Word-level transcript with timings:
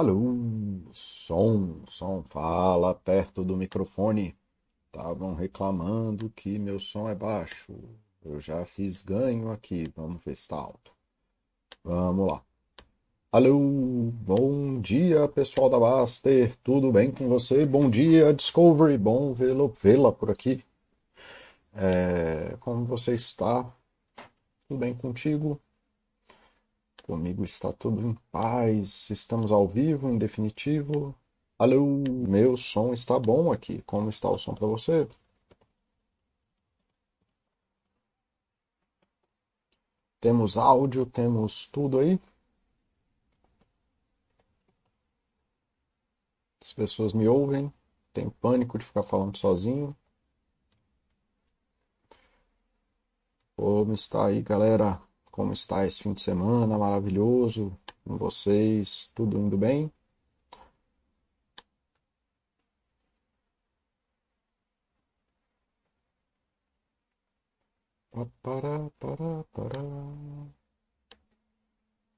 Alô, 0.00 0.82
som, 0.94 1.82
som, 1.84 2.24
fala 2.30 2.94
perto 2.94 3.44
do 3.44 3.54
microfone. 3.54 4.34
Estavam 4.86 5.34
reclamando 5.34 6.30
que 6.30 6.58
meu 6.58 6.80
som 6.80 7.06
é 7.06 7.14
baixo. 7.14 7.74
Eu 8.24 8.40
já 8.40 8.64
fiz 8.64 9.02
ganho 9.02 9.50
aqui, 9.50 9.92
vamos 9.94 10.24
ver 10.24 10.34
se 10.34 10.40
está 10.40 10.56
alto. 10.56 10.90
Vamos 11.84 12.32
lá. 12.32 12.42
Alô, 13.30 13.58
bom 14.10 14.80
dia 14.80 15.28
pessoal 15.28 15.68
da 15.68 15.78
Baster, 15.78 16.56
tudo 16.64 16.90
bem 16.90 17.10
com 17.10 17.28
você? 17.28 17.66
Bom 17.66 17.90
dia 17.90 18.32
Discovery, 18.32 18.96
bom 18.96 19.34
vê-lo, 19.34 19.68
vê-la 19.68 20.10
por 20.10 20.30
aqui. 20.30 20.64
É, 21.74 22.56
como 22.58 22.86
você 22.86 23.12
está? 23.12 23.70
Tudo 24.66 24.78
bem 24.78 24.94
contigo? 24.94 25.60
Comigo 27.10 27.42
está 27.42 27.72
tudo 27.72 28.00
em 28.06 28.14
paz. 28.30 29.10
Estamos 29.10 29.50
ao 29.50 29.66
vivo, 29.66 30.08
em 30.08 30.16
definitivo. 30.16 31.12
Alô, 31.58 32.04
meu 32.08 32.56
som 32.56 32.92
está 32.92 33.18
bom 33.18 33.50
aqui. 33.50 33.82
Como 33.82 34.08
está 34.08 34.30
o 34.30 34.38
som 34.38 34.54
para 34.54 34.68
você? 34.68 35.08
Temos 40.20 40.56
áudio, 40.56 41.04
temos 41.04 41.66
tudo 41.66 41.98
aí. 41.98 42.20
As 46.62 46.72
pessoas 46.72 47.12
me 47.12 47.26
ouvem. 47.26 47.72
Tem 48.12 48.30
pânico 48.30 48.78
de 48.78 48.84
ficar 48.84 49.02
falando 49.02 49.36
sozinho. 49.36 49.96
Como 53.56 53.92
está 53.92 54.26
aí, 54.26 54.42
galera? 54.42 55.09
Como 55.30 55.52
está 55.52 55.86
esse 55.86 56.02
fim 56.02 56.12
de 56.12 56.20
semana 56.20 56.76
maravilhoso 56.78 57.72
com 58.04 58.16
vocês? 58.16 59.10
Tudo 59.14 59.38
indo 59.38 59.56
bem? 59.56 59.90
Pará, 68.42 68.90
pará, 68.98 69.44
pará. 69.52 69.80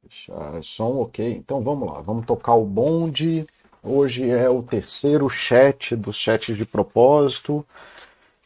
Deixar 0.03 0.63
som 0.63 1.01
ok. 1.01 1.33
Então 1.33 1.63
vamos 1.63 1.91
lá, 1.91 2.01
vamos 2.01 2.27
tocar 2.27 2.55
o 2.55 2.65
bonde. 2.65 3.47
Hoje 3.83 4.31
é 4.31 4.49
o 4.49 4.63
terceiro 4.63 5.29
chat 5.29 5.95
dos 5.97 6.17
chats 6.17 6.57
de 6.57 6.65
propósito. 6.65 7.67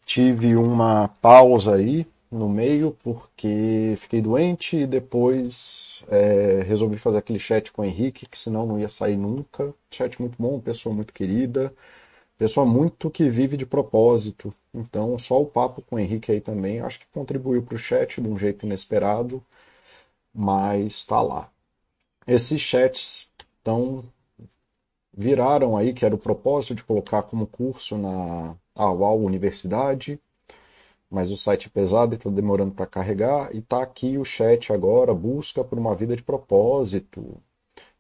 Tive 0.05 0.57
uma 0.57 1.09
pausa 1.21 1.77
aí 1.77 2.07
no 2.31 2.49
meio 2.49 2.97
porque 3.03 3.95
fiquei 3.99 4.21
doente 4.21 4.77
e 4.77 4.87
depois 4.87 6.05
é, 6.09 6.63
resolvi 6.63 6.99
fazer 6.99 7.19
aquele 7.19 7.39
chat 7.39 7.73
com 7.73 7.83
o 7.83 7.85
Henrique, 7.85 8.27
que 8.27 8.39
senão 8.39 8.67
não 8.67 8.79
ia 8.81 8.89
sair 8.89 9.17
nunca. 9.17 9.75
Chat 9.91 10.21
muito 10.21 10.37
bom, 10.41 10.61
pessoa 10.61 10.95
muito 10.95 11.13
querida, 11.13 11.75
pessoa 12.39 12.67
muito 12.67 13.11
que 13.11 13.29
vive 13.31 13.57
de 13.57 13.67
propósito. 13.67 14.55
Então, 14.75 15.19
só 15.19 15.41
o 15.41 15.47
papo 15.47 15.83
com 15.83 15.97
o 15.97 15.99
Henrique 15.99 16.33
aí 16.33 16.41
também, 16.41 16.81
acho 16.81 17.01
que 17.01 17.07
contribuiu 17.13 17.63
para 17.63 17.75
o 17.77 17.79
chat 17.79 18.21
de 18.21 18.29
um 18.29 18.39
jeito 18.39 18.67
inesperado, 18.67 19.43
mas 20.35 20.95
está 20.95 21.23
lá. 21.23 21.51
Esses 22.27 22.61
chats 22.61 23.31
estão 23.59 24.05
viraram 25.17 25.77
aí, 25.77 25.93
que 25.95 26.05
era 26.05 26.15
o 26.15 26.19
propósito 26.19 26.75
de 26.75 26.85
colocar 26.85 27.23
como 27.23 27.47
curso 27.47 27.97
na 27.97 28.55
UAU 28.77 29.25
Universidade, 29.25 30.21
mas 31.11 31.31
o 31.31 31.37
site 31.37 31.69
é 31.69 31.71
pesado 31.71 32.15
e 32.15 32.17
está 32.17 32.31
demorando 32.31 32.73
para 32.75 32.87
carregar. 32.87 33.55
E 33.55 33.59
está 33.59 33.83
aqui 33.83 34.19
o 34.19 34.25
chat 34.25 34.73
agora, 34.73 35.15
busca 35.15 35.65
por 35.65 35.79
uma 35.79 35.95
vida 35.95 36.17
de 36.17 36.23
propósito. 36.23 37.41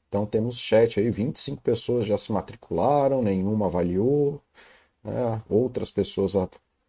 Então 0.08 0.26
temos 0.26 0.58
chat 0.58 1.00
aí, 1.00 1.10
25 1.10 1.62
pessoas 1.62 2.06
já 2.06 2.16
se 2.18 2.32
matricularam, 2.32 3.22
nenhuma 3.22 3.66
avaliou, 3.66 4.40
né? 5.04 5.42
outras 5.48 5.90
pessoas 5.90 6.34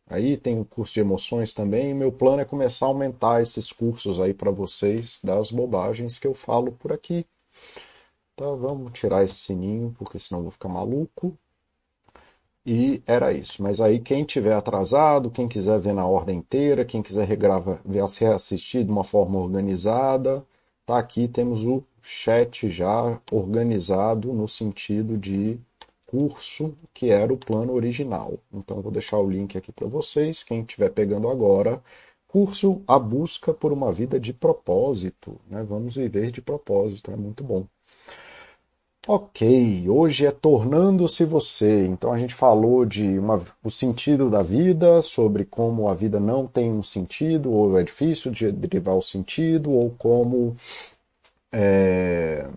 aí 0.08 0.38
tem 0.38 0.60
o 0.60 0.66
curso 0.66 0.94
de 0.96 1.02
emoções 1.02 1.54
também. 1.54 1.94
Meu 1.94 2.12
plano 2.12 2.42
é 2.42 2.46
começar 2.46 2.86
a 2.86 2.90
aumentar 2.90 3.42
esses 3.42 3.72
cursos 3.72 4.20
aí 4.20 4.34
para 4.34 4.52
vocês 4.52 5.20
das 5.24 5.52
bobagens 5.52 6.20
que 6.20 6.28
eu 6.28 6.34
falo 6.34 6.72
por 6.74 6.92
aqui. 6.94 7.26
Então 8.34 8.56
vamos 8.58 8.92
tirar 8.94 9.24
esse 9.24 9.36
sininho, 9.36 9.96
porque 9.98 10.20
senão 10.20 10.40
eu 10.40 10.44
vou 10.44 10.52
ficar 10.52 10.70
maluco. 10.70 11.38
E 12.68 13.02
era 13.08 13.32
isso. 13.32 13.64
Mas 13.64 13.80
aí 13.80 14.00
quem 14.00 14.24
tiver 14.26 14.54
atrasado, 14.54 15.32
quem 15.32 15.48
quiser 15.48 15.80
ver 15.80 15.94
na 15.94 16.06
ordem 16.06 16.40
inteira, 16.40 16.84
quem 16.86 17.02
quiser 17.02 17.26
regrava, 17.26 17.82
assistir 18.36 18.84
de 18.84 18.92
uma 18.92 19.04
forma 19.06 19.40
organizada, 19.40 20.46
tá 20.86 20.98
aqui 21.00 21.28
temos 21.30 21.66
o 21.66 21.82
chat 22.02 22.70
já 22.70 23.20
organizado 23.32 24.34
no 24.34 24.48
sentido 24.48 25.18
de 25.18 25.58
curso, 26.06 26.78
que 26.94 27.10
era 27.10 27.34
o 27.34 27.38
plano 27.38 27.74
original. 27.74 28.38
Então 28.54 28.82
vou 28.82 28.92
deixar 28.92 29.18
o 29.20 29.30
link 29.30 29.58
aqui 29.58 29.72
para 29.72 29.88
vocês, 29.88 30.44
quem 30.44 30.62
estiver 30.62 30.90
pegando 30.90 31.30
agora, 31.30 31.82
curso 32.28 32.82
A 32.88 33.00
Busca 33.00 33.54
por 33.54 33.72
uma 33.72 33.92
Vida 33.94 34.20
de 34.20 34.34
Propósito, 34.34 35.40
né? 35.50 35.64
Vamos 35.64 35.96
viver 35.96 36.32
de 36.32 36.42
propósito, 36.42 37.12
é 37.12 37.16
muito 37.16 37.44
bom. 37.44 37.66
Ok, 39.10 39.88
hoje 39.90 40.26
é 40.26 40.32
Tornando-se 40.32 41.24
Você. 41.24 41.86
Então 41.86 42.12
a 42.12 42.20
gente 42.20 42.34
falou 42.34 42.86
de 42.86 43.18
uma, 43.18 43.42
o 43.64 43.70
sentido 43.70 44.30
da 44.30 44.44
vida, 44.44 45.02
sobre 45.02 45.46
como 45.46 45.88
a 45.88 45.94
vida 45.96 46.20
não 46.20 46.46
tem 46.46 46.70
um 46.74 46.84
sentido, 46.84 47.50
ou 47.50 47.80
é 47.80 47.84
difícil 47.84 48.32
de 48.32 48.52
derivar 48.52 48.96
o 48.96 49.02
sentido, 49.02 49.72
ou 49.72 49.92
como 49.98 50.58
é, 51.54 52.48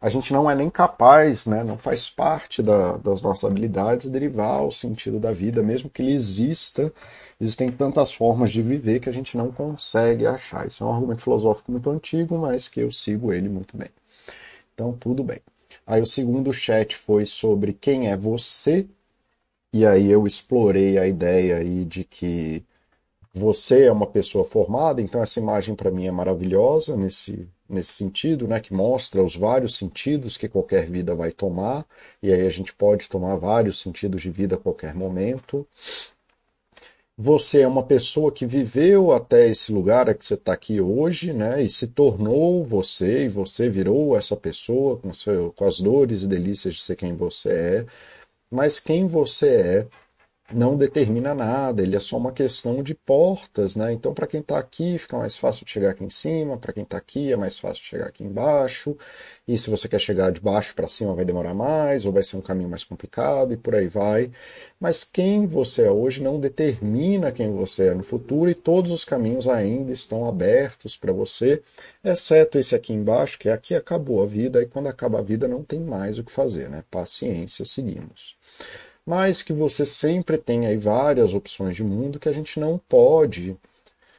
a 0.00 0.08
gente 0.08 0.32
não 0.32 0.50
é 0.50 0.54
nem 0.54 0.70
capaz, 0.70 1.46
né, 1.46 1.64
não 1.64 1.78
faz 1.78 2.08
parte 2.10 2.62
da, 2.62 2.96
das 2.96 3.22
nossas 3.22 3.50
habilidades 3.50 4.08
derivar 4.10 4.62
o 4.64 4.70
sentido 4.70 5.18
da 5.20 5.32
vida, 5.32 5.62
mesmo 5.62 5.90
que 5.90 6.02
ele 6.02 6.12
exista. 6.12 6.92
Existem 7.40 7.70
tantas 7.72 8.12
formas 8.12 8.52
de 8.52 8.62
viver 8.62 9.00
que 9.00 9.08
a 9.08 9.12
gente 9.12 9.36
não 9.36 9.50
consegue 9.52 10.26
achar. 10.26 10.66
Isso 10.68 10.84
é 10.84 10.86
um 10.86 10.92
argumento 10.92 11.22
filosófico 11.22 11.72
muito 11.72 11.90
antigo, 11.90 12.38
mas 12.38 12.68
que 12.68 12.80
eu 12.80 12.92
sigo 12.92 13.32
ele 13.32 13.48
muito 13.48 13.76
bem. 13.76 13.88
Então, 14.74 14.92
tudo 14.92 15.24
bem. 15.24 15.40
Aí 15.86 16.00
o 16.00 16.06
segundo 16.06 16.52
chat 16.52 16.96
foi 16.96 17.26
sobre 17.26 17.72
quem 17.72 18.08
é 18.08 18.16
você, 18.16 18.86
e 19.72 19.86
aí 19.86 20.10
eu 20.10 20.26
explorei 20.26 20.98
a 20.98 21.06
ideia 21.06 21.58
aí 21.58 21.84
de 21.84 22.04
que 22.04 22.64
você 23.32 23.84
é 23.84 23.92
uma 23.92 24.06
pessoa 24.06 24.44
formada, 24.44 25.00
então 25.00 25.22
essa 25.22 25.38
imagem 25.38 25.74
para 25.74 25.90
mim 25.90 26.06
é 26.06 26.10
maravilhosa 26.10 26.96
nesse, 26.96 27.48
nesse 27.68 27.92
sentido, 27.92 28.48
né, 28.48 28.58
que 28.60 28.74
mostra 28.74 29.22
os 29.22 29.36
vários 29.36 29.76
sentidos 29.76 30.36
que 30.36 30.48
qualquer 30.48 30.90
vida 30.90 31.14
vai 31.14 31.30
tomar, 31.30 31.86
e 32.22 32.32
aí 32.32 32.44
a 32.46 32.50
gente 32.50 32.74
pode 32.74 33.08
tomar 33.08 33.36
vários 33.36 33.80
sentidos 33.80 34.22
de 34.22 34.30
vida 34.30 34.56
a 34.56 34.58
qualquer 34.58 34.94
momento 34.94 35.66
você 37.22 37.60
é 37.60 37.68
uma 37.68 37.82
pessoa 37.82 38.32
que 38.32 38.46
viveu 38.46 39.12
até 39.12 39.46
esse 39.46 39.70
lugar 39.72 40.08
a 40.08 40.14
que 40.14 40.24
você 40.24 40.34
está 40.34 40.54
aqui 40.54 40.80
hoje, 40.80 41.34
né? 41.34 41.62
E 41.62 41.68
se 41.68 41.88
tornou 41.88 42.64
você, 42.64 43.26
e 43.26 43.28
você 43.28 43.68
virou 43.68 44.16
essa 44.16 44.34
pessoa 44.34 44.96
com, 44.96 45.12
seu, 45.12 45.52
com 45.52 45.66
as 45.66 45.80
dores 45.80 46.22
e 46.22 46.26
delícias 46.26 46.76
de 46.76 46.82
ser 46.82 46.96
quem 46.96 47.14
você 47.14 47.50
é. 47.50 47.86
Mas 48.50 48.80
quem 48.80 49.06
você 49.06 49.48
é 49.48 49.86
não 50.52 50.76
determina 50.76 51.34
nada, 51.34 51.82
ele 51.82 51.96
é 51.96 52.00
só 52.00 52.16
uma 52.16 52.32
questão 52.32 52.82
de 52.82 52.94
portas, 52.94 53.76
né? 53.76 53.92
Então, 53.92 54.12
para 54.12 54.26
quem 54.26 54.40
está 54.40 54.58
aqui, 54.58 54.98
fica 54.98 55.16
mais 55.16 55.36
fácil 55.36 55.64
de 55.64 55.70
chegar 55.70 55.90
aqui 55.90 56.04
em 56.04 56.10
cima, 56.10 56.56
para 56.56 56.72
quem 56.72 56.82
está 56.82 56.96
aqui, 56.96 57.32
é 57.32 57.36
mais 57.36 57.58
fácil 57.58 57.82
de 57.82 57.88
chegar 57.88 58.06
aqui 58.06 58.24
embaixo. 58.24 58.96
E 59.46 59.58
se 59.58 59.70
você 59.70 59.88
quer 59.88 60.00
chegar 60.00 60.30
de 60.30 60.40
baixo 60.40 60.74
para 60.74 60.88
cima, 60.88 61.14
vai 61.14 61.24
demorar 61.24 61.54
mais, 61.54 62.04
ou 62.04 62.12
vai 62.12 62.22
ser 62.22 62.36
um 62.36 62.40
caminho 62.40 62.68
mais 62.68 62.84
complicado, 62.84 63.52
e 63.52 63.56
por 63.56 63.74
aí 63.74 63.88
vai. 63.88 64.30
Mas 64.78 65.04
quem 65.04 65.46
você 65.46 65.82
é 65.84 65.90
hoje 65.90 66.22
não 66.22 66.38
determina 66.40 67.32
quem 67.32 67.52
você 67.52 67.88
é 67.88 67.94
no 67.94 68.02
futuro, 68.02 68.50
e 68.50 68.54
todos 68.54 68.92
os 68.92 69.04
caminhos 69.04 69.46
ainda 69.48 69.92
estão 69.92 70.26
abertos 70.26 70.96
para 70.96 71.12
você, 71.12 71.62
exceto 72.04 72.58
esse 72.58 72.74
aqui 72.74 72.92
embaixo, 72.92 73.38
que 73.38 73.48
é 73.48 73.52
aqui 73.52 73.74
acabou 73.74 74.22
a 74.22 74.26
vida, 74.26 74.62
e 74.62 74.66
quando 74.66 74.88
acaba 74.88 75.18
a 75.18 75.22
vida 75.22 75.46
não 75.48 75.62
tem 75.62 75.80
mais 75.80 76.18
o 76.18 76.24
que 76.24 76.32
fazer, 76.32 76.68
né? 76.68 76.84
Paciência, 76.90 77.64
seguimos 77.64 78.36
mas 79.06 79.42
que 79.42 79.52
você 79.52 79.84
sempre 79.86 80.38
tem 80.38 80.66
aí 80.66 80.76
várias 80.76 81.34
opções 81.34 81.76
de 81.76 81.84
mundo 81.84 82.18
que 82.18 82.28
a 82.28 82.32
gente 82.32 82.60
não 82.60 82.78
pode 82.78 83.56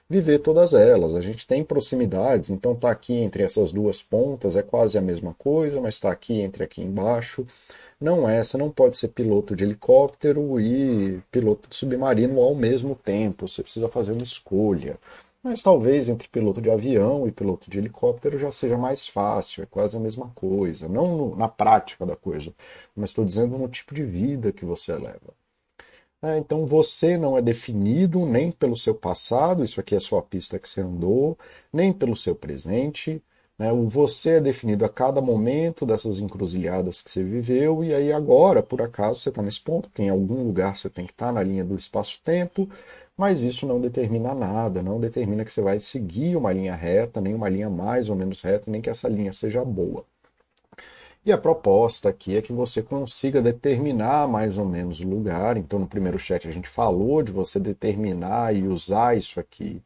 viver 0.09 0.39
todas 0.39 0.73
elas. 0.73 1.15
A 1.15 1.21
gente 1.21 1.47
tem 1.47 1.63
proximidades, 1.63 2.49
então 2.49 2.75
tá 2.75 2.91
aqui 2.91 3.13
entre 3.13 3.43
essas 3.43 3.71
duas 3.71 4.03
pontas 4.03 4.55
é 4.55 4.61
quase 4.61 4.97
a 4.97 5.01
mesma 5.01 5.33
coisa, 5.35 5.79
mas 5.79 5.95
está 5.95 6.11
aqui 6.11 6.41
entre 6.41 6.63
aqui 6.63 6.81
embaixo. 6.81 7.45
Não 7.99 8.27
é, 8.27 8.43
você 8.43 8.57
não 8.57 8.69
pode 8.71 8.97
ser 8.97 9.09
piloto 9.09 9.55
de 9.55 9.63
helicóptero 9.63 10.59
e 10.59 11.21
piloto 11.31 11.69
de 11.69 11.75
submarino 11.75 12.41
ao 12.41 12.55
mesmo 12.55 12.95
tempo. 12.95 13.47
Você 13.47 13.63
precisa 13.63 13.87
fazer 13.87 14.11
uma 14.11 14.23
escolha. 14.23 14.97
Mas 15.43 15.61
talvez 15.63 16.09
entre 16.09 16.27
piloto 16.27 16.61
de 16.61 16.69
avião 16.69 17.27
e 17.27 17.31
piloto 17.31 17.69
de 17.69 17.77
helicóptero 17.77 18.37
já 18.37 18.51
seja 18.51 18.77
mais 18.77 19.07
fácil, 19.07 19.63
é 19.63 19.65
quase 19.65 19.97
a 19.97 19.99
mesma 19.99 20.29
coisa. 20.35 20.87
Não 20.87 21.15
no, 21.17 21.35
na 21.35 21.47
prática 21.47 22.05
da 22.05 22.15
coisa, 22.15 22.53
mas 22.95 23.09
estou 23.11 23.25
dizendo 23.25 23.57
no 23.57 23.67
tipo 23.67 23.93
de 23.95 24.03
vida 24.03 24.51
que 24.51 24.65
você 24.65 24.93
leva. 24.95 25.33
É, 26.23 26.37
então 26.37 26.65
você 26.67 27.17
não 27.17 27.37
é 27.37 27.41
definido 27.41 28.25
nem 28.25 28.51
pelo 28.51 28.77
seu 28.77 28.93
passado, 28.93 29.63
isso 29.63 29.79
aqui 29.79 29.95
é 29.95 29.97
a 29.97 30.21
pista 30.21 30.59
que 30.59 30.69
você 30.69 30.81
andou, 30.81 31.37
nem 31.73 31.91
pelo 31.91 32.15
seu 32.15 32.35
presente, 32.35 33.21
Né? 33.57 33.71
O 33.71 33.87
você 33.87 34.31
é 34.37 34.41
definido 34.41 34.85
a 34.85 34.89
cada 34.89 35.21
momento 35.21 35.85
dessas 35.85 36.19
encruzilhadas 36.19 37.01
que 37.01 37.11
você 37.11 37.23
viveu, 37.23 37.83
e 37.83 37.93
aí 37.93 38.11
agora, 38.11 38.63
por 38.63 38.81
acaso, 38.81 39.19
você 39.19 39.29
está 39.29 39.41
nesse 39.41 39.61
ponto, 39.61 39.89
em 39.99 40.09
algum 40.09 40.43
lugar 40.45 40.77
você 40.77 40.89
tem 40.89 41.05
que 41.05 41.11
estar 41.11 41.27
tá 41.27 41.31
na 41.33 41.43
linha 41.43 41.63
do 41.63 41.75
espaço-tempo, 41.75 42.69
mas 43.21 43.43
isso 43.43 43.67
não 43.67 43.79
determina 43.79 44.33
nada, 44.33 44.81
não 44.81 44.99
determina 44.99 45.45
que 45.45 45.51
você 45.51 45.61
vai 45.61 45.79
seguir 45.79 46.35
uma 46.35 46.51
linha 46.51 46.73
reta, 46.75 47.21
nem 47.21 47.35
uma 47.35 47.47
linha 47.49 47.69
mais 47.69 48.09
ou 48.09 48.15
menos 48.15 48.41
reta, 48.41 48.71
nem 48.71 48.81
que 48.81 48.89
essa 48.89 49.07
linha 49.07 49.31
seja 49.31 49.63
boa. 49.63 50.03
E 51.23 51.31
a 51.31 51.37
proposta 51.37 52.09
aqui 52.09 52.35
é 52.35 52.41
que 52.41 52.51
você 52.51 52.81
consiga 52.81 53.41
determinar 53.41 54.27
mais 54.27 54.57
ou 54.57 54.65
menos 54.65 55.01
o 55.01 55.07
lugar. 55.07 55.55
Então, 55.55 55.77
no 55.77 55.87
primeiro 55.87 56.17
chat 56.17 56.47
a 56.47 56.51
gente 56.51 56.67
falou 56.67 57.21
de 57.21 57.31
você 57.31 57.59
determinar 57.59 58.55
e 58.55 58.67
usar 58.67 59.15
isso 59.15 59.39
aqui 59.39 59.83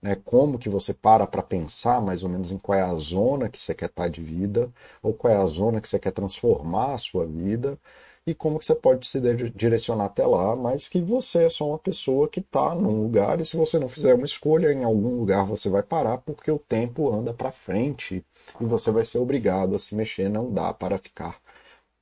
né, 0.00 0.16
como 0.24 0.58
que 0.58 0.68
você 0.68 0.94
para 0.94 1.26
para 1.26 1.42
pensar 1.42 2.00
mais 2.00 2.22
ou 2.22 2.28
menos 2.28 2.52
em 2.52 2.58
qual 2.58 2.78
é 2.78 2.82
a 2.82 2.94
zona 2.94 3.48
que 3.48 3.58
você 3.58 3.74
quer 3.74 3.86
estar 3.86 4.08
de 4.08 4.20
vida, 4.22 4.70
ou 5.02 5.12
qual 5.12 5.32
é 5.32 5.36
a 5.36 5.46
zona 5.46 5.80
que 5.80 5.88
você 5.88 5.98
quer 5.98 6.12
transformar 6.12 6.94
a 6.94 6.98
sua 6.98 7.26
vida, 7.26 7.78
e 8.26 8.34
como 8.34 8.58
que 8.58 8.64
você 8.64 8.74
pode 8.74 9.06
se 9.06 9.20
direcionar 9.54 10.06
até 10.06 10.26
lá, 10.26 10.56
mas 10.56 10.88
que 10.88 11.00
você 11.00 11.44
é 11.44 11.48
só 11.50 11.68
uma 11.68 11.78
pessoa 11.78 12.28
que 12.28 12.40
está 12.40 12.74
num 12.74 13.02
lugar, 13.02 13.40
e 13.40 13.44
se 13.44 13.56
você 13.56 13.78
não 13.78 13.88
fizer 13.88 14.14
uma 14.14 14.24
escolha, 14.24 14.72
em 14.72 14.84
algum 14.84 15.16
lugar 15.18 15.46
você 15.46 15.68
vai 15.70 15.82
parar, 15.82 16.18
porque 16.18 16.50
o 16.50 16.58
tempo 16.58 17.12
anda 17.14 17.32
para 17.32 17.52
frente, 17.52 18.24
e 18.60 18.64
você 18.64 18.90
vai 18.90 19.04
ser 19.04 19.18
obrigado 19.18 19.74
a 19.74 19.78
se 19.78 19.94
mexer, 19.94 20.28
não 20.28 20.52
dá 20.52 20.72
para 20.74 20.98
ficar 20.98 21.40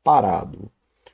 parado. 0.03 0.71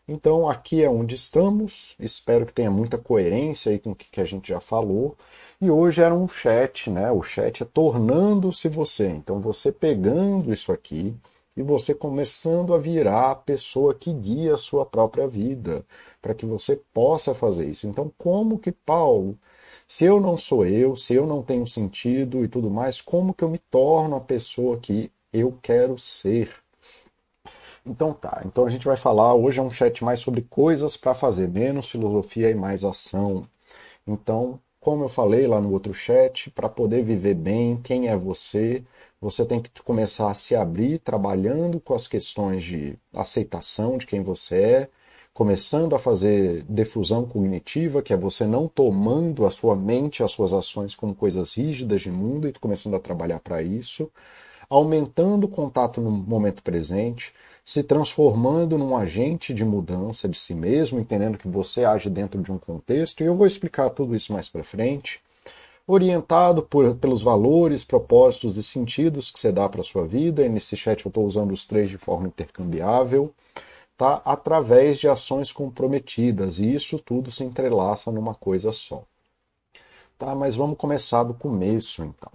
Então 0.08 0.48
aqui 0.48 0.82
é 0.82 0.90
onde 0.90 1.14
estamos, 1.14 1.94
espero 1.98 2.44
que 2.46 2.52
tenha 2.52 2.70
muita 2.70 2.98
coerência 2.98 3.70
aí 3.70 3.78
com 3.78 3.92
o 3.92 3.94
que 3.94 4.20
a 4.20 4.24
gente 4.24 4.48
já 4.48 4.60
falou. 4.60 5.16
E 5.60 5.70
hoje 5.70 6.02
era 6.02 6.14
um 6.14 6.28
chat, 6.28 6.90
né? 6.90 7.12
O 7.12 7.22
chat 7.22 7.62
é 7.62 7.66
tornando-se 7.66 8.68
você. 8.68 9.08
Então 9.08 9.40
você 9.40 9.70
pegando 9.70 10.52
isso 10.52 10.72
aqui 10.72 11.14
e 11.56 11.62
você 11.62 11.94
começando 11.94 12.74
a 12.74 12.78
virar 12.78 13.30
a 13.32 13.36
pessoa 13.36 13.94
que 13.94 14.12
guia 14.12 14.54
a 14.54 14.58
sua 14.58 14.86
própria 14.86 15.26
vida, 15.26 15.84
para 16.22 16.34
que 16.34 16.46
você 16.46 16.76
possa 16.92 17.34
fazer 17.34 17.68
isso. 17.68 17.86
Então, 17.86 18.12
como 18.16 18.58
que 18.58 18.72
Paulo, 18.72 19.38
se 19.88 20.04
eu 20.04 20.20
não 20.20 20.38
sou 20.38 20.64
eu, 20.66 20.96
se 20.96 21.14
eu 21.14 21.26
não 21.26 21.42
tenho 21.42 21.66
sentido 21.66 22.44
e 22.44 22.48
tudo 22.48 22.70
mais, 22.70 23.00
como 23.00 23.34
que 23.34 23.44
eu 23.44 23.48
me 23.48 23.58
torno 23.58 24.16
a 24.16 24.20
pessoa 24.20 24.78
que 24.78 25.10
eu 25.32 25.58
quero 25.62 25.98
ser? 25.98 26.54
Então 27.84 28.12
tá, 28.12 28.42
então 28.44 28.66
a 28.66 28.70
gente 28.70 28.86
vai 28.86 28.96
falar, 28.96 29.34
hoje 29.34 29.58
é 29.58 29.62
um 29.62 29.70
chat 29.70 30.04
mais 30.04 30.20
sobre 30.20 30.42
coisas 30.42 30.96
para 30.96 31.14
fazer, 31.14 31.48
menos 31.48 31.88
filosofia 31.88 32.50
e 32.50 32.54
mais 32.54 32.84
ação. 32.84 33.46
Então, 34.06 34.60
como 34.80 35.04
eu 35.04 35.08
falei 35.08 35.46
lá 35.46 35.60
no 35.60 35.72
outro 35.72 35.92
chat, 35.94 36.50
para 36.50 36.68
poder 36.68 37.02
viver 37.04 37.34
bem, 37.34 37.80
quem 37.82 38.08
é 38.08 38.16
você, 38.16 38.84
você 39.20 39.44
tem 39.44 39.60
que 39.60 39.70
começar 39.82 40.30
a 40.30 40.34
se 40.34 40.56
abrir 40.56 40.98
trabalhando 40.98 41.78
com 41.80 41.94
as 41.94 42.06
questões 42.06 42.64
de 42.64 42.96
aceitação 43.12 43.98
de 43.98 44.06
quem 44.06 44.22
você 44.22 44.56
é, 44.56 44.88
começando 45.32 45.94
a 45.94 45.98
fazer 45.98 46.64
defusão 46.68 47.24
cognitiva, 47.24 48.02
que 48.02 48.12
é 48.12 48.16
você 48.16 48.44
não 48.46 48.66
tomando 48.66 49.46
a 49.46 49.50
sua 49.50 49.76
mente, 49.76 50.22
as 50.22 50.32
suas 50.32 50.52
ações 50.52 50.94
como 50.94 51.14
coisas 51.14 51.54
rígidas 51.54 52.00
de 52.00 52.10
mundo 52.10 52.48
e 52.48 52.52
começando 52.52 52.96
a 52.96 53.00
trabalhar 53.00 53.40
para 53.40 53.62
isso, 53.62 54.10
aumentando 54.68 55.44
o 55.44 55.48
contato 55.48 56.00
no 56.00 56.10
momento 56.10 56.62
presente, 56.62 57.32
se 57.64 57.82
transformando 57.82 58.76
num 58.78 58.96
agente 58.96 59.52
de 59.54 59.64
mudança 59.64 60.28
de 60.28 60.38
si 60.38 60.54
mesmo, 60.54 60.98
entendendo 60.98 61.38
que 61.38 61.48
você 61.48 61.84
age 61.84 62.10
dentro 62.10 62.42
de 62.42 62.50
um 62.50 62.58
contexto, 62.58 63.22
e 63.22 63.26
eu 63.26 63.36
vou 63.36 63.46
explicar 63.46 63.90
tudo 63.90 64.14
isso 64.14 64.32
mais 64.32 64.48
para 64.48 64.64
frente, 64.64 65.20
orientado 65.90 66.62
por, 66.62 66.94
pelos 66.96 67.22
valores, 67.22 67.84
propósitos 67.84 68.56
e 68.56 68.62
sentidos 68.62 69.30
que 69.30 69.40
você 69.40 69.50
dá 69.50 69.68
para 69.68 69.80
a 69.80 69.84
sua 69.84 70.06
vida, 70.06 70.44
e 70.44 70.48
nesse 70.48 70.76
chat 70.76 71.04
eu 71.04 71.10
estou 71.10 71.26
usando 71.26 71.52
os 71.52 71.66
três 71.66 71.90
de 71.90 71.98
forma 71.98 72.28
intercambiável, 72.28 73.34
tá? 73.96 74.22
através 74.24 74.98
de 74.98 75.08
ações 75.08 75.52
comprometidas, 75.52 76.60
e 76.60 76.72
isso 76.72 76.98
tudo 76.98 77.30
se 77.30 77.44
entrelaça 77.44 78.10
numa 78.10 78.34
coisa 78.34 78.72
só. 78.72 79.02
Tá, 80.16 80.34
mas 80.34 80.54
vamos 80.54 80.76
começar 80.76 81.24
do 81.24 81.34
começo 81.34 82.04
então. 82.04 82.32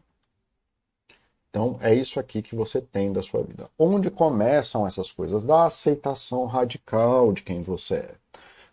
Então, 1.50 1.78
é 1.81 1.96
isso 1.96 2.19
aqui 2.19 2.42
que 2.42 2.54
você 2.54 2.81
tem 2.81 3.13
da 3.13 3.22
sua 3.22 3.42
vida. 3.42 3.69
Onde 3.80 4.12
começam 4.12 4.86
essas 4.86 5.10
coisas? 5.10 5.44
Da 5.44 5.68
aceitação 5.68 6.46
radical 6.46 7.31
de 7.31 7.44
quem 7.44 7.62
você 7.62 7.96
é. 7.96 8.16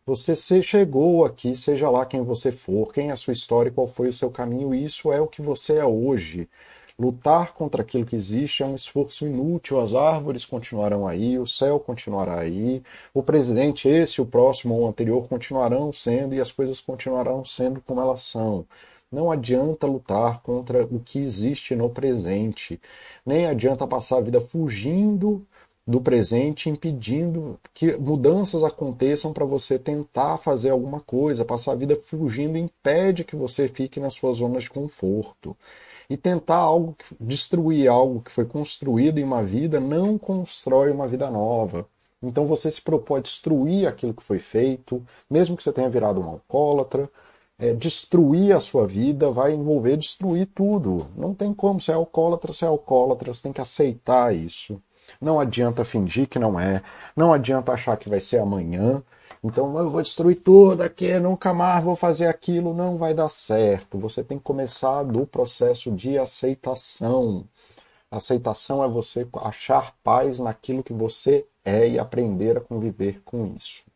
Você 0.05 0.63
chegou 0.63 1.25
aqui, 1.25 1.55
seja 1.57 1.89
lá 1.89 2.05
quem 2.05 2.23
você 2.23 2.51
for, 2.51 2.93
quem 2.93 3.11
é 3.11 3.13
a 3.13 3.17
sua 3.17 3.33
história, 3.33 3.71
qual 3.71 3.87
foi 3.87 4.09
o 4.09 4.13
seu 4.13 4.31
caminho, 4.31 4.75
isso 4.75 5.13
é 5.13 5.21
o 5.21 5.29
que 5.29 5.41
você 5.41 5.77
é 5.79 5.85
hoje. 5.85 6.49
Lutar 6.99 7.55
contra 7.55 7.83
aquilo 7.83 8.05
que 8.05 8.17
existe 8.17 8.63
é 8.63 8.67
um 8.67 8.75
esforço 8.75 9.27
inútil. 9.27 9.81
As 9.81 9.95
árvores 9.95 10.45
continuarão 10.45 11.07
aí, 11.07 11.39
o 11.39 11.47
céu 11.47 11.79
continuará 11.81 12.41
aí, 12.41 12.83
o 13.15 13.23
presidente, 13.23 13.89
esse, 13.89 14.21
o 14.21 14.27
próximo 14.27 14.75
ou 14.75 14.83
o 14.83 14.89
anterior, 14.89 15.29
continuarão 15.29 15.93
sendo 15.93 16.35
e 16.35 16.41
as 16.41 16.51
coisas 16.51 16.81
continuarão 16.81 17.45
sendo 17.45 17.81
como 17.81 18.01
elas 18.01 18.23
são. 18.23 18.67
Não 19.11 19.31
adianta 19.31 19.87
lutar 19.87 20.41
contra 20.43 20.85
o 20.85 20.99
que 20.99 21.19
existe 21.21 21.77
no 21.77 21.89
presente. 21.91 22.81
Nem 23.25 23.47
adianta 23.47 23.87
passar 23.87 24.19
a 24.19 24.21
vida 24.23 24.41
fugindo 24.41 25.47
do 25.87 26.01
presente, 26.01 26.71
impedindo 26.71 27.59
que 27.75 27.97
mudanças 27.97 28.63
aconteçam 28.63 29.33
para 29.33 29.45
você 29.45 29.79
tentar 29.79 30.37
fazer 30.37 30.71
alguma 30.71 31.01
coisa. 31.01 31.45
Passar 31.45 31.73
a 31.73 31.77
vida 31.77 31.99
fugindo 32.05 32.57
impede 32.57 33.25
que 33.25 33.37
você 33.37 33.69
fique 33.69 33.99
na 33.99 34.11
sua 34.11 34.33
zona 34.33 34.59
de 34.61 34.71
conforto. 34.71 35.57
E 36.09 36.17
tentar 36.17 36.57
algo, 36.57 36.97
destruir 37.19 37.89
algo 37.89 38.21
que 38.21 38.31
foi 38.31 38.45
construído 38.45 39.19
em 39.19 39.25
uma 39.25 39.43
vida, 39.43 39.81
não 39.81 40.19
constrói 40.19 40.91
uma 40.91 41.09
vida 41.09 41.31
nova. 41.31 41.87
Então 42.23 42.47
você 42.47 42.71
se 42.71 42.81
propõe 42.81 43.19
a 43.19 43.23
destruir 43.23 43.87
aquilo 43.89 44.15
que 44.15 44.23
foi 44.23 44.39
feito, 44.39 45.05
mesmo 45.29 45.57
que 45.57 45.63
você 45.63 45.73
tenha 45.73 45.91
virado 45.91 46.21
um 46.21 46.29
alcoólatra, 46.29 47.11
é, 47.59 47.75
destruir 47.75 48.55
a 48.55 48.61
sua 48.61 48.87
vida 48.87 49.31
vai 49.31 49.53
envolver 49.53 49.97
destruir 49.97 50.47
tudo. 50.55 51.09
Não 51.17 51.35
tem 51.35 51.53
como, 51.53 51.81
você 51.81 51.93
é 51.93 51.95
alcoólatra, 51.95 52.53
você 52.53 52.65
é 52.65 52.69
alcoólatra, 52.69 53.35
você 53.35 53.43
tem 53.43 53.53
que 53.53 53.61
aceitar 53.61 54.35
isso. 54.35 54.81
Não 55.21 55.39
adianta 55.41 55.85
fingir 55.85 56.29
que 56.29 56.39
não 56.39 56.59
é, 56.59 56.83
não 57.17 57.33
adianta 57.33 57.73
achar 57.73 57.97
que 57.97 58.09
vai 58.09 58.21
ser 58.21 58.39
amanhã. 58.39 59.03
Então 59.45 59.77
eu 59.79 59.91
vou 59.91 60.03
destruir 60.03 60.37
tudo 60.37 60.83
aqui, 60.83 61.19
nunca 61.19 61.53
mais 61.53 61.83
vou 61.83 61.97
fazer 61.97 62.27
aquilo, 62.27 62.75
não 62.75 62.97
vai 62.97 63.13
dar 63.15 63.29
certo. 63.29 63.99
Você 63.99 64.23
tem 64.23 64.39
que 64.39 64.45
começar 64.45 65.03
do 65.03 65.27
processo 65.27 65.91
de 65.91 66.17
aceitação. 66.19 67.45
Aceitação 68.11 68.85
é 68.85 68.89
você 68.89 69.27
achar 69.43 69.95
paz 70.05 70.39
naquilo 70.39 70.83
que 70.83 70.93
você 70.93 71.47
é 71.65 71.89
e 71.89 71.99
aprender 71.99 72.59
a 72.59 72.61
conviver 72.61 73.21
com 73.25 73.47
isso. 73.57 73.92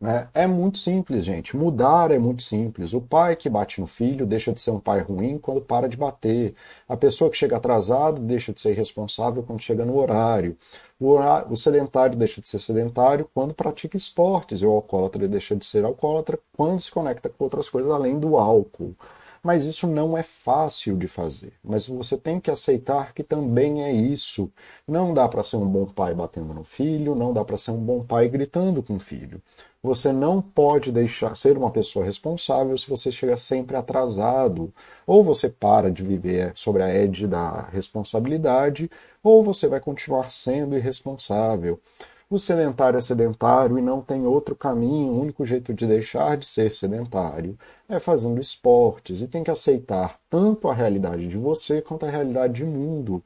Né? 0.00 0.28
É 0.32 0.46
muito 0.46 0.78
simples, 0.78 1.24
gente. 1.24 1.54
Mudar 1.54 2.10
é 2.10 2.18
muito 2.18 2.42
simples. 2.42 2.94
O 2.94 3.02
pai 3.02 3.36
que 3.36 3.50
bate 3.50 3.80
no 3.80 3.86
filho 3.86 4.24
deixa 4.24 4.50
de 4.50 4.60
ser 4.60 4.70
um 4.70 4.80
pai 4.80 5.00
ruim 5.00 5.36
quando 5.38 5.60
para 5.60 5.88
de 5.88 5.96
bater. 5.96 6.54
A 6.88 6.96
pessoa 6.96 7.30
que 7.30 7.36
chega 7.36 7.56
atrasada 7.58 8.18
deixa 8.18 8.50
de 8.52 8.60
ser 8.60 8.70
irresponsável 8.70 9.42
quando 9.42 9.60
chega 9.60 9.84
no 9.84 9.98
horário. 9.98 10.56
O, 10.98 11.16
o 11.50 11.56
sedentário 11.56 12.16
deixa 12.16 12.40
de 12.40 12.48
ser 12.48 12.60
sedentário 12.60 13.28
quando 13.34 13.52
pratica 13.52 13.96
esportes. 13.96 14.62
E 14.62 14.66
o 14.66 14.70
alcoólatra 14.70 15.28
deixa 15.28 15.54
de 15.54 15.66
ser 15.66 15.84
alcoólatra 15.84 16.38
quando 16.56 16.80
se 16.80 16.90
conecta 16.90 17.28
com 17.28 17.44
outras 17.44 17.68
coisas 17.68 17.90
além 17.90 18.18
do 18.18 18.38
álcool. 18.38 18.96
Mas 19.42 19.64
isso 19.64 19.86
não 19.86 20.16
é 20.18 20.22
fácil 20.22 20.96
de 20.98 21.08
fazer. 21.08 21.54
Mas 21.64 21.86
você 21.86 22.16
tem 22.16 22.38
que 22.38 22.50
aceitar 22.50 23.14
que 23.14 23.22
também 23.22 23.82
é 23.82 23.90
isso. 23.92 24.50
Não 24.86 25.14
dá 25.14 25.26
para 25.28 25.42
ser 25.42 25.56
um 25.56 25.66
bom 25.66 25.86
pai 25.86 26.14
batendo 26.14 26.52
no 26.52 26.62
filho, 26.64 27.14
não 27.14 27.32
dá 27.32 27.42
para 27.42 27.56
ser 27.56 27.70
um 27.70 27.78
bom 27.78 28.04
pai 28.04 28.28
gritando 28.28 28.82
com 28.82 28.96
o 28.96 29.00
filho. 29.00 29.40
Você 29.82 30.12
não 30.12 30.42
pode 30.42 30.92
deixar 30.92 31.34
ser 31.34 31.56
uma 31.56 31.70
pessoa 31.70 32.04
responsável 32.04 32.76
se 32.76 32.88
você 32.88 33.10
chega 33.10 33.34
sempre 33.36 33.76
atrasado. 33.76 34.72
Ou 35.06 35.24
você 35.24 35.48
para 35.48 35.90
de 35.90 36.04
viver 36.04 36.52
sobre 36.54 36.82
a 36.82 36.94
edge 36.94 37.26
da 37.26 37.62
responsabilidade, 37.62 38.90
ou 39.22 39.42
você 39.42 39.66
vai 39.68 39.80
continuar 39.80 40.30
sendo 40.30 40.76
irresponsável. 40.76 41.80
O 42.28 42.38
sedentário 42.38 42.98
é 42.98 43.00
sedentário 43.00 43.78
e 43.78 43.82
não 43.82 44.02
tem 44.02 44.26
outro 44.26 44.54
caminho. 44.54 45.12
O 45.12 45.20
único 45.20 45.46
jeito 45.46 45.72
de 45.72 45.86
deixar 45.86 46.36
de 46.36 46.46
ser 46.46 46.74
sedentário 46.76 47.58
é 47.88 47.98
fazendo 47.98 48.40
esportes. 48.40 49.22
E 49.22 49.26
tem 49.26 49.42
que 49.42 49.50
aceitar 49.50 50.16
tanto 50.28 50.68
a 50.68 50.74
realidade 50.74 51.26
de 51.26 51.38
você 51.38 51.80
quanto 51.80 52.04
a 52.04 52.10
realidade 52.10 52.62
do 52.64 52.70
mundo 52.70 53.24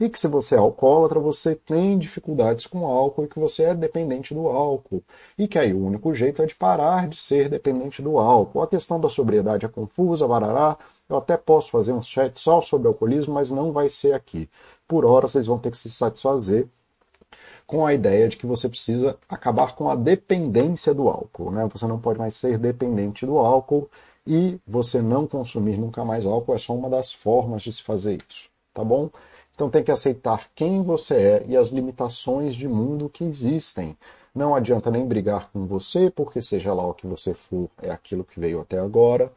e 0.00 0.08
que 0.08 0.18
se 0.18 0.28
você 0.28 0.54
é 0.54 0.58
alcoólatra, 0.58 1.18
você 1.18 1.54
tem 1.56 1.98
dificuldades 1.98 2.66
com 2.66 2.86
álcool 2.86 3.24
e 3.24 3.28
que 3.28 3.38
você 3.38 3.64
é 3.64 3.74
dependente 3.74 4.32
do 4.32 4.46
álcool. 4.48 5.02
E 5.36 5.48
que 5.48 5.58
aí 5.58 5.74
o 5.74 5.84
único 5.84 6.14
jeito 6.14 6.40
é 6.40 6.46
de 6.46 6.54
parar 6.54 7.08
de 7.08 7.16
ser 7.16 7.48
dependente 7.48 8.00
do 8.00 8.18
álcool. 8.18 8.62
A 8.62 8.68
questão 8.68 9.00
da 9.00 9.08
sobriedade 9.08 9.66
é 9.66 9.68
confusa, 9.68 10.28
barará. 10.28 10.76
Eu 11.08 11.16
até 11.16 11.36
posso 11.36 11.70
fazer 11.70 11.92
um 11.92 12.02
chat 12.02 12.38
só 12.38 12.62
sobre 12.62 12.86
alcoolismo, 12.86 13.34
mas 13.34 13.50
não 13.50 13.72
vai 13.72 13.88
ser 13.88 14.12
aqui. 14.12 14.48
Por 14.86 15.04
hora 15.04 15.26
vocês 15.26 15.46
vão 15.46 15.58
ter 15.58 15.70
que 15.72 15.78
se 15.78 15.90
satisfazer 15.90 16.68
com 17.66 17.84
a 17.86 17.92
ideia 17.92 18.28
de 18.28 18.36
que 18.36 18.46
você 18.46 18.68
precisa 18.68 19.18
acabar 19.28 19.74
com 19.74 19.90
a 19.90 19.96
dependência 19.96 20.94
do 20.94 21.08
álcool. 21.08 21.50
Né? 21.50 21.68
Você 21.72 21.86
não 21.86 21.98
pode 21.98 22.18
mais 22.18 22.34
ser 22.34 22.56
dependente 22.56 23.26
do 23.26 23.36
álcool 23.38 23.90
e 24.26 24.60
você 24.66 25.02
não 25.02 25.26
consumir 25.26 25.76
nunca 25.76 26.04
mais 26.04 26.24
álcool 26.24 26.54
é 26.54 26.58
só 26.58 26.74
uma 26.74 26.88
das 26.88 27.12
formas 27.12 27.62
de 27.62 27.72
se 27.72 27.82
fazer 27.82 28.18
isso. 28.28 28.48
Tá 28.72 28.84
bom? 28.84 29.10
Então 29.58 29.68
tem 29.68 29.82
que 29.82 29.90
aceitar 29.90 30.48
quem 30.54 30.84
você 30.84 31.14
é 31.16 31.44
e 31.48 31.56
as 31.56 31.70
limitações 31.70 32.54
de 32.54 32.68
mundo 32.68 33.08
que 33.08 33.24
existem. 33.24 33.98
Não 34.32 34.54
adianta 34.54 34.88
nem 34.88 35.04
brigar 35.04 35.50
com 35.52 35.66
você, 35.66 36.12
porque 36.12 36.40
seja 36.40 36.72
lá 36.72 36.86
o 36.86 36.94
que 36.94 37.08
você 37.08 37.34
for, 37.34 37.68
é 37.82 37.90
aquilo 37.90 38.22
que 38.22 38.38
veio 38.38 38.60
até 38.60 38.78
agora, 38.78 39.32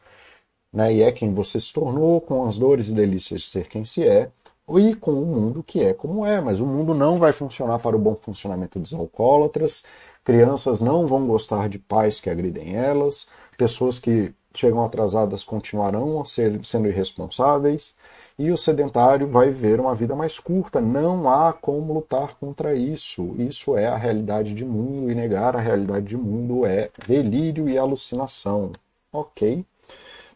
né? 0.71 0.93
e 0.93 1.01
é 1.01 1.11
quem 1.11 1.33
você 1.33 1.59
se 1.59 1.73
tornou, 1.73 2.21
com 2.21 2.45
as 2.45 2.55
dores 2.59 2.89
e 2.89 2.93
delícias 2.93 3.41
de 3.41 3.47
ser 3.47 3.67
quem 3.67 3.83
se 3.83 4.07
é, 4.07 4.29
e 4.69 4.93
com 4.93 5.11
o 5.11 5.25
mundo 5.25 5.63
que 5.63 5.83
é 5.83 5.91
como 5.91 6.23
é. 6.23 6.39
Mas 6.39 6.61
o 6.61 6.67
mundo 6.67 6.93
não 6.93 7.17
vai 7.17 7.33
funcionar 7.33 7.79
para 7.79 7.95
o 7.95 7.99
bom 7.99 8.13
funcionamento 8.13 8.77
dos 8.77 8.93
alcoólatras, 8.93 9.83
crianças 10.23 10.81
não 10.81 11.07
vão 11.07 11.25
gostar 11.25 11.67
de 11.67 11.79
pais 11.79 12.21
que 12.21 12.29
agridem 12.29 12.75
elas, 12.75 13.25
pessoas 13.57 13.97
que 13.97 14.31
chegam 14.53 14.85
atrasadas 14.85 15.43
continuarão 15.43 16.23
ser, 16.25 16.63
sendo 16.63 16.87
irresponsáveis, 16.87 17.95
e 18.38 18.51
o 18.51 18.57
sedentário 18.57 19.27
vai 19.27 19.50
viver 19.50 19.79
uma 19.79 19.93
vida 19.93 20.15
mais 20.15 20.39
curta. 20.39 20.81
Não 20.81 21.29
há 21.29 21.53
como 21.53 21.93
lutar 21.93 22.35
contra 22.35 22.73
isso. 22.75 23.35
Isso 23.38 23.77
é 23.77 23.88
a 23.88 23.97
realidade 23.97 24.53
de 24.53 24.65
mundo, 24.65 25.11
e 25.11 25.15
negar 25.15 25.55
a 25.55 25.59
realidade 25.59 26.05
de 26.05 26.17
mundo 26.17 26.65
é 26.65 26.89
delírio 27.07 27.69
e 27.69 27.77
alucinação. 27.77 28.71
Ok? 29.11 29.65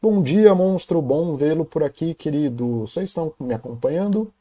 Bom 0.01 0.21
dia, 0.21 0.53
monstro. 0.53 1.01
Bom 1.01 1.35
vê-lo 1.35 1.65
por 1.65 1.83
aqui, 1.83 2.13
querido. 2.13 2.81
Vocês 2.81 3.09
estão 3.09 3.33
me 3.39 3.53
acompanhando? 3.53 4.31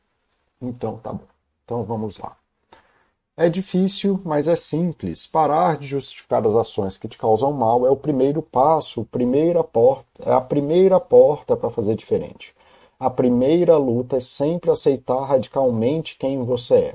Então 0.60 0.98
tá 0.98 1.12
bom. 1.12 1.24
Então 1.64 1.82
vamos 1.84 2.18
lá. 2.18 2.36
É 3.36 3.48
difícil, 3.48 4.20
mas 4.24 4.46
é 4.46 4.54
simples. 4.54 5.26
Parar 5.26 5.76
de 5.76 5.88
justificar 5.88 6.46
as 6.46 6.54
ações 6.54 6.96
que 6.96 7.08
te 7.08 7.18
causam 7.18 7.52
mal 7.52 7.84
é 7.84 7.90
o 7.90 7.96
primeiro 7.96 8.40
passo, 8.40 9.04
primeira 9.06 9.64
porta, 9.64 10.06
é 10.24 10.32
a 10.32 10.40
primeira 10.40 11.00
porta 11.00 11.56
para 11.56 11.68
fazer 11.68 11.96
diferente. 11.96 12.54
A 13.04 13.10
primeira 13.10 13.76
luta 13.76 14.16
é 14.16 14.20
sempre 14.20 14.70
aceitar 14.70 15.22
radicalmente 15.26 16.16
quem 16.18 16.42
você 16.42 16.74
é. 16.74 16.94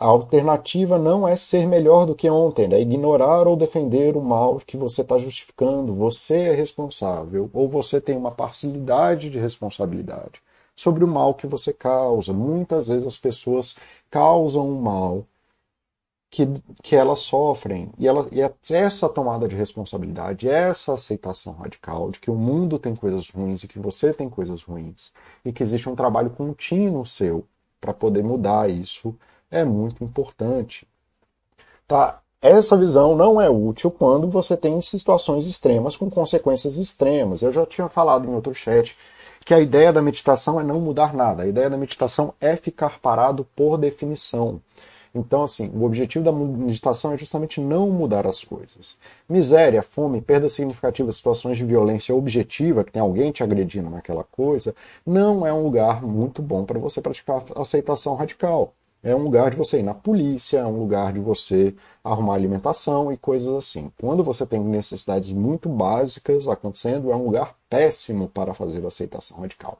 A 0.00 0.06
alternativa 0.06 0.98
não 0.98 1.28
é 1.28 1.36
ser 1.36 1.66
melhor 1.66 2.06
do 2.06 2.14
que 2.14 2.30
ontem, 2.30 2.72
é 2.72 2.80
ignorar 2.80 3.46
ou 3.46 3.54
defender 3.54 4.16
o 4.16 4.22
mal 4.22 4.58
que 4.66 4.74
você 4.74 5.02
está 5.02 5.18
justificando. 5.18 5.94
Você 5.96 6.44
é 6.44 6.54
responsável, 6.54 7.50
ou 7.52 7.68
você 7.68 8.00
tem 8.00 8.16
uma 8.16 8.30
parcialidade 8.30 9.28
de 9.28 9.38
responsabilidade 9.38 10.40
sobre 10.74 11.04
o 11.04 11.08
mal 11.08 11.34
que 11.34 11.46
você 11.46 11.74
causa. 11.74 12.32
Muitas 12.32 12.88
vezes 12.88 13.06
as 13.06 13.18
pessoas 13.18 13.76
causam 14.08 14.66
um 14.66 14.80
mal 14.80 15.26
que, 16.32 16.48
que 16.82 16.96
elas 16.96 17.20
sofrem. 17.20 17.92
E, 17.98 18.08
ela, 18.08 18.26
e 18.32 18.40
essa 18.72 19.06
tomada 19.06 19.46
de 19.46 19.54
responsabilidade, 19.54 20.48
essa 20.48 20.94
aceitação 20.94 21.52
radical 21.52 22.10
de 22.10 22.18
que 22.18 22.30
o 22.30 22.34
mundo 22.34 22.78
tem 22.78 22.96
coisas 22.96 23.28
ruins 23.28 23.62
e 23.62 23.68
que 23.68 23.78
você 23.78 24.14
tem 24.14 24.30
coisas 24.30 24.62
ruins, 24.62 25.12
e 25.44 25.52
que 25.52 25.62
existe 25.62 25.90
um 25.90 25.94
trabalho 25.94 26.30
contínuo 26.30 27.04
seu 27.04 27.44
para 27.78 27.92
poder 27.92 28.24
mudar 28.24 28.70
isso, 28.70 29.14
é 29.50 29.62
muito 29.62 30.02
importante. 30.02 30.88
Tá? 31.86 32.22
Essa 32.40 32.78
visão 32.78 33.14
não 33.14 33.38
é 33.38 33.50
útil 33.50 33.90
quando 33.90 34.26
você 34.26 34.56
tem 34.56 34.80
situações 34.80 35.46
extremas 35.46 35.98
com 35.98 36.08
consequências 36.08 36.78
extremas. 36.78 37.42
Eu 37.42 37.52
já 37.52 37.66
tinha 37.66 37.90
falado 37.90 38.26
em 38.26 38.34
outro 38.34 38.54
chat 38.54 38.96
que 39.44 39.52
a 39.52 39.60
ideia 39.60 39.92
da 39.92 40.00
meditação 40.00 40.58
é 40.58 40.64
não 40.64 40.80
mudar 40.80 41.12
nada. 41.12 41.42
A 41.42 41.46
ideia 41.46 41.68
da 41.68 41.76
meditação 41.76 42.32
é 42.40 42.56
ficar 42.56 42.98
parado 43.00 43.46
por 43.54 43.76
definição. 43.76 44.62
Então, 45.14 45.42
assim, 45.42 45.70
o 45.74 45.84
objetivo 45.84 46.24
da 46.24 46.32
meditação 46.32 47.12
é 47.12 47.18
justamente 47.18 47.60
não 47.60 47.90
mudar 47.90 48.26
as 48.26 48.42
coisas. 48.42 48.96
Miséria, 49.28 49.82
fome, 49.82 50.22
perda 50.22 50.48
significativa, 50.48 51.12
situações 51.12 51.58
de 51.58 51.64
violência 51.64 52.14
objetiva, 52.14 52.82
que 52.82 52.92
tem 52.92 53.02
alguém 53.02 53.30
te 53.30 53.42
agredindo 53.42 53.90
naquela 53.90 54.24
coisa, 54.24 54.74
não 55.04 55.46
é 55.46 55.52
um 55.52 55.62
lugar 55.62 56.02
muito 56.02 56.40
bom 56.40 56.64
para 56.64 56.78
você 56.78 57.00
praticar 57.00 57.44
aceitação 57.54 58.14
radical. 58.14 58.72
É 59.04 59.14
um 59.14 59.24
lugar 59.24 59.50
de 59.50 59.56
você 59.56 59.80
ir 59.80 59.82
na 59.82 59.94
polícia, 59.94 60.58
é 60.58 60.64
um 60.64 60.78
lugar 60.78 61.12
de 61.12 61.18
você 61.18 61.74
arrumar 62.04 62.34
alimentação 62.34 63.12
e 63.12 63.16
coisas 63.16 63.52
assim. 63.52 63.90
Quando 64.00 64.22
você 64.22 64.46
tem 64.46 64.60
necessidades 64.60 65.32
muito 65.32 65.68
básicas 65.68 66.46
acontecendo, 66.46 67.10
é 67.10 67.16
um 67.16 67.24
lugar 67.24 67.56
péssimo 67.68 68.28
para 68.28 68.54
fazer 68.54 68.86
aceitação 68.86 69.40
radical. 69.40 69.76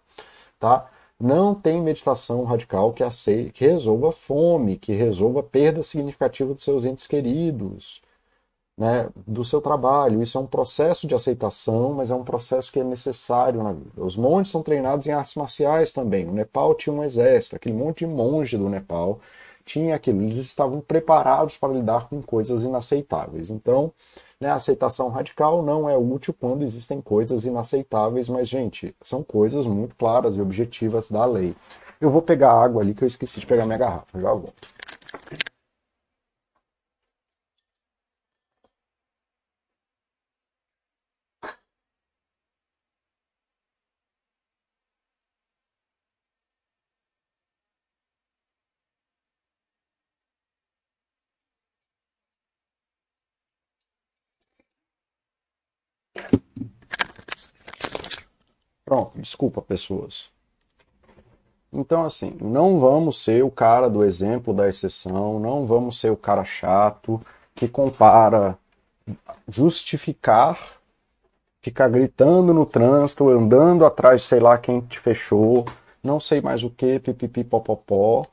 Tá? 0.59 0.91
Não 1.23 1.55
tem 1.55 1.81
meditação 1.81 2.43
radical 2.43 2.93
que, 2.93 3.05
que 3.53 3.65
resolva 3.65 4.11
fome, 4.11 4.77
que 4.77 4.93
resolva 4.93 5.41
perda 5.41 5.81
significativa 5.81 6.53
dos 6.53 6.65
seus 6.65 6.85
entes 6.85 7.07
queridos, 7.07 8.03
né, 8.77 9.09
do 9.25 9.45
seu 9.45 9.61
trabalho. 9.61 10.21
Isso 10.21 10.37
é 10.37 10.41
um 10.41 10.49
processo 10.49 11.07
de 11.07 11.15
aceitação, 11.15 11.93
mas 11.95 12.11
é 12.11 12.15
um 12.17 12.25
processo 12.25 12.73
que 12.73 12.81
é 12.81 12.85
necessário 12.85 13.63
na 13.63 13.73
vida. 13.73 14.03
Os 14.05 14.17
monges 14.17 14.51
são 14.51 14.65
treinados 14.65 15.07
em 15.07 15.13
artes 15.13 15.37
marciais 15.37 15.93
também. 15.93 16.29
O 16.29 16.33
Nepal 16.33 16.75
tinha 16.75 16.93
um 16.93 17.05
exército, 17.05 17.55
aquele 17.55 17.77
monte 17.77 18.01
de 18.01 18.09
monge 18.09 18.59
do 18.59 18.69
Nepal 18.69 19.21
tinha 19.65 19.95
aquilo. 19.97 20.23
Eles 20.23 20.37
estavam 20.37 20.81
preparados 20.81 21.57
para 21.59 21.73
lidar 21.73 22.09
com 22.09 22.23
coisas 22.23 22.63
inaceitáveis. 22.63 23.51
Então, 23.51 23.93
né, 24.41 24.49
a 24.51 24.55
aceitação 24.55 25.09
radical 25.09 25.63
não 25.63 25.89
é 25.89 25.97
útil 25.97 26.35
quando 26.39 26.63
existem 26.63 27.01
coisas 27.01 27.45
inaceitáveis, 27.45 28.29
mas, 28.29 28.49
gente, 28.49 28.95
são 29.03 29.23
coisas 29.23 29.67
muito 29.67 29.95
claras 29.97 30.37
e 30.37 30.41
objetivas 30.41 31.11
da 31.11 31.25
lei. 31.25 31.55
Eu 32.01 32.11
vou 32.11 32.23
pegar 32.23 32.53
água 32.53 32.83
ali 32.83 32.95
que 32.95 33.05
eu 33.05 33.09
esqueci 33.09 33.41
de 33.41 33.47
pegar 33.47 33.65
minha 33.67 33.79
garrafa, 33.79 34.21
já 34.21 34.33
volto. 34.33 34.69
Pronto, 58.85 59.19
desculpa, 59.33 59.63
pessoas. 59.63 60.31
Então, 61.73 62.05
assim, 62.05 62.37
não 62.39 62.79
vamos 62.79 63.25
ser 63.25 63.43
o 63.43 63.51
cara 63.51 63.89
do 63.89 64.05
exemplo 64.05 64.53
da 64.53 64.69
exceção, 64.69 65.41
não 65.41 65.67
vamos 65.67 65.99
ser 65.99 66.11
o 66.11 66.17
cara 66.17 66.45
chato 66.45 67.19
que 67.55 67.67
compara 67.67 68.59
justificar, 69.49 70.59
ficar 71.63 71.89
gritando 71.89 72.53
no 72.53 72.67
trânsito, 72.67 73.31
andando 73.31 73.87
atrás 73.87 74.23
sei 74.25 74.39
lá 74.39 74.59
quem 74.59 74.83
te 74.83 75.01
fechou, 75.01 75.65
não 76.05 76.21
sei 76.21 76.43
mais 76.43 76.63
o 76.63 76.69
que, 76.69 77.01
pipipi 77.01 77.43
popopó, 77.43 78.27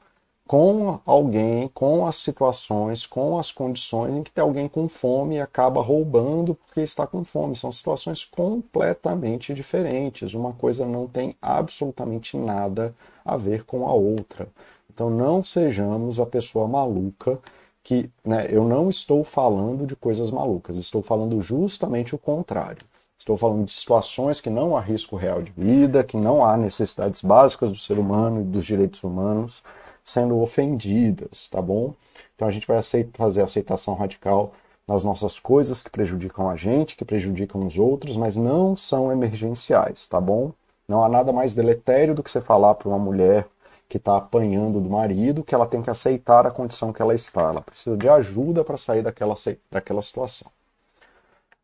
com 0.49 0.99
alguém, 1.05 1.67
com 1.67 2.07
as 2.07 2.15
situações, 2.15 3.05
com 3.05 3.37
as 3.37 3.51
condições 3.51 4.15
em 4.15 4.23
que 4.23 4.31
tem 4.31 4.41
alguém 4.41 4.67
com 4.67 4.89
fome 4.89 5.35
e 5.35 5.39
acaba 5.39 5.79
roubando 5.79 6.55
porque 6.55 6.81
está 6.81 7.05
com 7.05 7.23
fome. 7.23 7.55
São 7.55 7.71
situações 7.71 8.25
completamente 8.25 9.53
diferentes. 9.53 10.33
Uma 10.33 10.51
coisa 10.51 10.87
não 10.87 11.05
tem 11.05 11.35
absolutamente 11.39 12.35
nada 12.35 12.95
a 13.23 13.37
ver 13.37 13.63
com 13.63 13.87
a 13.87 13.93
outra. 13.93 14.47
Então 14.91 15.07
não 15.07 15.45
sejamos 15.45 16.19
a 16.19 16.25
pessoa 16.25 16.67
maluca 16.67 17.37
que, 17.83 18.09
né, 18.25 18.47
eu 18.49 18.63
não 18.63 18.89
estou 18.89 19.23
falando 19.23 19.85
de 19.85 19.95
coisas 19.95 20.31
malucas, 20.31 20.77
estou 20.77 21.03
falando 21.03 21.39
justamente 21.43 22.15
o 22.15 22.17
contrário. 22.17 22.83
Estou 23.19 23.37
falando 23.37 23.65
de 23.65 23.73
situações 23.73 24.41
que 24.41 24.49
não 24.49 24.75
há 24.75 24.81
risco 24.81 25.15
real 25.15 25.43
de 25.43 25.51
vida, 25.51 26.03
que 26.03 26.17
não 26.17 26.43
há 26.43 26.57
necessidades 26.57 27.21
básicas 27.21 27.69
do 27.69 27.77
ser 27.77 27.99
humano 27.99 28.41
e 28.41 28.45
dos 28.45 28.65
direitos 28.65 29.03
humanos 29.03 29.61
sendo 30.09 30.39
ofendidas, 30.41 31.47
tá 31.49 31.61
bom? 31.61 31.93
Então 32.35 32.47
a 32.47 32.51
gente 32.51 32.67
vai 32.67 32.81
fazer 33.13 33.41
aceitação 33.41 33.93
radical 33.95 34.53
nas 34.87 35.03
nossas 35.03 35.39
coisas 35.39 35.83
que 35.83 35.89
prejudicam 35.89 36.49
a 36.49 36.55
gente, 36.55 36.95
que 36.95 37.05
prejudicam 37.05 37.65
os 37.65 37.77
outros, 37.77 38.17
mas 38.17 38.35
não 38.35 38.75
são 38.75 39.11
emergenciais, 39.11 40.07
tá 40.07 40.19
bom? 40.19 40.51
Não 40.87 41.03
há 41.03 41.09
nada 41.09 41.31
mais 41.31 41.53
deletério 41.53 42.15
do 42.15 42.23
que 42.23 42.31
você 42.31 42.41
falar 42.41 42.73
para 42.75 42.89
uma 42.89 42.97
mulher 42.97 43.47
que 43.87 43.97
está 43.97 44.17
apanhando 44.17 44.79
do 44.79 44.89
marido 44.89 45.43
que 45.43 45.53
ela 45.53 45.67
tem 45.67 45.81
que 45.81 45.89
aceitar 45.89 46.45
a 46.47 46.51
condição 46.51 46.93
que 46.93 47.01
ela 47.01 47.13
está. 47.13 47.41
Ela 47.49 47.61
precisa 47.61 47.97
de 47.97 48.09
ajuda 48.09 48.63
para 48.63 48.77
sair 48.77 49.03
daquela, 49.03 49.35
daquela 49.71 50.01
situação. 50.01 50.51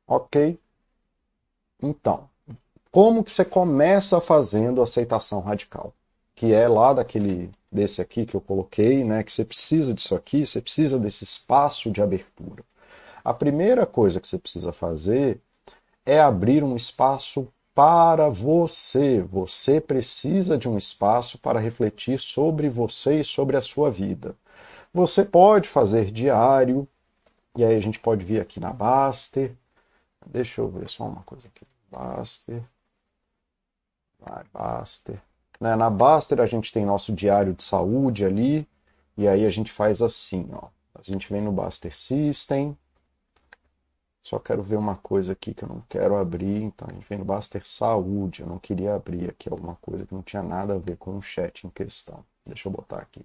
Ok? 0.07 0.59
Então, 1.81 2.29
como 2.91 3.23
que 3.23 3.31
você 3.31 3.45
começa 3.45 4.21
fazendo 4.21 4.81
aceitação 4.81 5.41
radical? 5.41 5.93
Que 6.35 6.53
é 6.53 6.67
lá 6.67 6.93
daquele 6.93 7.51
desse 7.75 8.01
aqui 8.01 8.25
que 8.25 8.35
eu 8.35 8.41
coloquei, 8.41 9.03
né, 9.03 9.23
que 9.23 9.31
você 9.31 9.45
precisa 9.45 9.93
disso 9.93 10.15
aqui, 10.15 10.45
você 10.45 10.61
precisa 10.61 10.97
desse 10.97 11.23
espaço 11.23 11.91
de 11.91 12.01
abertura. 12.01 12.63
A 13.23 13.33
primeira 13.33 13.85
coisa 13.85 14.19
que 14.19 14.27
você 14.27 14.37
precisa 14.37 14.71
fazer 14.71 15.41
é 16.05 16.19
abrir 16.19 16.63
um 16.63 16.75
espaço 16.75 17.47
para 17.73 18.29
você. 18.29 19.21
Você 19.21 19.81
precisa 19.81 20.57
de 20.57 20.69
um 20.69 20.77
espaço 20.77 21.37
para 21.39 21.59
refletir 21.59 22.19
sobre 22.19 22.69
você 22.69 23.19
e 23.19 23.23
sobre 23.23 23.57
a 23.57 23.61
sua 23.61 23.91
vida. 23.91 24.35
Você 24.93 25.25
pode 25.25 25.67
fazer 25.67 26.11
diário, 26.11 26.87
e 27.55 27.65
aí 27.65 27.75
a 27.75 27.81
gente 27.81 27.99
pode 27.99 28.23
vir 28.23 28.41
aqui 28.41 28.59
na 28.59 28.71
Baster. 28.71 29.53
Deixa 30.25 30.61
eu 30.61 30.69
ver 30.69 30.87
só 30.87 31.05
uma 31.05 31.23
coisa 31.23 31.47
aqui. 31.47 31.65
Baster. 31.91 32.63
Vai, 34.19 34.43
Baster. 34.53 35.34
Né? 35.59 35.75
Na 35.75 35.89
Baster 35.89 36.39
a 36.39 36.45
gente 36.45 36.71
tem 36.71 36.85
nosso 36.85 37.13
diário 37.13 37.53
de 37.53 37.63
saúde 37.63 38.25
ali, 38.25 38.67
e 39.17 39.27
aí 39.27 39.45
a 39.45 39.49
gente 39.49 39.71
faz 39.71 40.01
assim, 40.01 40.49
ó. 40.51 40.67
A 40.93 41.01
gente 41.01 41.31
vem 41.31 41.41
no 41.41 41.51
Baster 41.51 41.95
System, 41.95 42.77
só 44.25 44.39
quero 44.39 44.63
ver 44.63 44.75
uma 44.77 44.95
coisa 44.95 45.33
aqui 45.33 45.53
que 45.53 45.63
eu 45.63 45.69
não 45.69 45.83
quero 45.87 46.15
abrir, 46.17 46.63
então 46.63 46.87
a 46.89 46.93
gente 46.93 47.07
vem 47.07 47.19
no 47.19 47.25
Baster 47.25 47.61
Saúde, 47.63 48.41
eu 48.41 48.47
não 48.47 48.57
queria 48.57 48.95
abrir 48.95 49.29
aqui 49.29 49.47
alguma 49.47 49.75
coisa 49.75 50.03
que 50.03 50.15
não 50.15 50.23
tinha 50.23 50.41
nada 50.41 50.73
a 50.73 50.79
ver 50.79 50.97
com 50.97 51.15
o 51.15 51.21
chat 51.21 51.67
em 51.67 51.69
questão. 51.69 52.25
Deixa 52.43 52.67
eu 52.67 52.71
botar 52.71 52.97
aqui. 52.97 53.23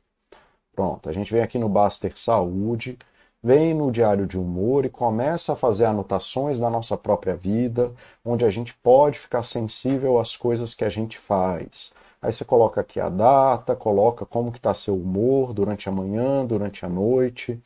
Pronto, 0.77 1.09
a 1.09 1.13
gente 1.13 1.33
vem 1.33 1.41
aqui 1.41 1.59
no 1.59 1.71
Baster 1.71 2.13
Saúde, 2.19 2.99
vem 3.43 3.73
no 3.73 3.91
diário 3.91 4.27
de 4.27 4.39
humor 4.39 4.85
e 4.85 4.91
começa 4.91 5.55
a 5.55 5.57
fazer 5.57 5.87
anotações 5.87 6.59
da 6.59 6.69
nossa 6.69 6.99
própria 6.99 7.35
vida, 7.35 7.95
onde 8.23 8.45
a 8.45 8.51
gente 8.51 8.75
pode 8.75 9.19
ficar 9.19 9.43
sensível 9.43 10.19
às 10.19 10.37
coisas 10.37 10.75
que 10.75 10.85
a 10.85 10.91
gente 10.91 11.19
faz. 11.19 11.95
Aí 12.23 12.33
você 12.33 12.45
coloca 12.45 12.81
aqui 12.81 13.01
a 13.01 13.09
data, 13.09 13.75
coloca 13.77 14.27
como 14.27 14.53
que 14.53 14.59
está 14.59 14.75
seu 14.75 14.95
humor 14.97 15.53
durante 15.55 15.89
a 15.89 15.93
manhã, 15.93 16.45
durante 16.45 16.85
a 16.85 16.89
noite, 16.89 17.61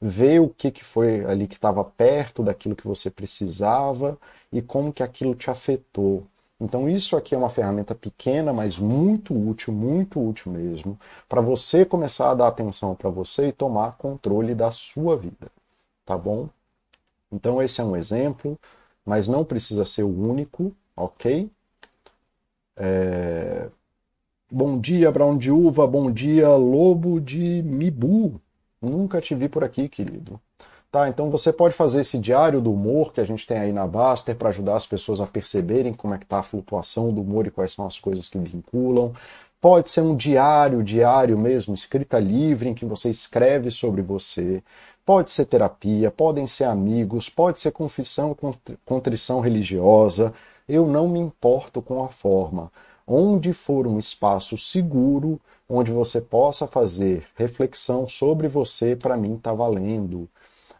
vê 0.00 0.38
o 0.40 0.48
que, 0.48 0.70
que 0.70 0.84
foi 0.84 1.24
ali 1.24 1.48
que 1.48 1.54
estava 1.56 1.84
perto 1.84 2.42
daquilo 2.42 2.76
que 2.76 2.86
você 2.86 3.10
precisava 3.10 4.18
e 4.52 4.62
como 4.62 4.92
que 4.92 5.02
aquilo 5.02 5.34
te 5.34 5.50
afetou. 5.50 6.24
Então 6.60 6.88
isso 6.88 7.16
aqui 7.16 7.34
é 7.34 7.38
uma 7.38 7.50
ferramenta 7.50 7.94
pequena, 7.94 8.52
mas 8.52 8.78
muito 8.78 9.34
útil, 9.34 9.72
muito 9.74 10.20
útil 10.26 10.52
mesmo, 10.52 10.98
para 11.28 11.40
você 11.40 11.84
começar 11.84 12.30
a 12.30 12.34
dar 12.34 12.48
atenção 12.48 12.94
para 12.94 13.10
você 13.10 13.48
e 13.48 13.52
tomar 13.52 13.96
controle 13.98 14.54
da 14.54 14.70
sua 14.70 15.16
vida, 15.16 15.50
tá 16.06 16.16
bom? 16.18 16.48
Então 17.32 17.62
esse 17.62 17.80
é 17.80 17.84
um 17.84 17.96
exemplo, 17.96 18.58
mas 19.04 19.28
não 19.28 19.44
precisa 19.44 19.84
ser 19.84 20.02
o 20.04 20.08
único, 20.30 20.74
ok? 20.96 21.50
É... 22.76 23.70
Bom 24.50 24.78
dia, 24.78 25.10
Brown 25.10 25.36
de 25.36 25.50
Uva, 25.50 25.88
bom 25.88 26.08
dia, 26.08 26.48
Lobo 26.54 27.20
de 27.20 27.64
Mibu. 27.64 28.40
Nunca 28.80 29.20
te 29.20 29.34
vi 29.34 29.48
por 29.48 29.64
aqui, 29.64 29.88
querido. 29.88 30.40
Tá, 30.88 31.08
então 31.08 31.28
você 31.30 31.52
pode 31.52 31.74
fazer 31.74 32.02
esse 32.02 32.16
diário 32.16 32.60
do 32.60 32.72
humor 32.72 33.12
que 33.12 33.20
a 33.20 33.24
gente 33.24 33.44
tem 33.44 33.58
aí 33.58 33.72
na 33.72 33.84
Baster 33.88 34.36
para 34.36 34.50
ajudar 34.50 34.76
as 34.76 34.86
pessoas 34.86 35.20
a 35.20 35.26
perceberem 35.26 35.92
como 35.92 36.14
é 36.14 36.18
que 36.18 36.22
está 36.22 36.38
a 36.38 36.44
flutuação 36.44 37.12
do 37.12 37.22
humor 37.22 37.44
e 37.48 37.50
quais 37.50 37.72
são 37.72 37.84
as 37.84 37.98
coisas 37.98 38.28
que 38.28 38.38
vinculam. 38.38 39.12
Pode 39.60 39.90
ser 39.90 40.02
um 40.02 40.14
diário, 40.14 40.80
diário 40.84 41.36
mesmo, 41.36 41.74
escrita 41.74 42.20
livre, 42.20 42.68
em 42.68 42.74
que 42.74 42.86
você 42.86 43.10
escreve 43.10 43.72
sobre 43.72 44.00
você. 44.00 44.62
Pode 45.04 45.32
ser 45.32 45.46
terapia, 45.46 46.08
podem 46.08 46.46
ser 46.46 46.64
amigos, 46.64 47.28
pode 47.28 47.58
ser 47.58 47.72
confissão, 47.72 48.36
contrição 48.84 49.40
religiosa. 49.40 50.32
Eu 50.68 50.86
não 50.86 51.08
me 51.08 51.18
importo 51.18 51.82
com 51.82 52.04
a 52.04 52.08
forma. 52.08 52.70
Onde 53.06 53.52
for 53.52 53.86
um 53.86 53.98
espaço 53.98 54.58
seguro, 54.58 55.40
onde 55.68 55.92
você 55.92 56.20
possa 56.20 56.66
fazer 56.66 57.24
reflexão 57.36 58.08
sobre 58.08 58.48
você, 58.48 58.96
para 58.96 59.16
mim 59.16 59.34
está 59.36 59.52
valendo. 59.52 60.28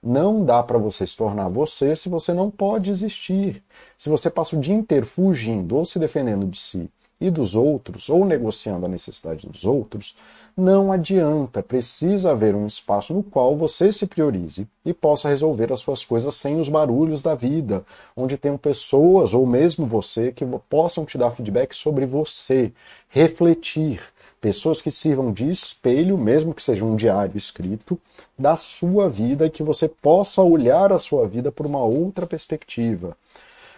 Não 0.03 0.45
dá 0.45 0.63
para 0.63 0.79
você 0.79 1.07
se 1.07 1.17
tornar 1.17 1.49
você 1.49 1.97
se 1.97 2.09
você 2.09 2.33
não 2.33 2.51
pode 2.51 2.91
existir. 2.91 3.63
Se 3.97 4.09
você 4.09 4.31
passa 4.31 4.57
o 4.57 4.61
dia 4.61 4.75
inteiro 4.75 5.07
fugindo 5.07 5.77
ou 5.77 5.85
se 5.85 5.99
defendendo 5.99 6.47
de 6.47 6.59
si 6.59 6.91
e 7.21 7.31
dos 7.31 7.55
outros, 7.55 8.09
ou 8.09 8.25
negociando 8.25 8.87
a 8.87 8.89
necessidade 8.89 9.47
dos 9.47 9.65
outros, 9.65 10.17
não 10.57 10.91
adianta. 10.91 11.63
Precisa 11.63 12.31
haver 12.31 12.55
um 12.55 12.67
espaço 12.67 13.13
no 13.13 13.23
qual 13.23 13.57
você 13.57 13.93
se 13.93 14.07
priorize 14.07 14.67
e 14.85 14.95
possa 14.95 15.29
resolver 15.29 15.73
as 15.73 15.81
suas 15.81 16.05
coisas 16.05 16.35
sem 16.35 16.59
os 16.59 16.69
barulhos 16.69 17.23
da 17.23 17.35
vida, 17.35 17.85
onde 18.17 18.39
tenham 18.39 18.57
pessoas 18.57 19.35
ou 19.35 19.47
mesmo 19.47 19.85
você 19.85 20.33
que 20.33 20.47
possam 20.69 21.05
te 21.05 21.19
dar 21.19 21.33
feedback 21.33 21.75
sobre 21.75 22.07
você, 22.07 22.73
refletir 23.09 24.01
pessoas 24.41 24.81
que 24.81 24.91
sirvam 24.91 25.33
de 25.33 25.49
espelho, 25.49 26.17
mesmo 26.17 26.55
que 26.55 26.63
seja 26.63 26.85
um 26.85 26.97
diário 26.97 27.37
escrito, 27.37 27.99
da 28.39 28.57
sua 28.57 29.09
vida 29.09 29.47
e 29.47 29.51
que 29.51 29.63
você 29.63 29.89
possa 29.89 30.43
olhar 30.43 30.93
a 30.93 30.99
sua 30.99 31.27
vida 31.27 31.51
por 31.51 31.67
uma 31.67 31.83
outra 31.83 32.27
perspectiva. 32.27 33.17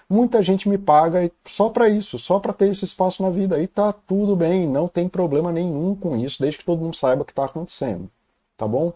Muita 0.09 0.43
gente 0.43 0.69
me 0.69 0.79
paga 0.79 1.31
só 1.45 1.69
para 1.69 1.89
isso, 1.89 2.19
só 2.19 2.41
para 2.41 2.53
ter 2.53 2.71
esse 2.71 2.85
espaço 2.85 3.23
na 3.23 3.31
vida. 3.31 3.61
E 3.63 3.67
tá 3.67 3.93
tudo 3.93 4.35
bem, 4.35 4.67
não 4.67 4.89
tem 4.89 5.09
problema 5.09 5.53
nenhum 5.53 5.95
com 5.95 6.17
isso, 6.17 6.41
desde 6.41 6.59
que 6.59 6.65
todo 6.65 6.81
mundo 6.81 6.97
saiba 6.97 7.23
o 7.23 7.25
que 7.25 7.33
está 7.33 7.45
acontecendo. 7.45 8.11
Tá 8.57 8.67
bom? 8.67 8.93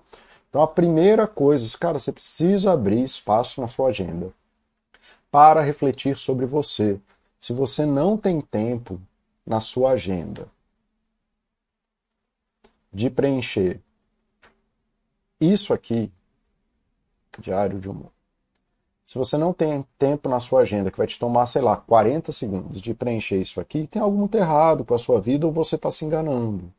Então 0.48 0.62
a 0.62 0.68
primeira 0.68 1.26
coisa, 1.26 1.66
cara, 1.78 1.98
você 1.98 2.12
precisa 2.12 2.72
abrir 2.72 3.02
espaço 3.02 3.60
na 3.60 3.68
sua 3.68 3.88
agenda 3.88 4.32
para 5.30 5.60
refletir 5.62 6.18
sobre 6.18 6.46
você. 6.46 7.00
Se 7.40 7.52
você 7.52 7.86
não 7.86 8.16
tem 8.16 8.40
tempo 8.40 9.00
na 9.46 9.60
sua 9.60 9.92
agenda 9.92 10.46
de 12.92 13.10
preencher 13.10 13.80
isso 15.40 15.72
aqui, 15.74 16.12
diário 17.40 17.80
de 17.80 17.88
humor. 17.88 18.11
Se 19.12 19.18
você 19.18 19.36
não 19.36 19.52
tem 19.52 19.84
tempo 19.98 20.26
na 20.26 20.40
sua 20.40 20.62
agenda 20.62 20.90
que 20.90 20.96
vai 20.96 21.06
te 21.06 21.18
tomar, 21.18 21.44
sei 21.44 21.60
lá, 21.60 21.76
40 21.76 22.32
segundos 22.32 22.80
de 22.80 22.94
preencher 22.94 23.36
isso 23.36 23.60
aqui, 23.60 23.86
tem 23.86 24.00
algo 24.00 24.16
muito 24.16 24.38
errado 24.38 24.86
com 24.86 24.94
a 24.94 24.98
sua 24.98 25.20
vida 25.20 25.46
ou 25.46 25.52
você 25.52 25.74
está 25.74 25.90
se 25.90 26.02
enganando. 26.02 26.72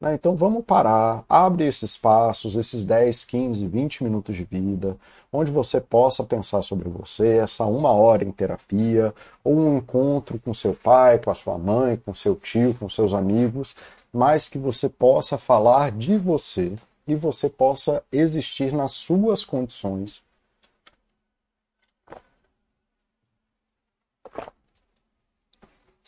Né? 0.00 0.14
Então 0.14 0.36
vamos 0.36 0.64
parar, 0.64 1.24
abre 1.28 1.66
esses 1.66 1.98
passos, 1.98 2.54
esses 2.54 2.84
10, 2.84 3.24
15, 3.24 3.66
20 3.66 4.04
minutos 4.04 4.36
de 4.36 4.44
vida, 4.44 4.96
onde 5.32 5.50
você 5.50 5.80
possa 5.80 6.22
pensar 6.22 6.62
sobre 6.62 6.88
você, 6.88 7.38
essa 7.38 7.64
uma 7.64 7.90
hora 7.90 8.22
em 8.24 8.30
terapia, 8.30 9.12
ou 9.42 9.58
um 9.58 9.78
encontro 9.78 10.38
com 10.38 10.54
seu 10.54 10.72
pai, 10.72 11.18
com 11.18 11.32
a 11.32 11.34
sua 11.34 11.58
mãe, 11.58 11.96
com 11.96 12.14
seu 12.14 12.36
tio, 12.36 12.72
com 12.72 12.88
seus 12.88 13.12
amigos, 13.12 13.74
mas 14.12 14.48
que 14.48 14.58
você 14.58 14.88
possa 14.88 15.36
falar 15.36 15.90
de 15.90 16.16
você 16.16 16.72
e 17.04 17.16
você 17.16 17.48
possa 17.48 18.00
existir 18.12 18.72
nas 18.72 18.92
suas 18.92 19.44
condições. 19.44 20.22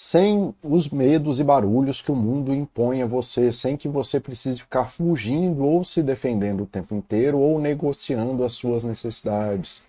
Sem 0.05 0.53
os 0.65 0.89
medos 0.89 1.39
e 1.39 1.45
barulhos 1.45 2.03
que 2.03 2.11
o 2.11 2.17
mundo 2.17 2.53
impõe 2.53 3.03
a 3.03 3.07
você, 3.07 3.53
sem 3.53 3.77
que 3.77 3.89
você 3.89 4.19
precise 4.19 4.59
ficar 4.59 4.91
fugindo 4.91 5.65
ou 5.65 5.85
se 5.85 6.03
defendendo 6.03 6.65
o 6.65 6.67
tempo 6.67 6.93
inteiro 6.93 7.39
ou 7.39 7.61
negociando 7.61 8.45
as 8.45 8.53
suas 8.55 8.83
necessidades. 8.83 9.81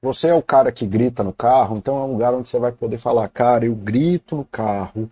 Você 0.00 0.28
é 0.28 0.34
o 0.34 0.40
cara 0.40 0.70
que 0.70 0.86
grita 0.86 1.24
no 1.24 1.32
carro, 1.32 1.76
então 1.76 1.98
é 1.98 2.04
um 2.04 2.12
lugar 2.12 2.32
onde 2.32 2.48
você 2.48 2.60
vai 2.60 2.70
poder 2.70 2.98
falar, 2.98 3.26
cara, 3.26 3.66
eu 3.66 3.74
grito 3.74 4.36
no 4.36 4.44
carro, 4.44 5.10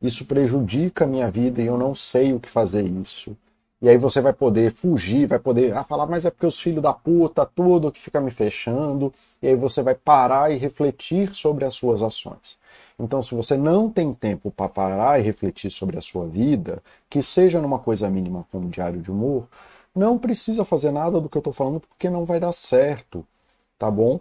isso 0.00 0.26
prejudica 0.26 1.06
a 1.06 1.08
minha 1.08 1.30
vida 1.30 1.62
e 1.62 1.66
eu 1.66 1.78
não 1.78 1.94
sei 1.94 2.34
o 2.34 2.38
que 2.38 2.50
fazer 2.50 2.84
isso. 2.84 3.34
E 3.80 3.88
aí 3.88 3.96
você 3.96 4.20
vai 4.20 4.34
poder 4.34 4.72
fugir, 4.72 5.26
vai 5.26 5.38
poder 5.38 5.74
ah, 5.74 5.84
falar, 5.84 6.06
mas 6.06 6.26
é 6.26 6.30
porque 6.30 6.46
os 6.46 6.60
filhos 6.60 6.82
da 6.82 6.92
puta, 6.92 7.46
tudo 7.46 7.90
que 7.90 8.00
fica 8.00 8.20
me 8.20 8.30
fechando. 8.30 9.10
E 9.40 9.48
aí 9.48 9.56
você 9.56 9.82
vai 9.82 9.94
parar 9.94 10.52
e 10.52 10.58
refletir 10.58 11.34
sobre 11.34 11.64
as 11.64 11.74
suas 11.74 12.02
ações. 12.02 12.58
Então, 12.98 13.22
se 13.22 13.34
você 13.34 13.56
não 13.56 13.88
tem 13.90 14.12
tempo 14.12 14.50
para 14.50 14.68
parar 14.68 15.20
e 15.20 15.22
refletir 15.22 15.70
sobre 15.70 15.98
a 15.98 16.02
sua 16.02 16.26
vida, 16.26 16.82
que 17.08 17.22
seja 17.22 17.60
numa 17.60 17.78
coisa 17.78 18.10
mínima 18.10 18.46
como 18.50 18.66
um 18.66 18.70
diário 18.70 19.00
de 19.00 19.10
humor, 19.10 19.46
não 19.94 20.18
precisa 20.18 20.64
fazer 20.64 20.90
nada 20.90 21.20
do 21.20 21.28
que 21.28 21.36
eu 21.36 21.40
estou 21.40 21.52
falando 21.52 21.80
porque 21.80 22.10
não 22.10 22.24
vai 22.24 22.40
dar 22.40 22.52
certo, 22.52 23.24
tá 23.78 23.90
bom? 23.90 24.20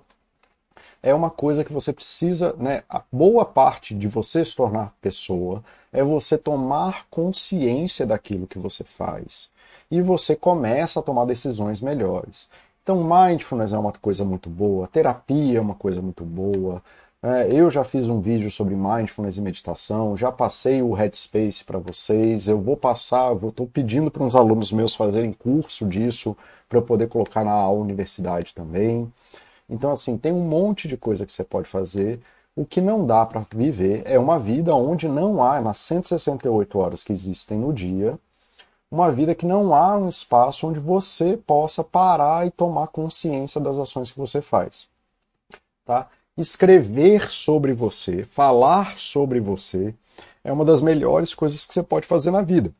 é 1.02 1.14
uma 1.14 1.30
coisa 1.30 1.64
que 1.64 1.74
você 1.74 1.94
precisa, 1.94 2.54
né? 2.58 2.84
A 2.90 3.04
boa 3.12 3.46
parte 3.46 3.94
de 3.94 4.08
você 4.08 4.44
se 4.44 4.56
tornar 4.56 4.94
pessoa 5.02 5.64
é 5.92 6.04
você 6.04 6.38
tomar 6.38 7.06
consciência 7.10 8.06
daquilo 8.06 8.48
que 8.48 8.60
você 8.60 8.84
faz. 8.84 9.50
E 9.90 10.02
você 10.02 10.36
começa 10.36 11.00
a 11.00 11.04
tomar 11.04 11.26
decisões 11.26 11.82
melhores. 11.82 12.50
Então, 12.84 13.04
mindfulness 13.04 13.74
é 13.74 13.78
uma 13.78 13.92
coisa 13.94 14.24
muito 14.24 14.50
boa, 14.50 14.88
terapia 14.88 15.58
é 15.58 15.62
uma 15.62 15.76
coisa 15.76 16.02
muito 16.02 16.24
boa. 16.24 16.82
É, 17.24 17.52
eu 17.52 17.70
já 17.72 17.84
fiz 17.84 18.08
um 18.08 18.22
vídeo 18.22 18.50
sobre 18.52 18.76
mindfulness 18.76 19.38
e 19.38 19.42
meditação, 19.42 20.16
já 20.16 20.32
passei 20.32 20.84
o 20.84 20.94
Headspace 20.94 21.64
para 21.64 21.80
vocês. 21.80 22.48
Eu 22.48 22.62
vou 22.62 22.78
passar, 22.78 23.36
estou 23.36 23.68
pedindo 23.68 24.12
para 24.12 24.24
uns 24.24 24.36
alunos 24.36 24.72
meus 24.72 24.96
fazerem 24.96 25.34
curso 25.34 25.86
disso 25.88 26.38
para 26.70 26.78
eu 26.78 26.84
poder 26.84 27.08
colocar 27.10 27.44
na 27.44 27.70
universidade 27.72 28.54
também. 28.54 29.12
Então, 29.70 29.92
assim, 29.92 30.18
tem 30.18 30.32
um 30.32 30.48
monte 30.48 30.88
de 30.88 30.96
coisa 30.98 31.26
que 31.26 31.34
você 31.34 31.44
pode 31.44 31.68
fazer. 31.68 32.20
O 32.56 32.66
que 32.66 32.82
não 32.82 33.06
dá 33.06 33.26
para 33.26 33.44
viver 33.56 34.04
é 34.06 34.20
uma 34.20 34.40
vida 34.40 34.76
onde 34.76 35.08
não 35.08 35.44
há, 35.44 35.62
nas 35.62 35.78
168 35.80 36.80
horas 36.80 37.04
que 37.04 37.14
existem 37.14 37.58
no 37.60 37.74
dia, 37.74 38.20
uma 38.92 39.12
vida 39.12 39.36
que 39.36 39.46
não 39.46 39.76
há 39.76 39.98
um 39.98 40.10
espaço 40.10 40.68
onde 40.68 40.80
você 40.80 41.38
possa 41.38 41.84
parar 41.84 42.48
e 42.48 42.52
tomar 42.52 42.88
consciência 42.88 43.60
das 43.62 43.78
ações 43.78 44.12
que 44.12 44.20
você 44.20 44.42
faz. 44.42 44.88
Tá? 45.86 46.10
Escrever 46.38 47.32
sobre 47.32 47.74
você, 47.74 48.24
falar 48.24 49.00
sobre 49.00 49.40
você, 49.40 49.94
é 50.44 50.54
uma 50.54 50.64
das 50.64 50.84
melhores 50.84 51.34
coisas 51.34 51.66
que 51.66 51.74
você 51.74 51.82
pode 51.82 52.06
fazer 52.06 52.30
na 52.30 52.44
vida. 52.44 52.72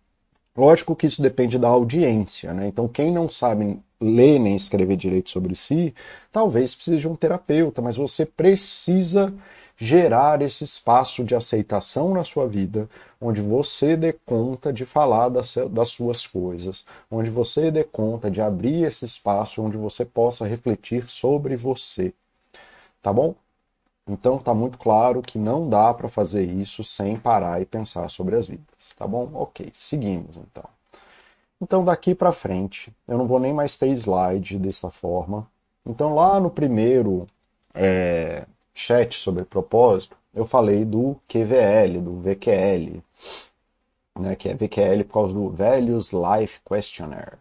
Lógico 0.56 0.96
que 0.96 1.08
isso 1.08 1.22
depende 1.22 1.58
da 1.58 1.68
audiência, 1.68 2.54
né? 2.54 2.68
Então, 2.68 2.88
quem 2.88 3.12
não 3.12 3.28
sabe 3.28 3.80
ler 4.00 4.40
nem 4.40 4.56
escrever 4.56 4.96
direito 4.96 5.32
sobre 5.32 5.56
si, 5.56 5.94
talvez 6.32 6.76
precise 6.76 6.98
de 7.00 7.08
um 7.08 7.16
terapeuta, 7.16 7.82
mas 7.82 7.98
você 7.98 8.26
precisa 8.26 9.34
gerar 9.76 10.42
esse 10.42 10.64
espaço 10.64 11.24
de 11.24 11.36
aceitação 11.36 12.14
na 12.14 12.24
sua 12.24 12.48
vida, 12.48 12.88
onde 13.20 13.42
você 13.42 13.96
dê 13.98 14.14
conta 14.14 14.72
de 14.72 14.86
falar 14.86 15.30
das, 15.30 15.56
suas 15.90 16.28
coisas, 16.28 16.86
onde 17.10 17.30
você 17.30 17.72
dê 17.72 17.84
conta 17.84 18.30
de 18.30 18.40
abrir 18.40 18.84
esse 18.84 19.06
espaço 19.06 19.64
onde 19.64 19.78
você 19.78 20.06
possa 20.06 20.46
refletir 20.46 21.10
sobre 21.10 21.56
você. 21.56 22.14
Tá 23.02 23.12
bom? 23.12 23.36
Então 24.08 24.38
tá 24.38 24.54
muito 24.54 24.78
claro 24.78 25.22
que 25.22 25.38
não 25.38 25.70
dá 25.70 25.94
para 25.94 26.08
fazer 26.08 26.44
isso 26.44 26.84
sem 26.84 27.18
parar 27.18 27.62
e 27.62 27.66
pensar 27.66 28.10
sobre 28.10 28.36
as 28.36 28.48
vidas, 28.48 28.94
tá 28.98 29.06
bom? 29.06 29.30
Ok, 29.34 29.70
seguimos 29.74 30.38
então. 30.38 30.64
Então 31.62 31.84
daqui 31.84 32.16
para 32.16 32.32
frente, 32.32 32.94
eu 33.08 33.18
não 33.18 33.28
vou 33.28 33.40
nem 33.40 33.54
mais 33.54 33.78
ter 33.78 33.90
slide 33.90 34.58
dessa 34.60 34.90
forma. 34.90 35.48
Então 35.86 36.16
lá 36.16 36.40
no 36.40 36.50
primeiro 36.50 37.28
é, 37.74 38.46
chat 38.74 39.16
sobre 39.16 39.44
propósito, 39.44 40.16
eu 40.34 40.46
falei 40.46 40.86
do 40.86 41.20
QVL, 41.28 42.00
do 42.02 42.22
VQL, 42.22 43.04
né, 44.20 44.36
que 44.36 44.50
é 44.50 44.54
VQL 44.54 45.04
por 45.06 45.14
causa 45.14 45.34
do 45.34 45.50
Values 45.50 46.12
Life 46.12 46.60
Questionnaire. 46.64 47.38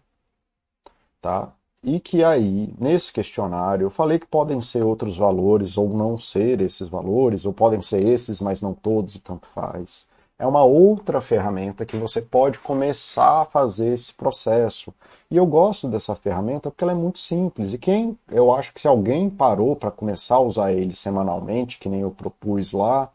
Tá? 1.20 1.52
E 1.88 2.00
que 2.00 2.24
aí, 2.24 2.74
nesse 2.80 3.12
questionário, 3.12 3.84
eu 3.84 3.90
falei 3.90 4.18
que 4.18 4.26
podem 4.26 4.60
ser 4.60 4.82
outros 4.82 5.16
valores 5.16 5.78
ou 5.78 5.88
não 5.88 6.18
ser 6.18 6.60
esses 6.60 6.88
valores, 6.88 7.46
ou 7.46 7.52
podem 7.52 7.80
ser 7.80 8.04
esses, 8.04 8.40
mas 8.40 8.60
não 8.60 8.74
todos, 8.74 9.14
e 9.14 9.20
tanto 9.20 9.46
faz. 9.46 10.08
É 10.36 10.44
uma 10.44 10.64
outra 10.64 11.20
ferramenta 11.20 11.86
que 11.86 11.96
você 11.96 12.20
pode 12.20 12.58
começar 12.58 13.42
a 13.42 13.44
fazer 13.44 13.94
esse 13.94 14.12
processo. 14.12 14.92
E 15.30 15.36
eu 15.36 15.46
gosto 15.46 15.86
dessa 15.86 16.16
ferramenta 16.16 16.72
porque 16.72 16.82
ela 16.82 16.90
é 16.90 16.96
muito 16.96 17.20
simples. 17.20 17.72
E 17.72 17.78
quem, 17.78 18.18
eu 18.32 18.52
acho 18.52 18.74
que 18.74 18.80
se 18.80 18.88
alguém 18.88 19.30
parou 19.30 19.76
para 19.76 19.92
começar 19.92 20.34
a 20.34 20.40
usar 20.40 20.72
ele 20.72 20.92
semanalmente, 20.92 21.78
que 21.78 21.88
nem 21.88 22.00
eu 22.00 22.10
propus 22.10 22.72
lá, 22.72 23.08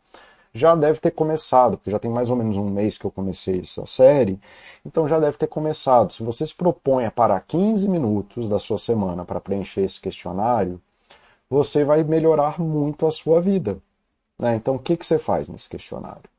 já 0.54 0.76
deve 0.76 1.00
ter 1.00 1.12
começado, 1.12 1.78
porque 1.78 1.92
já 1.92 2.00
tem 2.00 2.12
mais 2.12 2.30
ou 2.30 2.36
menos 2.36 2.58
um 2.58 2.70
mês 2.70 2.98
que 2.98 3.06
eu 3.06 3.12
comecei 3.12 3.62
essa 3.62 3.86
série, 3.86 4.40
então 4.86 5.08
já 5.08 5.20
deve 5.20 5.38
ter 5.38 5.48
começado. 5.48 6.12
Se 6.12 6.24
você 6.24 6.46
se 6.46 6.56
propõe 6.56 7.06
a 7.06 7.12
parar 7.12 7.40
15 7.42 7.88
minutos 7.88 8.50
da 8.50 8.60
sua 8.60 8.78
semana 8.78 9.24
para 9.24 9.40
preencher 9.40 9.82
esse 9.82 10.02
questionário, 10.02 10.82
você 11.50 11.84
vai 11.84 12.04
melhorar 12.04 12.60
muito 12.60 13.06
a 13.06 13.12
sua 13.12 13.42
vida. 13.42 13.78
Né? 14.40 14.56
Então, 14.56 14.76
o 14.76 14.80
que, 14.80 14.98
que 14.98 15.06
você 15.06 15.20
faz 15.20 15.50
nesse 15.50 15.70
questionário? 15.70 16.30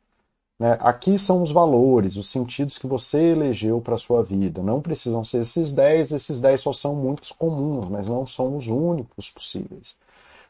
Né? 0.59 0.77
Aqui 0.81 1.19
são 1.19 1.43
os 1.43 1.53
valores, 1.53 2.17
os 2.17 2.31
sentidos 2.31 2.79
que 2.79 2.87
você 2.87 3.33
elegeu 3.33 3.81
para 3.81 3.95
a 3.95 3.99
sua 3.99 4.23
vida. 4.23 4.63
Não 4.63 4.81
precisam 4.81 5.25
ser 5.25 5.41
esses 5.41 5.73
10, 5.73 6.13
esses 6.13 6.41
10 6.41 6.61
só 6.61 6.73
são 6.73 6.95
muitos 6.95 7.33
comuns, 7.33 7.89
mas 7.89 8.09
não 8.09 8.27
são 8.27 8.57
os 8.57 8.69
únicos 8.69 9.31
possíveis. 9.31 9.97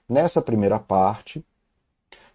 Nessa 0.09 0.42
primeira 0.42 0.79
parte, 0.79 1.44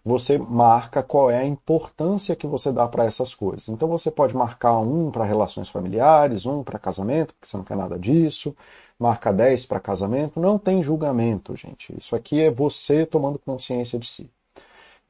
você 0.08 0.38
marca 0.38 1.02
qual 1.02 1.30
é 1.30 1.38
a 1.38 1.44
importância 1.44 2.34
que 2.34 2.46
você 2.46 2.72
dá 2.72 2.88
para 2.88 3.04
essas 3.04 3.34
coisas. 3.34 3.68
Então 3.68 3.86
você 3.86 4.10
pode 4.10 4.34
marcar 4.34 4.78
um 4.78 5.10
para 5.10 5.24
relações 5.24 5.68
familiares, 5.68 6.46
um 6.46 6.64
para 6.64 6.78
casamento, 6.78 7.34
porque 7.34 7.46
você 7.46 7.56
não 7.58 7.64
quer 7.64 7.76
nada 7.76 7.98
disso, 7.98 8.56
marca 8.98 9.32
10 9.32 9.66
para 9.66 9.78
casamento, 9.78 10.40
não 10.40 10.58
tem 10.58 10.82
julgamento, 10.82 11.54
gente. 11.54 11.94
Isso 11.96 12.16
aqui 12.16 12.40
é 12.40 12.50
você 12.50 13.04
tomando 13.04 13.38
consciência 13.38 13.98
de 13.98 14.08
si. 14.08 14.30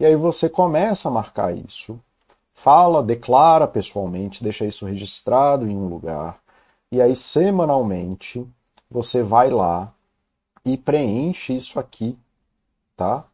E 0.01 0.05
aí 0.05 0.17
você 0.17 0.49
começa 0.49 1.09
a 1.09 1.13
marcar 1.13 1.57
isso, 1.57 1.99
fala, 2.55 3.03
declara 3.03 3.69
pessoalmente, 3.69 4.43
deixa 4.43 4.67
isso 4.67 4.85
registrado 4.85 5.69
em 5.69 5.77
um 5.77 5.87
lugar, 5.87 6.41
e 6.91 7.01
aí 7.01 7.15
semanalmente 7.15 8.45
você 8.91 9.23
vai 9.23 9.51
lá 9.51 9.93
e 10.65 10.77
preenche 10.77 11.57
isso 11.57 11.79
aqui, 11.79 12.19
tá? 12.97 13.25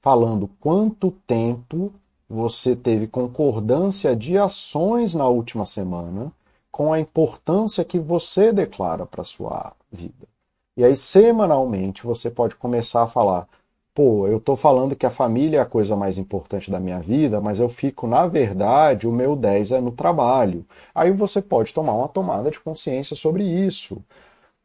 Falando 0.00 0.48
quanto 0.60 1.10
tempo 1.26 1.92
você 2.28 2.76
teve 2.76 3.06
concordância 3.06 4.14
de 4.14 4.36
ações 4.36 5.14
na 5.14 5.26
última 5.28 5.64
semana 5.64 6.32
com 6.70 6.92
a 6.92 7.00
importância 7.00 7.84
que 7.84 7.98
você 7.98 8.52
declara 8.52 9.06
para 9.06 9.24
sua 9.24 9.72
vida. 9.90 10.28
E 10.76 10.84
aí, 10.84 10.96
semanalmente, 10.96 12.04
você 12.04 12.30
pode 12.30 12.54
começar 12.56 13.02
a 13.02 13.08
falar: 13.08 13.48
pô, 13.94 14.28
eu 14.28 14.38
estou 14.38 14.56
falando 14.56 14.94
que 14.94 15.06
a 15.06 15.10
família 15.10 15.58
é 15.58 15.60
a 15.60 15.66
coisa 15.66 15.96
mais 15.96 16.18
importante 16.18 16.70
da 16.70 16.78
minha 16.78 17.00
vida, 17.00 17.40
mas 17.40 17.58
eu 17.58 17.68
fico, 17.68 18.06
na 18.06 18.26
verdade, 18.26 19.08
o 19.08 19.12
meu 19.12 19.34
10 19.34 19.72
é 19.72 19.80
no 19.80 19.90
trabalho. 19.90 20.64
Aí 20.94 21.10
você 21.10 21.42
pode 21.42 21.74
tomar 21.74 21.94
uma 21.94 22.08
tomada 22.08 22.50
de 22.50 22.60
consciência 22.60 23.16
sobre 23.16 23.42
isso. 23.42 24.00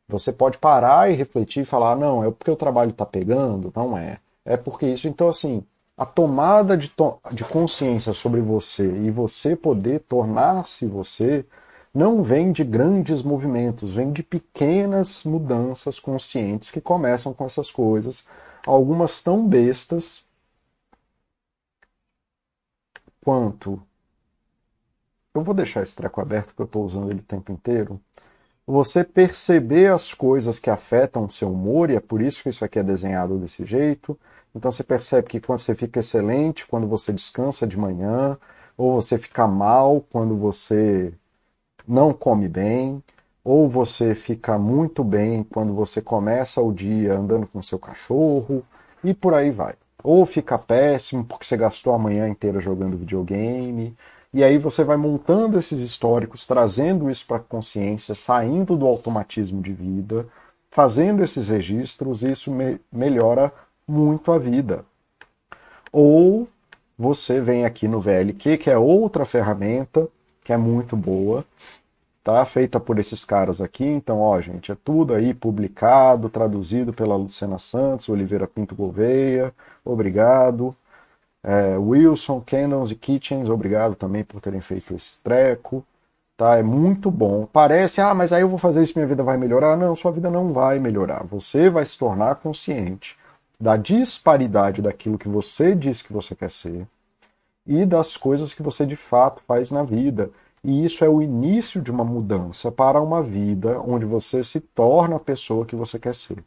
Você 0.08 0.32
pode 0.32 0.58
parar 0.60 1.10
e 1.10 1.16
refletir 1.16 1.62
e 1.64 1.66
falar: 1.66 1.96
não, 1.96 2.24
é 2.24 2.30
porque 2.30 2.52
o 2.52 2.56
trabalho 2.56 2.92
está 2.92 3.06
pegando? 3.06 3.72
Não 3.76 3.98
é 3.98 4.20
é 4.46 4.58
porque 4.58 4.88
isso. 4.88 5.08
Então, 5.08 5.30
assim, 5.30 5.66
a 5.98 6.06
tomada 6.06 6.78
de, 6.78 6.90
to 6.90 7.20
de 7.32 7.44
consciência 7.44 8.14
sobre 8.14 8.42
você 8.42 8.86
e 8.86 9.12
você 9.12 9.56
poder 9.56 10.02
tornar-se 10.02 10.86
você 10.88 11.46
não 11.94 12.24
vem 12.24 12.52
de 12.52 12.64
grandes 12.64 13.22
movimentos, 13.22 13.96
vem 13.96 14.12
de 14.12 14.24
pequenas 14.24 15.24
mudanças 15.24 16.00
conscientes 16.00 16.72
que 16.72 16.82
começam 16.82 17.34
com 17.34 17.46
essas 17.46 17.70
coisas, 17.70 18.26
algumas 18.66 19.22
tão 19.22 19.48
bestas 19.48 20.26
quanto. 23.24 23.82
Eu 25.34 25.44
vou 25.44 25.54
deixar 25.54 25.84
esse 25.84 25.96
treco 25.96 26.22
aberto 26.22 26.48
porque 26.48 26.62
eu 26.64 26.66
estou 26.66 26.86
usando 26.86 27.10
ele 27.12 27.20
o 27.20 27.24
tempo 27.24 27.52
inteiro. 27.52 28.00
Você 28.66 29.04
perceber 29.04 29.92
as 29.92 30.14
coisas 30.14 30.60
que 30.60 30.70
afetam 30.70 31.26
o 31.26 31.32
seu 31.32 31.52
humor, 31.52 31.90
e 31.90 31.96
é 31.96 32.00
por 32.00 32.22
isso 32.22 32.44
que 32.44 32.50
isso 32.50 32.64
aqui 32.66 32.80
é 32.80 32.84
desenhado 32.84 33.38
desse 33.38 33.66
jeito 33.66 34.18
então 34.56 34.72
você 34.72 34.84
percebe 34.84 35.28
que 35.28 35.40
quando 35.40 35.60
você 35.60 35.76
fica 35.76 36.00
excelente, 36.00 36.68
quando 36.68 36.88
você 36.88 37.12
descansa 37.12 37.66
de 37.66 37.78
manhã, 37.78 38.38
ou 38.78 39.02
você 39.02 39.18
fica 39.18 39.48
mal 39.48 40.02
quando 40.12 40.36
você 40.38 41.14
não 41.88 42.14
come 42.14 42.48
bem, 42.48 43.04
ou 43.44 43.68
você 43.70 44.16
fica 44.16 44.58
muito 44.58 45.04
bem 45.04 45.44
quando 45.44 45.74
você 45.74 46.02
começa 46.02 46.62
o 46.62 46.72
dia 46.74 47.14
andando 47.18 47.48
com 47.48 47.62
seu 47.62 47.78
cachorro, 47.80 48.64
e 49.04 49.14
por 49.14 49.34
aí 49.34 49.52
vai. 49.52 49.76
Ou 50.04 50.26
fica 50.26 50.58
péssimo 50.58 51.24
porque 51.26 51.46
você 51.46 51.58
gastou 51.58 51.94
a 51.94 52.00
manhã 52.00 52.28
inteira 52.28 52.60
jogando 52.60 52.98
videogame. 52.98 53.96
E 54.34 54.44
aí 54.44 54.58
você 54.58 54.84
vai 54.84 54.98
montando 54.98 55.60
esses 55.60 55.82
históricos, 55.82 56.48
trazendo 56.48 57.10
isso 57.10 57.26
para 57.28 57.38
a 57.38 57.40
consciência, 57.40 58.16
saindo 58.16 58.76
do 58.76 58.88
automatismo 58.88 59.62
de 59.62 59.74
vida, 59.74 60.28
fazendo 60.72 61.24
esses 61.24 61.50
registros, 61.50 62.24
e 62.24 62.32
isso 62.32 62.52
me 62.52 62.80
melhora 62.92 63.54
muito 63.88 64.32
a 64.32 64.38
vida. 64.38 64.86
Ou 65.92 66.48
você 66.98 67.42
vem 67.42 67.66
aqui 67.66 67.88
no 67.88 68.00
VLQ, 68.02 68.58
que 68.58 68.70
é 68.70 68.78
outra 68.78 69.26
ferramenta 69.26 70.08
que 70.44 70.52
é 70.54 70.58
muito 70.58 70.98
boa, 70.98 71.46
tá? 72.24 72.46
Feita 72.46 72.80
por 72.80 73.00
esses 73.00 73.24
caras 73.26 73.62
aqui. 73.62 73.86
Então, 73.86 74.20
ó, 74.20 74.40
gente, 74.42 74.72
é 74.72 74.76
tudo 74.84 75.14
aí 75.14 75.34
publicado, 75.34 76.30
traduzido 76.30 76.94
pela 76.94 77.16
Luciana 77.16 77.60
Santos, 77.60 78.10
Oliveira 78.10 78.48
Pinto 78.48 78.76
Gouveia, 78.76 79.54
obrigado. 79.86 80.76
É, 81.44 81.78
Wilson, 81.78 82.42
Candles 82.42 82.92
e 82.92 82.96
Kitchens, 82.96 83.50
obrigado 83.50 83.96
também 83.96 84.24
por 84.24 84.42
terem 84.42 84.62
feito 84.62 84.96
esse 84.96 85.20
treco. 85.24 85.86
Tá? 86.38 86.58
É 86.58 86.64
muito 86.64 87.12
bom. 87.12 87.46
Parece, 87.52 88.02
ah, 88.02 88.14
mas 88.14 88.34
aí 88.34 88.42
eu 88.42 88.50
vou 88.50 88.60
fazer 88.60 88.84
isso 88.84 88.94
minha 88.98 89.08
vida 89.08 89.24
vai 89.24 89.38
melhorar. 89.38 89.78
Não, 89.78 89.96
sua 89.96 90.12
vida 90.12 90.30
não 90.30 90.54
vai 90.54 90.80
melhorar. 90.80 91.24
Você 91.26 91.70
vai 91.70 91.86
se 91.86 91.98
tornar 91.98 92.36
consciente 92.36 93.18
da 93.64 93.78
disparidade 93.78 94.82
daquilo 94.82 95.18
que 95.18 95.30
você 95.30 95.74
diz 95.74 96.02
que 96.02 96.12
você 96.12 96.36
quer 96.36 96.52
ser 96.52 96.86
e 97.66 97.86
das 97.86 98.18
coisas 98.18 98.54
que 98.54 98.62
você 98.62 98.86
de 98.86 98.98
fato 98.98 99.42
faz 99.48 99.72
na 99.72 99.84
vida. 99.84 100.30
E 100.62 100.84
isso 100.84 101.06
é 101.06 101.08
o 101.08 101.22
início 101.22 101.82
de 101.82 101.90
uma 101.90 102.04
mudança 102.04 102.70
para 102.70 103.02
uma 103.02 103.24
vida 103.24 103.80
onde 103.80 104.06
você 104.06 104.44
se 104.44 104.60
torna 104.60 105.16
a 105.16 105.20
pessoa 105.20 105.66
que 105.66 105.78
você 105.78 105.98
quer 105.98 106.14
ser. 106.14 106.44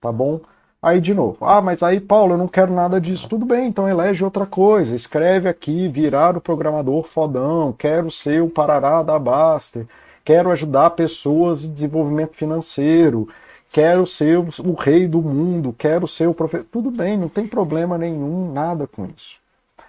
Tá 0.00 0.10
bom? 0.10 0.40
Aí 0.80 1.02
de 1.02 1.12
novo, 1.12 1.44
ah, 1.44 1.60
mas 1.60 1.82
aí, 1.82 2.00
Paulo, 2.00 2.32
eu 2.32 2.38
não 2.38 2.48
quero 2.48 2.72
nada 2.72 2.98
disso. 2.98 3.28
Tudo 3.28 3.44
bem, 3.44 3.68
então 3.68 3.86
elege 3.86 4.24
outra 4.24 4.46
coisa. 4.46 4.96
Escreve 4.96 5.50
aqui, 5.50 5.86
virar 5.86 6.34
o 6.34 6.40
programador 6.40 7.02
fodão, 7.02 7.74
quero 7.74 8.10
ser 8.10 8.42
o 8.42 8.48
parará 8.48 9.02
da 9.02 9.18
Baster, 9.18 9.86
quero 10.24 10.50
ajudar 10.50 10.90
pessoas 10.90 11.62
em 11.62 11.72
desenvolvimento 11.72 12.34
financeiro, 12.34 13.28
quero 13.72 14.06
ser 14.06 14.38
o 14.38 14.72
rei 14.74 15.06
do 15.06 15.20
mundo, 15.22 15.74
quero 15.76 16.08
ser 16.08 16.28
o 16.28 16.34
profeta. 16.34 16.66
Tudo 16.70 16.90
bem, 16.90 17.16
não 17.16 17.28
tem 17.28 17.46
problema 17.46 17.98
nenhum, 17.98 18.52
nada 18.52 18.86
com 18.86 19.06
isso. 19.06 19.36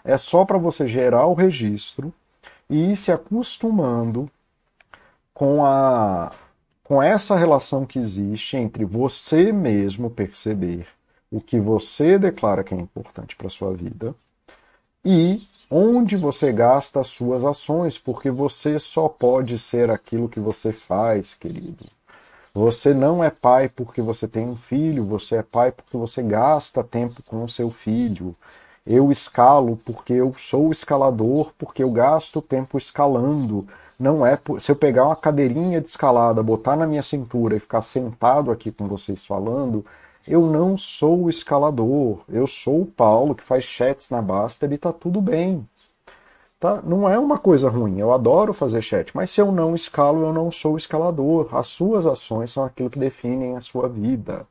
É 0.03 0.17
só 0.17 0.45
para 0.45 0.57
você 0.57 0.87
gerar 0.87 1.25
o 1.25 1.33
registro 1.33 2.13
e 2.69 2.91
ir 2.91 2.95
se 2.95 3.11
acostumando 3.11 4.29
com 5.33 5.65
a 5.65 6.31
com 6.83 7.03
essa 7.03 7.35
relação 7.35 7.85
que 7.85 7.99
existe 7.99 8.57
entre 8.57 8.83
você 8.83 9.51
mesmo 9.51 10.09
perceber 10.09 10.87
o 11.31 11.39
que 11.39 11.59
você 11.59 12.17
declara 12.17 12.63
que 12.63 12.73
é 12.73 12.77
importante 12.77 13.35
para 13.35 13.47
sua 13.47 13.71
vida 13.71 14.15
e 15.05 15.47
onde 15.69 16.17
você 16.17 16.51
gasta 16.51 16.99
as 16.99 17.07
suas 17.07 17.45
ações, 17.45 17.97
porque 17.97 18.31
você 18.31 18.79
só 18.79 19.07
pode 19.07 19.59
ser 19.59 19.91
aquilo 19.91 20.27
que 20.27 20.39
você 20.39 20.73
faz, 20.73 21.35
querido. 21.35 21.85
Você 22.59 22.93
não 22.93 23.23
é 23.23 23.29
pai 23.29 23.69
porque 23.69 24.01
você 24.01 24.27
tem 24.27 24.45
um 24.45 24.55
filho, 24.55 25.05
você 25.05 25.37
é 25.37 25.41
pai 25.41 25.71
porque 25.71 25.95
você 25.95 26.21
gasta 26.21 26.83
tempo 26.83 27.23
com 27.23 27.41
o 27.45 27.47
seu 27.47 27.71
filho. 27.71 28.35
Eu 28.85 29.13
escalo 29.13 29.77
porque 29.85 30.11
eu 30.11 30.33
sou 30.37 30.69
escalador, 30.69 31.53
porque 31.57 31.81
eu 31.81 31.89
gasto 31.89 32.41
tempo 32.41 32.77
escalando. 32.77 33.65
Não 33.97 34.25
é 34.25 34.35
por... 34.35 34.59
se 34.59 34.69
eu 34.73 34.75
pegar 34.75 35.05
uma 35.05 35.15
cadeirinha 35.15 35.79
de 35.79 35.87
escalada, 35.87 36.43
botar 36.43 36.75
na 36.75 36.85
minha 36.85 37.01
cintura 37.01 37.55
e 37.55 37.61
ficar 37.61 37.81
sentado 37.81 38.51
aqui 38.51 38.73
com 38.73 38.89
vocês 38.89 39.25
falando, 39.25 39.85
eu 40.27 40.45
não 40.45 40.77
sou 40.77 41.29
escalador. 41.29 42.19
Eu 42.27 42.45
sou 42.45 42.81
o 42.81 42.85
Paulo 42.85 43.35
que 43.35 43.43
faz 43.43 43.63
chats 43.63 44.09
na 44.09 44.21
Baster 44.21 44.69
e 44.73 44.77
tá 44.77 44.91
tudo 44.91 45.21
bem. 45.21 45.65
Tá? 46.59 46.81
Não 46.81 47.09
é 47.09 47.17
uma 47.17 47.39
coisa 47.39 47.69
ruim, 47.69 47.99
eu 47.99 48.11
adoro 48.11 48.53
fazer 48.53 48.81
chat, 48.81 49.15
mas 49.15 49.29
se 49.29 49.39
eu 49.39 49.49
não 49.49 49.73
escalo, 49.73 50.25
eu 50.25 50.33
não 50.33 50.51
sou 50.51 50.77
escalador. 50.77 51.55
As 51.55 51.67
suas 51.67 52.05
ações 52.05 52.51
são 52.51 52.65
aquilo 52.65 52.89
que 52.89 52.99
definem 52.99 53.55
a 53.55 53.61
sua 53.61 53.87
vida. 53.87 54.45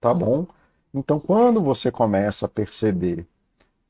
Tá 0.00 0.12
bom? 0.12 0.46
Então, 0.92 1.20
quando 1.20 1.60
você 1.62 1.90
começa 1.90 2.46
a 2.46 2.48
perceber 2.48 3.26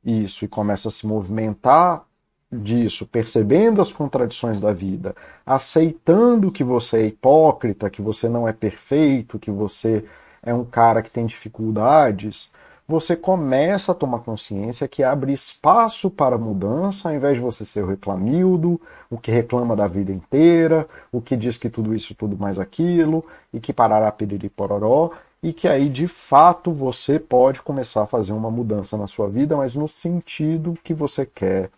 isso 0.05 0.45
e 0.45 0.49
começa 0.49 0.89
a 0.89 0.93
se 0.93 1.07
movimentar 1.07 2.05
disso, 2.53 3.07
percebendo 3.07 3.81
as 3.81 3.93
contradições 3.93 4.61
da 4.61 4.73
vida, 4.73 5.17
aceitando 5.45 6.53
que 6.53 6.63
você 6.63 6.99
é 6.99 7.07
hipócrita, 7.07 7.91
que 7.91 8.03
você 8.03 8.29
não 8.29 8.47
é 8.47 8.53
perfeito, 8.53 9.39
que 9.39 9.51
você 9.51 10.05
é 10.43 10.55
um 10.55 10.65
cara 10.65 11.03
que 11.03 11.11
tem 11.11 11.27
dificuldades, 11.27 12.53
você 12.89 13.17
começa 13.17 13.91
a 13.91 13.95
tomar 13.95 14.21
consciência 14.21 14.87
que 14.87 15.03
abre 15.03 15.33
espaço 15.33 16.09
para 16.09 16.39
mudança, 16.39 17.09
ao 17.09 17.15
invés 17.15 17.35
de 17.35 17.41
você 17.43 17.65
ser 17.65 17.83
o 17.83 17.89
reclamildo, 17.89 18.81
o 19.11 19.19
que 19.19 19.31
reclama 19.31 19.75
da 19.75 19.89
vida 19.89 20.13
inteira, 20.13 20.89
o 21.11 21.21
que 21.21 21.37
diz 21.37 21.59
que 21.59 21.69
tudo 21.69 21.95
isso, 21.95 22.15
tudo 22.15 22.37
mais 22.39 22.59
aquilo, 22.59 23.25
e 23.53 23.59
que 23.59 23.73
parará 23.73 24.11
piriri 24.13 24.49
pororó, 24.49 25.11
e 25.43 25.53
que 25.53 25.67
aí 25.67 25.89
de 25.89 26.07
fato 26.07 26.73
você 26.73 27.19
pode 27.19 27.61
começar 27.61 28.03
a 28.03 28.07
fazer 28.07 28.33
uma 28.33 28.51
mudança 28.51 28.97
na 28.97 29.07
sua 29.07 29.29
vida, 29.29 29.57
mas 29.57 29.75
no 29.75 29.89
sentido 29.89 30.79
que 30.85 30.95
você 30.95 31.27
quer, 31.27 31.71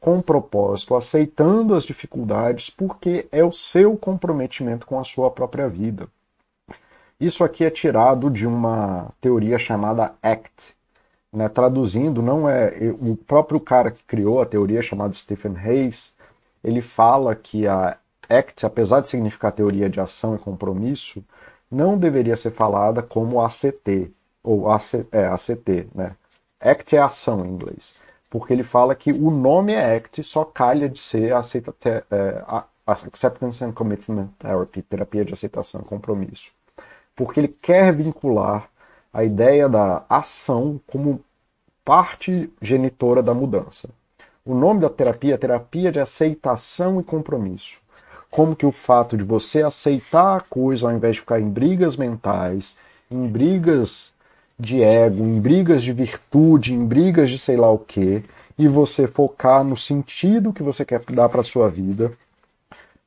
com 0.00 0.20
propósito, 0.20 0.94
aceitando 0.94 1.74
as 1.74 1.84
dificuldades, 1.84 2.70
porque 2.70 3.28
é 3.30 3.44
o 3.44 3.52
seu 3.52 3.96
comprometimento 3.96 4.86
com 4.86 4.98
a 4.98 5.04
sua 5.04 5.30
própria 5.30 5.68
vida. 5.68 6.08
Isso 7.18 7.42
aqui 7.42 7.64
é 7.64 7.70
tirado 7.70 8.30
de 8.30 8.46
uma 8.46 9.10
teoria 9.22 9.58
chamada 9.58 10.14
ACT. 10.22 10.76
Né? 11.32 11.48
Traduzindo, 11.48 12.20
não 12.20 12.48
é 12.48 12.72
o 13.00 13.16
próprio 13.16 13.58
cara 13.58 13.90
que 13.90 14.04
criou 14.04 14.42
a 14.42 14.46
teoria 14.46 14.82
chamado 14.82 15.14
Stephen 15.14 15.56
Hayes, 15.56 16.14
ele 16.62 16.82
fala 16.82 17.34
que 17.34 17.66
a 17.66 17.96
ACT, 18.28 18.66
apesar 18.66 19.00
de 19.00 19.08
significar 19.08 19.52
teoria 19.52 19.88
de 19.88 19.98
ação 19.98 20.34
e 20.34 20.38
compromisso, 20.38 21.24
não 21.70 21.96
deveria 21.96 22.36
ser 22.36 22.50
falada 22.50 23.02
como 23.02 23.40
ACT, 23.40 24.12
ou 24.42 24.70
AC, 24.70 25.06
é, 25.10 25.26
ACT, 25.26 25.88
né? 25.94 26.14
ACT 26.60 26.96
é 26.96 27.00
ação 27.00 27.46
em 27.46 27.50
inglês, 27.50 28.00
porque 28.30 28.52
ele 28.52 28.62
fala 28.62 28.94
que 28.94 29.12
o 29.12 29.30
nome 29.30 29.72
é 29.72 29.96
ACT, 29.96 30.22
só 30.22 30.44
calha 30.44 30.88
de 30.88 30.98
ser 30.98 31.32
aceita, 31.34 31.74
é, 32.10 32.44
Acceptance 32.86 33.64
and 33.64 33.72
Commitment 33.72 34.28
Therapy, 34.38 34.82
terapia 34.82 35.24
de 35.24 35.32
aceitação 35.32 35.80
e 35.80 35.84
compromisso 35.84 36.55
porque 37.16 37.40
ele 37.40 37.48
quer 37.48 37.92
vincular 37.92 38.68
a 39.12 39.24
ideia 39.24 39.68
da 39.68 40.04
ação 40.08 40.78
como 40.86 41.20
parte 41.82 42.52
genitora 42.60 43.22
da 43.22 43.32
mudança. 43.32 43.88
O 44.44 44.54
nome 44.54 44.80
da 44.80 44.90
terapia 44.90 45.34
é 45.34 45.38
terapia 45.38 45.90
de 45.90 45.98
aceitação 45.98 47.00
e 47.00 47.02
compromisso. 47.02 47.80
Como 48.30 48.54
que 48.54 48.66
o 48.66 48.70
fato 48.70 49.16
de 49.16 49.24
você 49.24 49.62
aceitar 49.62 50.36
a 50.36 50.40
coisa 50.40 50.86
ao 50.86 50.94
invés 50.94 51.14
de 51.14 51.20
ficar 51.20 51.40
em 51.40 51.48
brigas 51.48 51.96
mentais, 51.96 52.76
em 53.10 53.26
brigas 53.26 54.12
de 54.58 54.82
ego, 54.82 55.24
em 55.24 55.40
brigas 55.40 55.82
de 55.82 55.92
virtude, 55.92 56.74
em 56.74 56.84
brigas 56.84 57.30
de 57.30 57.38
sei 57.38 57.56
lá 57.56 57.70
o 57.70 57.78
que, 57.78 58.22
e 58.58 58.68
você 58.68 59.06
focar 59.06 59.64
no 59.64 59.76
sentido 59.76 60.52
que 60.52 60.62
você 60.62 60.84
quer 60.84 61.00
dar 61.06 61.28
para 61.28 61.42
sua 61.42 61.68
vida, 61.68 62.10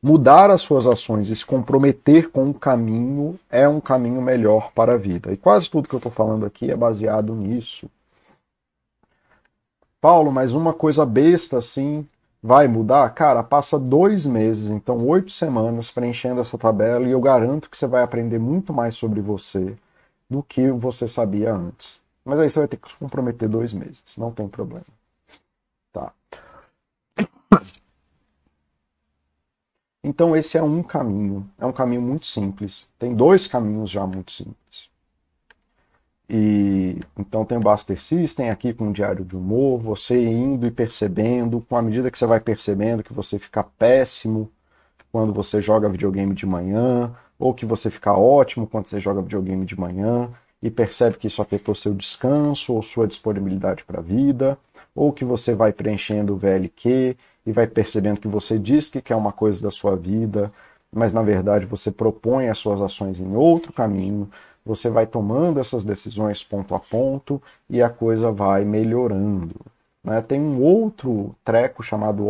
mudar 0.01 0.49
as 0.49 0.62
suas 0.62 0.88
ações 0.88 1.29
e 1.29 1.35
se 1.35 1.45
comprometer 1.45 2.29
com 2.31 2.45
um 2.45 2.53
caminho 2.53 3.38
é 3.49 3.67
um 3.67 3.81
caminho 3.81 4.21
melhor 4.21 4.71
para 4.71 4.93
a 4.93 4.97
vida. 4.97 5.31
E 5.31 5.38
quase 5.38 5.69
tudo 5.69 5.88
que 5.88 5.95
eu 5.95 5.99
estou 5.99 6.12
falando 6.12 6.45
aqui 6.45 6.71
é 6.71 6.75
baseado 6.75 7.35
nisso. 7.35 7.89
Paulo, 10.01 10.31
mas 10.31 10.53
uma 10.53 10.73
coisa 10.73 11.05
besta 11.05 11.57
assim 11.57 12.07
vai 12.41 12.67
mudar? 12.67 13.09
Cara, 13.13 13.43
passa 13.43 13.77
dois 13.77 14.25
meses, 14.25 14.69
então 14.69 15.05
oito 15.05 15.31
semanas 15.31 15.91
preenchendo 15.91 16.39
essa 16.39 16.57
tabela 16.57 17.05
e 17.05 17.12
eu 17.12 17.19
garanto 17.19 17.69
que 17.69 17.77
você 17.77 17.85
vai 17.85 18.01
aprender 18.01 18.39
muito 18.39 18.73
mais 18.73 18.95
sobre 18.95 19.19
você 19.19 19.75
do 20.29 20.41
que 20.41 20.71
você 20.71 21.07
sabia 21.07 21.53
antes. 21.53 22.01
Mas 22.23 22.39
aí 22.39 22.49
você 22.49 22.59
vai 22.59 22.67
ter 22.67 22.77
que 22.77 22.89
se 22.89 22.95
comprometer 22.95 23.49
dois 23.49 23.73
meses, 23.73 24.03
não 24.17 24.31
tem 24.31 24.47
problema. 24.47 24.98
Então 30.09 30.35
esse 30.35 30.57
é 30.57 30.63
um 30.63 30.81
caminho, 30.81 31.47
é 31.59 31.65
um 31.67 31.71
caminho 31.71 32.01
muito 32.01 32.25
simples. 32.25 32.89
Tem 32.97 33.13
dois 33.13 33.45
caminhos 33.45 33.91
já 33.91 34.07
muito 34.07 34.31
simples. 34.31 34.89
E 36.27 36.99
então 37.15 37.45
tem 37.45 37.59
o 37.59 37.61
Buster 37.61 38.01
System 38.01 38.49
aqui 38.49 38.73
com 38.73 38.89
o 38.89 38.91
diário 38.91 39.23
de 39.23 39.37
humor, 39.37 39.79
você 39.79 40.19
indo 40.19 40.65
e 40.65 40.71
percebendo, 40.71 41.61
com 41.61 41.75
a 41.75 41.81
medida 41.83 42.09
que 42.09 42.17
você 42.17 42.25
vai 42.25 42.39
percebendo 42.39 43.03
que 43.03 43.13
você 43.13 43.37
fica 43.37 43.63
péssimo 43.63 44.51
quando 45.11 45.31
você 45.31 45.61
joga 45.61 45.87
videogame 45.87 46.33
de 46.33 46.45
manhã, 46.47 47.15
ou 47.37 47.53
que 47.53 47.65
você 47.65 47.91
fica 47.91 48.11
ótimo 48.11 48.65
quando 48.65 48.87
você 48.87 48.99
joga 48.99 49.21
videogame 49.21 49.63
de 49.63 49.79
manhã 49.79 50.27
e 50.59 50.71
percebe 50.71 51.17
que 51.17 51.27
isso 51.27 51.39
afetou 51.39 51.75
seu 51.75 51.93
descanso 51.93 52.73
ou 52.73 52.81
sua 52.81 53.05
disponibilidade 53.05 53.83
para 53.83 53.99
a 53.99 54.03
vida, 54.03 54.57
ou 54.95 55.13
que 55.13 55.23
você 55.23 55.53
vai 55.53 55.71
preenchendo 55.71 56.33
o 56.33 56.37
VLQ 56.37 57.15
e 57.49 57.51
vai 57.51 57.65
percebendo 57.65 58.21
que 58.21 58.27
você 58.27 58.59
diz 58.59 58.91
que 58.91 59.01
quer 59.01 59.15
uma 59.15 59.31
coisa 59.31 59.63
da 59.63 59.71
sua 59.71 59.95
vida, 59.95 60.51
mas 60.93 61.15
na 61.15 61.23
verdade 61.23 61.65
você 61.65 61.91
propõe 61.91 62.47
as 62.47 62.59
suas 62.59 62.79
ações 62.79 63.19
em 63.19 63.35
outro 63.35 63.73
caminho, 63.73 64.29
você 64.63 64.88
vai 64.88 65.07
tomando 65.07 65.59
essas 65.59 65.83
decisões 65.83 66.43
ponto 66.43 66.75
a 66.75 66.79
ponto 66.79 67.41
e 67.67 67.81
a 67.81 67.89
coisa 67.89 68.31
vai 68.31 68.63
melhorando. 68.63 69.55
Né? 70.03 70.21
Tem 70.21 70.39
um 70.39 70.62
outro 70.62 71.35
treco 71.43 71.81
chamado 71.81 72.23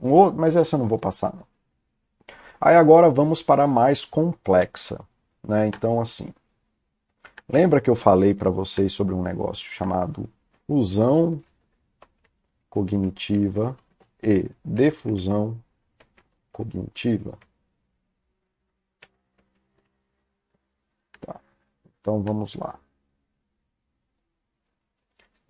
um 0.00 0.12
outro, 0.12 0.38
mas 0.38 0.54
essa 0.54 0.76
eu 0.76 0.78
não 0.78 0.86
vou 0.86 0.98
passar. 0.98 1.34
Não. 1.34 1.42
Aí 2.60 2.76
agora 2.76 3.10
vamos 3.10 3.42
para 3.42 3.64
a 3.64 3.66
mais 3.66 4.04
complexa. 4.04 5.00
Né? 5.42 5.66
Então, 5.66 6.00
assim, 6.00 6.32
lembra 7.48 7.80
que 7.80 7.90
eu 7.90 7.96
falei 7.96 8.34
para 8.34 8.50
vocês 8.50 8.92
sobre 8.92 9.14
um 9.14 9.22
negócio 9.22 9.66
chamado 9.66 10.28
fusão 10.68 11.42
cognitiva 12.70 13.76
e 14.22 14.48
defusão 14.64 15.60
cognitiva. 16.52 17.36
Tá. 21.20 21.40
Então 22.00 22.22
vamos 22.22 22.54
lá. 22.54 22.78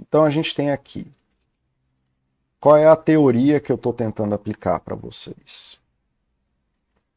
Então 0.00 0.24
a 0.24 0.30
gente 0.30 0.54
tem 0.54 0.70
aqui. 0.70 1.06
Qual 2.58 2.76
é 2.76 2.86
a 2.86 2.96
teoria 2.96 3.60
que 3.60 3.70
eu 3.70 3.76
estou 3.76 3.92
tentando 3.92 4.34
aplicar 4.34 4.80
para 4.80 4.96
vocês? 4.96 5.78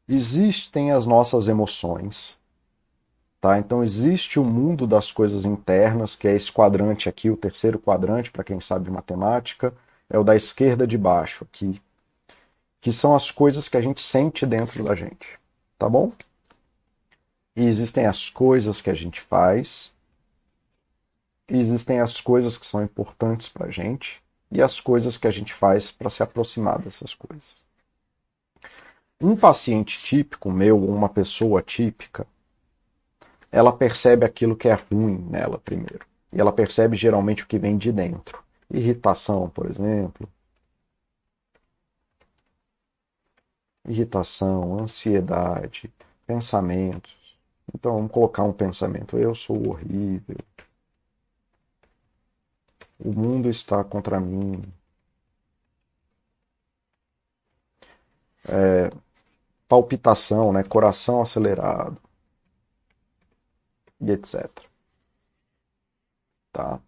Existem 0.07 0.91
as 0.91 1.05
nossas 1.05 1.47
emoções, 1.47 2.37
Tá? 3.43 3.59
Então 3.59 3.83
existe 3.83 4.39
o 4.39 4.43
mundo 4.45 4.87
das 4.87 5.11
coisas 5.11 5.43
internas, 5.43 6.15
que 6.15 6.29
é 6.29 6.33
esse 6.33 6.49
quadrante 6.49 7.09
aqui, 7.09 7.29
o 7.29 7.35
terceiro 7.35 7.77
quadrante, 7.77 8.31
para 8.31 8.41
quem 8.41 8.57
sabe 8.61 8.85
de 8.85 8.91
matemática, 8.91 9.73
é 10.13 10.17
o 10.17 10.23
da 10.23 10.35
esquerda 10.35 10.85
de 10.85 10.95
baixo 10.95 11.43
aqui, 11.43 11.81
que 12.79 12.93
são 12.93 13.15
as 13.15 13.31
coisas 13.31 13.67
que 13.67 13.75
a 13.75 13.81
gente 13.81 14.01
sente 14.01 14.45
dentro 14.45 14.83
da 14.83 14.93
gente, 14.93 15.39
tá 15.75 15.89
bom? 15.89 16.11
E 17.55 17.65
existem 17.65 18.05
as 18.05 18.29
coisas 18.29 18.79
que 18.79 18.91
a 18.91 18.93
gente 18.93 19.19
faz, 19.19 19.91
existem 21.47 21.99
as 21.99 22.21
coisas 22.21 22.59
que 22.59 22.65
são 22.65 22.83
importantes 22.83 23.49
para 23.49 23.65
a 23.65 23.71
gente, 23.71 24.21
e 24.51 24.61
as 24.61 24.79
coisas 24.79 25.17
que 25.17 25.27
a 25.27 25.31
gente 25.31 25.51
faz 25.51 25.91
para 25.91 26.11
se 26.11 26.21
aproximar 26.21 26.79
dessas 26.79 27.15
coisas. 27.15 27.55
Um 29.19 29.35
paciente 29.35 29.97
típico 29.97 30.51
meu, 30.51 30.79
ou 30.79 30.93
uma 30.93 31.09
pessoa 31.09 31.59
típica, 31.63 32.27
ela 33.51 33.75
percebe 33.75 34.25
aquilo 34.25 34.55
que 34.55 34.67
é 34.67 34.73
ruim 34.73 35.17
nela 35.29 35.57
primeiro. 35.57 36.05
E 36.31 36.39
ela 36.39 36.51
percebe 36.51 36.95
geralmente 36.95 37.43
o 37.43 37.47
que 37.47 37.57
vem 37.57 37.77
de 37.77 37.91
dentro. 37.91 38.42
Irritação, 38.69 39.49
por 39.49 39.69
exemplo. 39.71 40.27
Irritação, 43.87 44.77
ansiedade, 44.79 45.89
pensamentos. 46.27 47.15
Então 47.73 47.93
vamos 47.95 48.11
colocar 48.11 48.43
um 48.43 48.51
pensamento: 48.53 49.17
eu 49.17 49.33
sou 49.35 49.69
horrível. 49.69 50.37
O 52.97 53.11
mundo 53.13 53.49
está 53.49 53.83
contra 53.83 54.19
mim. 54.19 54.59
É, 58.49 58.89
palpitação, 59.67 60.53
né? 60.53 60.63
coração 60.63 61.21
acelerado 61.21 61.97
e 63.99 64.11
etc. 64.11 64.67
Tá? 66.51 66.79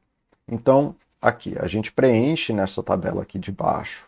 Então, 0.48 0.96
aqui, 1.22 1.56
a 1.60 1.68
gente 1.68 1.92
preenche 1.92 2.54
nessa 2.54 2.84
tabela 2.84 3.22
aqui 3.22 3.40
de 3.40 3.52
baixo 3.52 4.08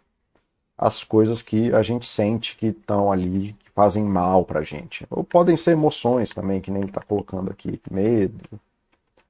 as 0.78 1.04
coisas 1.04 1.42
que 1.42 1.74
a 1.74 1.82
gente 1.82 2.08
sente 2.08 2.56
que 2.56 2.68
estão 2.68 3.12
ali, 3.12 3.54
que 3.54 3.72
fazem 3.72 4.04
mal 4.04 4.46
pra 4.46 4.62
gente. 4.62 5.08
Ou 5.10 5.24
podem 5.24 5.58
ser 5.58 5.72
emoções 5.72 6.30
também, 6.30 6.62
que 6.62 6.70
nem 6.70 6.84
está 6.84 7.02
colocando 7.02 7.50
aqui, 7.50 7.82
medo, 7.90 8.60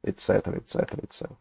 etc, 0.03 0.29
etc, 0.57 1.03
etc. 1.03 1.31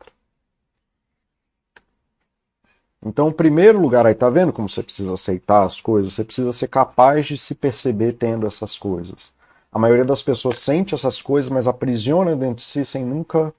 Então, 3.05 3.29
o 3.29 3.33
primeiro 3.33 3.81
lugar 3.81 4.07
aí, 4.07 4.15
tá 4.15 4.31
vendo 4.31 4.53
como 4.53 4.69
você 4.69 4.83
precisa 4.83 5.13
aceitar 5.15 5.65
as 5.65 5.81
coisas? 5.81 6.15
Você 6.15 6.25
precisa 6.25 6.53
ser 6.53 6.69
capaz 6.69 7.27
de 7.27 7.37
se 7.37 7.55
perceber 7.55 8.13
tendo 8.13 8.47
essas 8.47 8.79
coisas. 8.79 9.33
A 9.73 9.79
maioria 9.79 10.05
das 10.05 10.23
pessoas 10.23 10.59
sente 10.59 10.95
essas 10.95 11.21
coisas, 11.21 11.51
mas 11.51 11.67
aprisiona 11.67 12.35
dentro 12.35 12.57
de 12.57 12.65
si 12.65 12.85
sem 12.85 13.05
nunca 13.05 13.53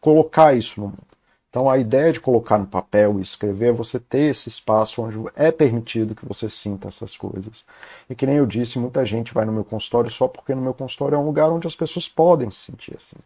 colocar 0.00 0.56
isso 0.56 0.80
no 0.80 0.86
mundo. 0.88 1.15
Então, 1.56 1.70
a 1.70 1.78
ideia 1.78 2.12
de 2.12 2.20
colocar 2.20 2.58
no 2.58 2.66
papel 2.66 3.18
e 3.18 3.22
escrever 3.22 3.68
é 3.68 3.72
você 3.72 3.98
ter 3.98 4.24
esse 4.28 4.46
espaço 4.46 5.00
onde 5.00 5.16
é 5.34 5.50
permitido 5.50 6.14
que 6.14 6.26
você 6.26 6.50
sinta 6.50 6.88
essas 6.88 7.16
coisas. 7.16 7.64
E 8.10 8.14
que 8.14 8.26
nem 8.26 8.36
eu 8.36 8.44
disse, 8.44 8.78
muita 8.78 9.06
gente 9.06 9.32
vai 9.32 9.46
no 9.46 9.52
meu 9.52 9.64
consultório 9.64 10.10
só 10.10 10.28
porque 10.28 10.54
no 10.54 10.60
meu 10.60 10.74
consultório 10.74 11.16
é 11.16 11.18
um 11.18 11.24
lugar 11.24 11.50
onde 11.50 11.66
as 11.66 11.74
pessoas 11.74 12.10
podem 12.10 12.50
se 12.50 12.58
sentir 12.58 12.94
assim. 12.94 13.16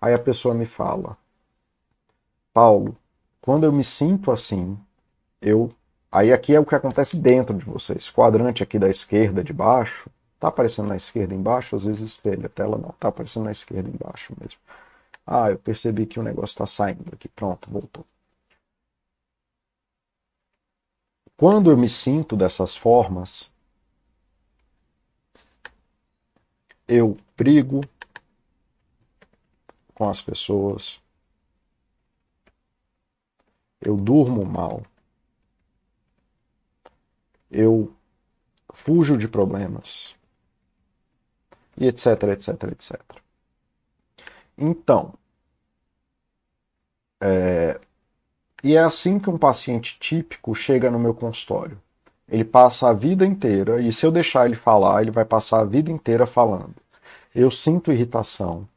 Aí 0.00 0.12
a 0.12 0.18
pessoa 0.18 0.52
me 0.52 0.66
fala, 0.66 1.16
Paulo, 2.52 2.96
quando 3.40 3.62
eu 3.62 3.70
me 3.70 3.84
sinto 3.84 4.32
assim, 4.32 4.76
eu. 5.40 5.70
Aí 6.10 6.32
aqui 6.32 6.56
é 6.56 6.58
o 6.58 6.66
que 6.66 6.74
acontece 6.74 7.16
dentro 7.16 7.56
de 7.56 7.64
você. 7.64 7.92
Esse 7.92 8.12
quadrante 8.12 8.64
aqui 8.64 8.80
da 8.80 8.90
esquerda 8.90 9.44
de 9.44 9.52
baixo, 9.52 10.10
tá 10.40 10.48
aparecendo 10.48 10.88
na 10.88 10.96
esquerda 10.96 11.32
embaixo, 11.32 11.76
às 11.76 11.84
vezes 11.84 12.02
espelha 12.02 12.46
a 12.46 12.48
tela, 12.48 12.76
não, 12.76 12.92
tá 12.98 13.06
aparecendo 13.06 13.44
na 13.44 13.52
esquerda 13.52 13.88
embaixo 13.88 14.34
mesmo. 14.40 14.58
Ah, 15.26 15.50
eu 15.50 15.58
percebi 15.58 16.06
que 16.06 16.18
o 16.18 16.22
negócio 16.22 16.54
está 16.54 16.66
saindo 16.66 17.12
aqui. 17.14 17.28
Pronto, 17.28 17.70
voltou. 17.70 18.06
Quando 21.36 21.70
eu 21.70 21.76
me 21.76 21.88
sinto 21.88 22.34
dessas 22.36 22.74
formas, 22.74 23.48
eu 26.88 27.14
brigo 27.36 27.82
com 29.94 30.08
as 30.08 30.20
pessoas, 30.22 31.00
eu 33.80 33.94
durmo 33.94 34.44
mal, 34.44 34.82
eu 37.50 37.90
fujo 38.74 39.16
de 39.18 39.28
problemas, 39.28 40.16
e 41.80 41.86
etc, 41.86 42.06
etc, 42.34 42.62
etc. 42.72 43.23
Então, 44.56 45.14
é, 47.20 47.80
e 48.62 48.76
é 48.76 48.80
assim 48.80 49.18
que 49.18 49.30
um 49.30 49.38
paciente 49.38 49.98
típico 50.00 50.54
chega 50.54 50.90
no 50.90 50.98
meu 50.98 51.14
consultório. 51.14 51.80
Ele 52.28 52.44
passa 52.44 52.88
a 52.88 52.92
vida 52.92 53.26
inteira, 53.26 53.80
e 53.80 53.92
se 53.92 54.06
eu 54.06 54.12
deixar 54.12 54.46
ele 54.46 54.54
falar, 54.56 55.02
ele 55.02 55.10
vai 55.10 55.24
passar 55.24 55.60
a 55.60 55.64
vida 55.64 55.90
inteira 55.90 56.26
falando. 56.26 56.74
Eu 57.34 57.50
sinto 57.50 57.92
irritação, 57.92 58.68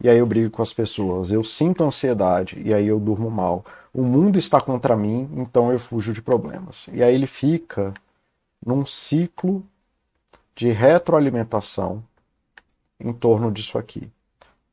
e 0.00 0.08
aí 0.08 0.18
eu 0.18 0.26
brigo 0.26 0.50
com 0.50 0.62
as 0.62 0.72
pessoas. 0.72 1.30
Eu 1.32 1.44
sinto 1.44 1.84
ansiedade, 1.84 2.60
e 2.64 2.74
aí 2.74 2.86
eu 2.86 3.00
durmo 3.00 3.30
mal. 3.30 3.64
O 3.94 4.02
mundo 4.02 4.38
está 4.38 4.60
contra 4.60 4.96
mim, 4.96 5.28
então 5.36 5.72
eu 5.72 5.78
fujo 5.78 6.12
de 6.12 6.22
problemas. 6.22 6.88
E 6.92 7.02
aí 7.02 7.14
ele 7.14 7.26
fica 7.26 7.94
num 8.64 8.84
ciclo 8.86 9.64
de 10.54 10.70
retroalimentação 10.70 12.04
em 13.00 13.12
torno 13.12 13.50
disso 13.50 13.78
aqui 13.78 14.10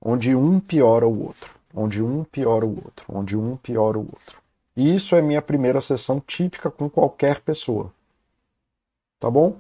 onde 0.01 0.35
um 0.35 0.59
piora 0.59 1.07
o 1.07 1.23
outro, 1.25 1.49
onde 1.73 2.01
um 2.01 2.23
piora 2.23 2.65
o 2.65 2.75
outro, 2.75 3.05
onde 3.09 3.35
um 3.37 3.55
piora 3.55 3.97
o 3.97 4.01
outro. 4.01 4.37
E 4.75 4.95
isso 4.95 5.15
é 5.15 5.21
minha 5.21 5.41
primeira 5.41 5.81
sessão 5.81 6.19
típica 6.19 6.71
com 6.71 6.89
qualquer 6.89 7.41
pessoa. 7.41 7.91
Tá 9.19 9.29
bom? 9.29 9.57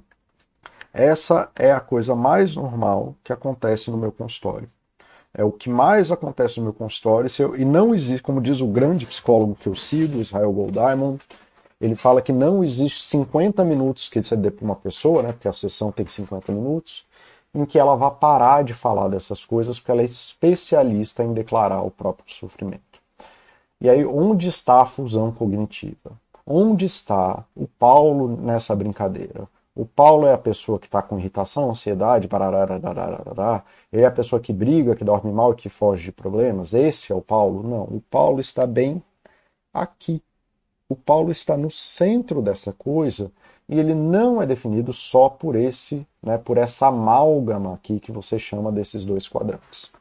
Essa 0.93 1.49
é 1.55 1.71
a 1.71 1.79
coisa 1.79 2.15
mais 2.15 2.55
normal 2.55 3.15
que 3.23 3.33
acontece 3.33 3.91
no 3.91 3.97
meu 3.97 4.11
consultório. 4.11 4.69
É 5.33 5.43
o 5.43 5.51
que 5.51 5.69
mais 5.69 6.11
acontece 6.11 6.57
no 6.57 6.63
meu 6.63 6.73
consultório. 6.73 7.29
Eu, 7.37 7.55
e 7.55 7.63
não 7.63 7.93
existe, 7.93 8.23
como 8.23 8.41
diz 8.41 8.61
o 8.61 8.67
grande 8.67 9.05
psicólogo 9.05 9.55
que 9.55 9.67
eu 9.67 9.75
sigo, 9.75 10.19
Israel 10.19 10.51
Golddiamond, 10.51 11.21
ele 11.79 11.95
fala 11.95 12.21
que 12.21 12.33
não 12.33 12.63
existe 12.63 13.03
50 13.03 13.63
minutos 13.63 14.09
que 14.09 14.21
você 14.21 14.35
dê 14.35 14.51
para 14.51 14.65
uma 14.65 14.75
pessoa, 14.75 15.23
né, 15.23 15.31
porque 15.31 15.47
a 15.47 15.53
sessão 15.53 15.91
tem 15.91 16.05
50 16.05 16.51
minutos, 16.51 17.05
em 17.53 17.65
que 17.65 17.79
ela 17.79 17.95
vá 17.95 18.11
parar 18.11 18.63
de 18.63 18.73
falar 18.73 19.07
dessas 19.07 19.43
coisas, 19.43 19.79
porque 19.79 19.91
ela 19.91 20.01
é 20.01 20.05
especialista 20.05 21.23
em 21.23 21.33
declarar 21.33 21.81
o 21.81 21.91
próprio 21.91 22.31
sofrimento. 22.31 22.99
E 23.81 23.89
aí, 23.89 24.05
onde 24.05 24.47
está 24.47 24.81
a 24.81 24.85
fusão 24.85 25.31
cognitiva? 25.31 26.11
Onde 26.45 26.85
está 26.85 27.45
o 27.55 27.67
Paulo 27.67 28.27
nessa 28.37 28.75
brincadeira? 28.75 29.47
O 29.75 29.85
Paulo 29.85 30.27
é 30.27 30.33
a 30.33 30.37
pessoa 30.37 30.77
que 30.77 30.87
está 30.87 31.01
com 31.01 31.17
irritação, 31.17 31.69
ansiedade, 31.69 32.27
ele 33.93 34.01
é 34.01 34.05
a 34.05 34.11
pessoa 34.11 34.41
que 34.41 34.51
briga, 34.51 34.95
que 34.95 35.05
dorme 35.05 35.31
mal, 35.31 35.53
que 35.53 35.69
foge 35.69 36.05
de 36.05 36.11
problemas. 36.11 36.73
Esse 36.73 37.13
é 37.13 37.15
o 37.15 37.21
Paulo? 37.21 37.63
Não, 37.63 37.83
o 37.83 38.03
Paulo 38.09 38.41
está 38.41 38.67
bem 38.67 39.01
aqui. 39.73 40.21
O 40.89 40.95
Paulo 40.95 41.31
está 41.31 41.55
no 41.55 41.69
centro 41.71 42.41
dessa 42.41 42.73
coisa 42.73 43.31
e 43.69 43.79
ele 43.79 43.93
não 43.93 44.41
é 44.41 44.47
definido 44.47 44.91
só 44.91 45.29
por 45.29 45.55
esse, 45.55 46.05
né, 46.23 46.39
por 46.39 46.57
essa 46.57 46.87
amálgama 46.87 47.75
aqui 47.75 47.99
que 47.99 48.11
você 48.11 48.39
chama 48.39 48.71
desses 48.71 49.05
dois 49.05 49.27
quadrantes. 49.27 49.91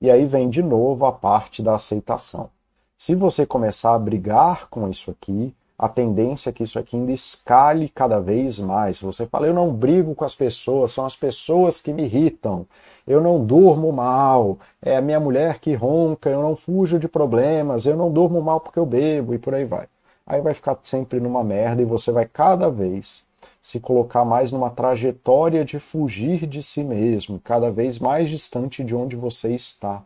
E 0.00 0.08
aí 0.08 0.24
vem 0.24 0.48
de 0.48 0.62
novo 0.62 1.04
a 1.04 1.10
parte 1.10 1.62
da 1.62 1.74
aceitação. 1.74 2.48
Se 2.96 3.16
você 3.16 3.44
começar 3.44 3.94
a 3.94 3.98
brigar 3.98 4.68
com 4.68 4.88
isso 4.88 5.10
aqui, 5.10 5.52
a 5.76 5.88
tendência 5.88 6.50
é 6.50 6.52
que 6.52 6.62
isso 6.62 6.78
aqui 6.78 6.96
ainda 6.96 7.10
escale 7.10 7.88
cada 7.88 8.20
vez 8.20 8.60
mais. 8.60 9.00
Você 9.00 9.26
fala, 9.26 9.48
eu 9.48 9.54
não 9.54 9.72
brigo 9.72 10.14
com 10.14 10.24
as 10.24 10.36
pessoas, 10.36 10.92
são 10.92 11.04
as 11.04 11.16
pessoas 11.16 11.80
que 11.80 11.92
me 11.92 12.04
irritam. 12.04 12.64
Eu 13.04 13.20
não 13.20 13.44
durmo 13.44 13.90
mal, 13.92 14.58
é 14.80 14.96
a 14.96 15.00
minha 15.00 15.18
mulher 15.18 15.58
que 15.58 15.74
ronca, 15.74 16.30
eu 16.30 16.40
não 16.40 16.54
fujo 16.54 17.00
de 17.00 17.08
problemas, 17.08 17.84
eu 17.84 17.96
não 17.96 18.12
durmo 18.12 18.40
mal 18.40 18.60
porque 18.60 18.78
eu 18.78 18.86
bebo 18.86 19.34
e 19.34 19.38
por 19.38 19.54
aí 19.54 19.64
vai 19.64 19.88
aí 20.26 20.40
vai 20.40 20.54
ficar 20.54 20.78
sempre 20.82 21.20
numa 21.20 21.44
merda 21.44 21.82
e 21.82 21.84
você 21.86 22.12
vai 22.12 22.26
cada 22.26 22.70
vez 22.70 23.26
se 23.60 23.80
colocar 23.80 24.24
mais 24.24 24.52
numa 24.52 24.70
trajetória 24.70 25.64
de 25.64 25.78
fugir 25.78 26.46
de 26.46 26.62
si 26.62 26.84
mesmo, 26.84 27.40
cada 27.40 27.70
vez 27.70 27.98
mais 27.98 28.28
distante 28.28 28.84
de 28.84 28.94
onde 28.94 29.16
você 29.16 29.54
está. 29.54 30.04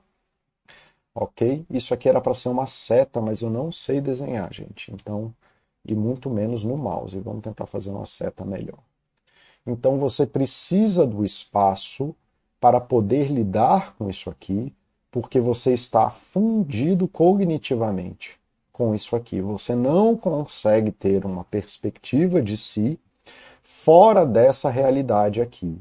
Ok? 1.14 1.64
Isso 1.70 1.94
aqui 1.94 2.08
era 2.08 2.20
para 2.20 2.34
ser 2.34 2.48
uma 2.48 2.66
seta, 2.66 3.20
mas 3.20 3.40
eu 3.40 3.50
não 3.50 3.72
sei 3.72 4.00
desenhar, 4.00 4.52
gente. 4.52 4.92
Então, 4.92 5.34
e 5.84 5.94
muito 5.94 6.28
menos 6.28 6.64
no 6.64 6.76
mouse. 6.76 7.18
Vamos 7.20 7.42
tentar 7.42 7.66
fazer 7.66 7.90
uma 7.90 8.04
seta 8.04 8.44
melhor. 8.44 8.78
Então, 9.66 9.98
você 9.98 10.26
precisa 10.26 11.06
do 11.06 11.24
espaço 11.24 12.14
para 12.60 12.80
poder 12.80 13.30
lidar 13.30 13.94
com 13.96 14.10
isso 14.10 14.28
aqui, 14.28 14.74
porque 15.10 15.40
você 15.40 15.72
está 15.72 16.10
fundido 16.10 17.08
cognitivamente 17.08 18.38
com 18.76 18.94
isso 18.94 19.16
aqui. 19.16 19.40
Você 19.40 19.74
não 19.74 20.14
consegue 20.14 20.92
ter 20.92 21.24
uma 21.24 21.44
perspectiva 21.44 22.42
de 22.42 22.58
si 22.58 23.00
fora 23.62 24.26
dessa 24.26 24.68
realidade 24.68 25.40
aqui. 25.40 25.80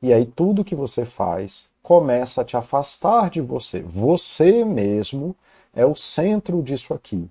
E 0.00 0.12
aí 0.12 0.24
tudo 0.24 0.64
que 0.64 0.76
você 0.76 1.04
faz 1.04 1.68
começa 1.82 2.42
a 2.42 2.44
te 2.44 2.56
afastar 2.56 3.30
de 3.30 3.40
você. 3.40 3.80
Você 3.80 4.64
mesmo 4.64 5.34
é 5.74 5.84
o 5.84 5.96
centro 5.96 6.62
disso 6.62 6.94
aqui. 6.94 7.28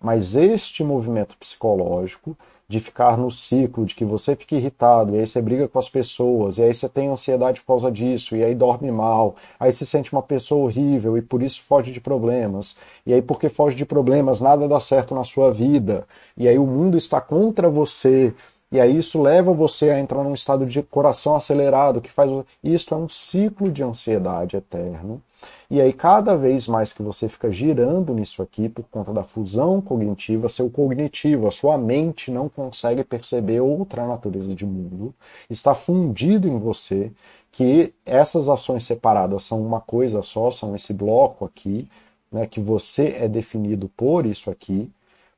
Mas 0.00 0.34
este 0.34 0.82
movimento 0.82 1.36
psicológico 1.38 2.36
de 2.68 2.80
ficar 2.80 3.16
no 3.16 3.30
ciclo 3.30 3.84
de 3.84 3.94
que 3.94 4.04
você 4.04 4.34
fica 4.34 4.56
irritado, 4.56 5.14
e 5.14 5.20
aí 5.20 5.26
você 5.26 5.40
briga 5.40 5.68
com 5.68 5.78
as 5.78 5.88
pessoas, 5.88 6.58
e 6.58 6.64
aí 6.64 6.74
você 6.74 6.88
tem 6.88 7.08
ansiedade 7.08 7.60
por 7.60 7.68
causa 7.68 7.90
disso, 7.90 8.36
e 8.36 8.42
aí 8.44 8.54
dorme 8.54 8.90
mal, 8.90 9.36
aí 9.58 9.72
se 9.72 9.86
sente 9.86 10.12
uma 10.12 10.22
pessoa 10.22 10.64
horrível 10.64 11.16
e 11.16 11.22
por 11.22 11.42
isso 11.42 11.62
foge 11.62 11.92
de 11.92 12.00
problemas, 12.00 12.76
e 13.06 13.14
aí 13.14 13.22
porque 13.22 13.48
foge 13.48 13.76
de 13.76 13.86
problemas 13.86 14.40
nada 14.40 14.66
dá 14.68 14.80
certo 14.80 15.14
na 15.14 15.24
sua 15.24 15.52
vida, 15.52 16.06
e 16.36 16.48
aí 16.48 16.58
o 16.58 16.66
mundo 16.66 16.96
está 16.96 17.20
contra 17.20 17.70
você, 17.70 18.34
e 18.70 18.80
aí 18.80 18.98
isso 18.98 19.22
leva 19.22 19.52
você 19.52 19.90
a 19.90 20.00
entrar 20.00 20.24
num 20.24 20.34
estado 20.34 20.66
de 20.66 20.82
coração 20.82 21.36
acelerado, 21.36 22.00
que 22.00 22.10
faz. 22.10 22.30
Isso 22.62 22.92
é 22.92 22.96
um 22.96 23.08
ciclo 23.08 23.70
de 23.70 23.82
ansiedade 23.82 24.56
eterno. 24.56 25.22
E 25.70 25.80
aí, 25.80 25.92
cada 25.92 26.36
vez 26.36 26.68
mais 26.68 26.92
que 26.92 27.02
você 27.02 27.28
fica 27.28 27.50
girando 27.50 28.14
nisso 28.14 28.42
aqui, 28.42 28.68
por 28.68 28.84
conta 28.84 29.12
da 29.12 29.24
fusão 29.24 29.80
cognitiva, 29.80 30.48
seu 30.48 30.70
cognitivo, 30.70 31.46
a 31.48 31.50
sua 31.50 31.76
mente 31.76 32.30
não 32.30 32.48
consegue 32.48 33.02
perceber 33.02 33.60
outra 33.60 34.06
natureza 34.06 34.54
de 34.54 34.64
mundo, 34.64 35.14
está 35.50 35.74
fundido 35.74 36.46
em 36.48 36.58
você, 36.58 37.10
que 37.50 37.92
essas 38.04 38.48
ações 38.48 38.84
separadas 38.84 39.42
são 39.42 39.60
uma 39.64 39.80
coisa 39.80 40.22
só, 40.22 40.50
são 40.50 40.74
esse 40.76 40.92
bloco 40.92 41.44
aqui, 41.44 41.88
né, 42.30 42.46
que 42.46 42.60
você 42.60 43.08
é 43.18 43.28
definido 43.28 43.88
por 43.96 44.26
isso 44.26 44.50
aqui, 44.50 44.90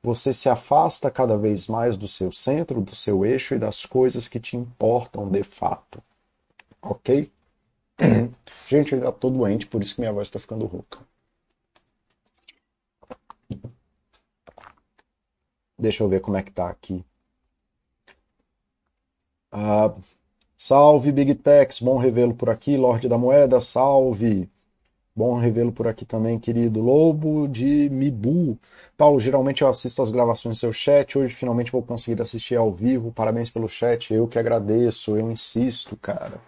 você 0.02 0.32
se 0.32 0.48
afasta 0.48 1.10
cada 1.10 1.36
vez 1.36 1.68
mais 1.68 1.96
do 1.96 2.08
seu 2.08 2.30
centro, 2.32 2.80
do 2.80 2.94
seu 2.94 3.24
eixo 3.24 3.54
e 3.54 3.58
das 3.58 3.84
coisas 3.84 4.28
que 4.28 4.40
te 4.40 4.56
importam 4.56 5.28
de 5.28 5.42
fato. 5.42 6.02
Ok? 6.82 7.30
Gente, 8.68 8.92
eu 8.92 8.98
ainda 8.98 9.12
tô 9.12 9.30
doente, 9.30 9.66
por 9.66 9.82
isso 9.82 9.94
que 9.94 10.00
minha 10.00 10.12
voz 10.12 10.28
está 10.28 10.38
ficando 10.38 10.66
rouca. 10.66 10.98
Deixa 15.78 16.04
eu 16.04 16.08
ver 16.08 16.20
como 16.20 16.36
é 16.36 16.42
que 16.42 16.52
tá 16.52 16.68
aqui. 16.68 17.04
Ah, 19.52 19.94
salve 20.56 21.12
Big 21.12 21.34
Tex, 21.36 21.80
bom 21.80 21.98
revê-lo 21.98 22.34
por 22.34 22.50
aqui. 22.50 22.76
Lorde 22.76 23.08
da 23.08 23.18
Moeda, 23.18 23.60
salve. 23.60 24.50
Bom 25.16 25.36
revê-lo 25.38 25.72
por 25.72 25.88
aqui 25.88 26.04
também, 26.04 26.38
querido 26.38 26.80
Lobo 26.80 27.48
de 27.48 27.90
Mibu. 27.90 28.58
Paulo, 28.96 29.20
geralmente 29.20 29.62
eu 29.62 29.68
assisto 29.68 30.02
as 30.02 30.10
gravações 30.10 30.56
do 30.56 30.60
seu 30.60 30.72
chat, 30.72 31.18
hoje 31.18 31.34
finalmente 31.34 31.72
vou 31.72 31.82
conseguir 31.82 32.22
assistir 32.22 32.56
ao 32.56 32.72
vivo. 32.72 33.12
Parabéns 33.12 33.50
pelo 33.50 33.68
chat, 33.68 34.14
eu 34.14 34.28
que 34.28 34.38
agradeço, 34.38 35.16
eu 35.16 35.30
insisto, 35.30 35.96
cara. 35.96 36.40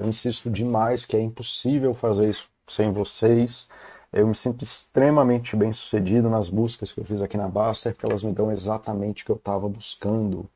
Eu 0.00 0.08
insisto 0.08 0.48
demais 0.48 1.04
que 1.04 1.14
é 1.14 1.20
impossível 1.20 1.92
fazer 1.92 2.30
isso 2.30 2.48
sem 2.66 2.90
vocês. 2.90 3.68
Eu 4.10 4.26
me 4.26 4.34
sinto 4.34 4.64
extremamente 4.64 5.54
bem 5.54 5.74
sucedido 5.74 6.30
nas 6.30 6.48
buscas 6.48 6.90
que 6.90 7.00
eu 7.00 7.04
fiz 7.04 7.20
aqui 7.20 7.36
na 7.36 7.46
Baster, 7.46 7.92
porque 7.92 8.06
elas 8.06 8.22
me 8.22 8.32
dão 8.32 8.50
exatamente 8.50 9.22
o 9.22 9.26
que 9.26 9.32
eu 9.32 9.36
estava 9.36 9.68
buscando. 9.68 10.48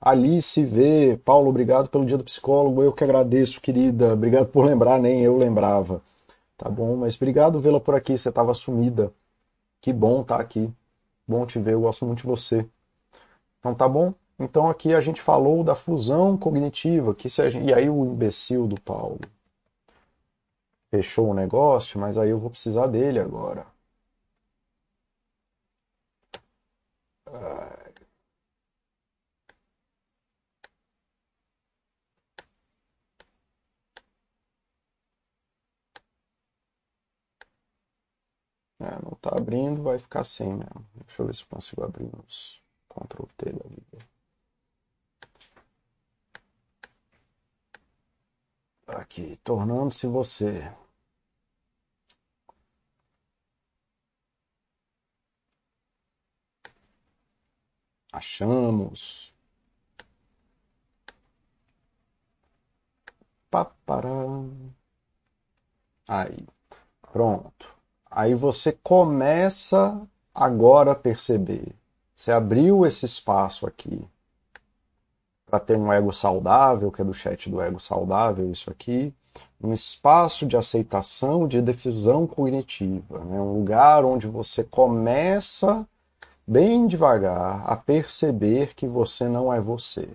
Alice 0.00 0.62
V, 0.64 1.20
Paulo, 1.24 1.50
obrigado 1.50 1.88
pelo 1.88 2.04
dia 2.04 2.18
do 2.18 2.24
psicólogo, 2.24 2.82
eu 2.82 2.92
que 2.92 3.04
agradeço, 3.04 3.60
querida. 3.60 4.12
Obrigado 4.12 4.48
por 4.48 4.66
lembrar, 4.66 4.98
nem 4.98 5.22
eu 5.22 5.38
lembrava. 5.38 6.02
Tá 6.58 6.68
bom, 6.68 6.96
mas 6.96 7.14
obrigado 7.14 7.60
vê-la 7.60 7.80
por 7.80 7.94
aqui, 7.94 8.18
você 8.18 8.28
estava 8.28 8.52
sumida. 8.54 9.12
Que 9.80 9.92
bom 9.92 10.22
estar 10.22 10.38
tá 10.38 10.42
aqui. 10.42 10.68
Bom 11.28 11.46
te 11.46 11.60
ver, 11.60 11.74
eu 11.74 11.82
gosto 11.82 12.04
muito 12.06 12.22
de 12.22 12.26
você. 12.26 12.68
Então 13.60 13.72
tá 13.72 13.88
bom? 13.88 14.14
Então 14.38 14.68
aqui 14.68 14.94
a 14.94 15.00
gente 15.00 15.20
falou 15.20 15.64
da 15.64 15.74
fusão 15.74 16.36
cognitiva, 16.36 17.14
que 17.14 17.28
gente... 17.28 17.58
e 17.68 17.74
aí 17.74 17.90
o 17.90 18.04
imbecil 18.04 18.66
do 18.68 18.80
Paulo 18.80 19.18
fechou 20.90 21.28
o 21.28 21.34
negócio, 21.34 22.00
mas 22.00 22.16
aí 22.16 22.30
eu 22.30 22.38
vou 22.38 22.48
precisar 22.48 22.86
dele 22.86 23.18
agora. 23.20 23.66
É, 38.80 39.02
não 39.02 39.12
está 39.14 39.30
abrindo, 39.36 39.82
vai 39.82 39.98
ficar 39.98 40.20
assim 40.20 40.52
mesmo. 40.52 40.86
Deixa 41.06 41.22
eu 41.22 41.26
ver 41.26 41.34
se 41.34 41.42
eu 41.42 41.46
consigo 41.48 41.82
abrir 41.84 42.08
nos 42.16 42.62
Ctrl 42.88 43.26
T 43.36 43.52
da 43.52 43.68
vida. 43.68 44.13
Aqui, 48.86 49.36
tornando-se 49.44 50.06
você. 50.06 50.70
Achamos. 58.12 59.32
Papará. 63.50 64.10
Aí. 66.08 66.46
Pronto. 67.12 67.74
Aí 68.10 68.34
você 68.34 68.72
começa 68.72 70.06
agora 70.34 70.92
a 70.92 70.94
perceber. 70.94 71.74
Você 72.14 72.32
abriu 72.32 72.86
esse 72.86 73.06
espaço 73.06 73.66
aqui 73.66 74.08
para 75.54 75.60
ter 75.60 75.78
um 75.78 75.92
ego 75.92 76.12
saudável, 76.12 76.90
que 76.90 77.00
é 77.00 77.04
do 77.04 77.14
chat 77.14 77.48
do 77.48 77.60
ego 77.60 77.78
saudável, 77.78 78.50
isso 78.50 78.70
aqui, 78.72 79.14
um 79.62 79.72
espaço 79.72 80.44
de 80.44 80.56
aceitação, 80.56 81.46
de 81.46 81.62
difusão 81.62 82.26
cognitiva, 82.26 83.20
né? 83.20 83.40
um 83.40 83.58
lugar 83.58 84.04
onde 84.04 84.26
você 84.26 84.64
começa 84.64 85.86
bem 86.44 86.88
devagar 86.88 87.62
a 87.64 87.76
perceber 87.76 88.74
que 88.74 88.84
você 88.84 89.28
não 89.28 89.52
é 89.52 89.60
você. 89.60 90.08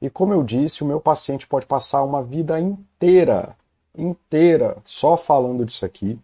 E 0.00 0.08
como 0.08 0.32
eu 0.32 0.42
disse, 0.42 0.82
o 0.82 0.86
meu 0.86 1.00
paciente 1.00 1.46
pode 1.46 1.66
passar 1.66 2.02
uma 2.02 2.22
vida 2.22 2.58
inteira, 2.58 3.54
inteira, 3.94 4.78
só 4.86 5.18
falando 5.18 5.66
disso 5.66 5.84
aqui, 5.84 6.18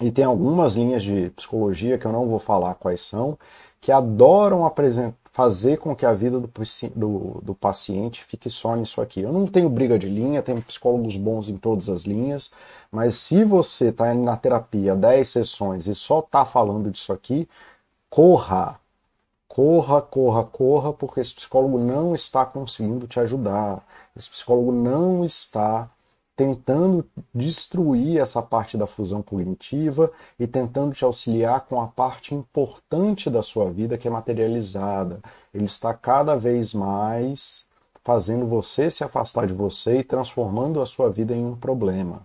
e 0.00 0.12
tem 0.12 0.24
algumas 0.24 0.76
linhas 0.76 1.02
de 1.02 1.30
psicologia 1.30 1.98
que 1.98 2.06
eu 2.06 2.12
não 2.12 2.28
vou 2.28 2.38
falar 2.38 2.74
quais 2.76 3.00
são, 3.00 3.36
que 3.80 3.90
adoram 3.90 4.64
fazer 5.36 5.76
com 5.76 5.94
que 5.94 6.06
a 6.06 6.14
vida 6.14 6.40
do, 6.40 6.50
do, 6.94 7.40
do, 7.42 7.54
paciente 7.54 8.24
fique 8.24 8.48
só 8.48 8.74
nisso 8.74 9.02
aqui. 9.02 9.20
Eu 9.20 9.30
não 9.34 9.46
tenho 9.46 9.68
briga 9.68 9.98
de 9.98 10.08
linha, 10.08 10.42
tenho 10.42 10.62
psicólogos 10.62 11.18
bons 11.18 11.50
em 11.50 11.58
todas 11.58 11.90
as 11.90 12.04
linhas, 12.04 12.50
mas 12.90 13.16
se 13.16 13.44
você 13.44 13.88
está 13.90 14.14
na 14.14 14.34
terapia 14.38 14.96
10 14.96 15.28
sessões 15.28 15.86
e 15.86 15.94
só 15.94 16.20
está 16.20 16.46
falando 16.46 16.90
disso 16.90 17.12
aqui, 17.12 17.46
corra, 18.08 18.80
corra, 19.46 20.00
corra, 20.00 20.42
corra, 20.44 20.92
porque 20.94 21.20
esse 21.20 21.34
psicólogo 21.34 21.78
não 21.78 22.14
está 22.14 22.46
conseguindo 22.46 23.06
te 23.06 23.20
ajudar. 23.20 23.86
Esse 24.16 24.30
psicólogo 24.30 24.72
não 24.72 25.22
está 25.22 25.90
tentando 26.36 27.04
destruir 27.34 28.20
essa 28.20 28.42
parte 28.42 28.76
da 28.76 28.86
fusão 28.86 29.22
cognitiva 29.22 30.12
e 30.38 30.46
tentando 30.46 30.94
te 30.94 31.02
auxiliar 31.02 31.62
com 31.62 31.80
a 31.80 31.86
parte 31.86 32.34
importante 32.34 33.30
da 33.30 33.42
sua 33.42 33.70
vida 33.70 33.96
que 33.96 34.06
é 34.06 34.10
materializada. 34.10 35.20
Ele 35.52 35.64
está 35.64 35.94
cada 35.94 36.36
vez 36.36 36.74
mais 36.74 37.64
fazendo 38.04 38.46
você 38.46 38.90
se 38.90 39.02
afastar 39.02 39.46
de 39.46 39.54
você 39.54 40.00
e 40.00 40.04
transformando 40.04 40.80
a 40.80 40.86
sua 40.86 41.10
vida 41.10 41.34
em 41.34 41.44
um 41.44 41.56
problema. 41.56 42.24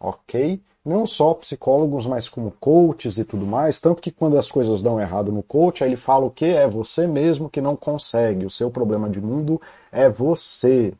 Ok? 0.00 0.62
Não 0.84 1.04
só 1.04 1.34
psicólogos, 1.34 2.06
mas 2.06 2.28
como 2.28 2.52
coaches 2.52 3.18
e 3.18 3.24
tudo 3.24 3.44
mais. 3.44 3.80
Tanto 3.80 4.00
que 4.00 4.12
quando 4.12 4.38
as 4.38 4.50
coisas 4.50 4.80
dão 4.80 5.00
errado 5.00 5.32
no 5.32 5.42
coach, 5.42 5.82
aí 5.82 5.90
ele 5.90 5.96
fala 5.96 6.24
o 6.24 6.30
que? 6.30 6.46
É 6.46 6.66
você 6.66 7.06
mesmo 7.06 7.50
que 7.50 7.60
não 7.60 7.76
consegue. 7.76 8.46
O 8.46 8.50
seu 8.50 8.70
problema 8.70 9.10
de 9.10 9.20
mundo 9.20 9.60
é 9.92 10.08
você. 10.08 10.94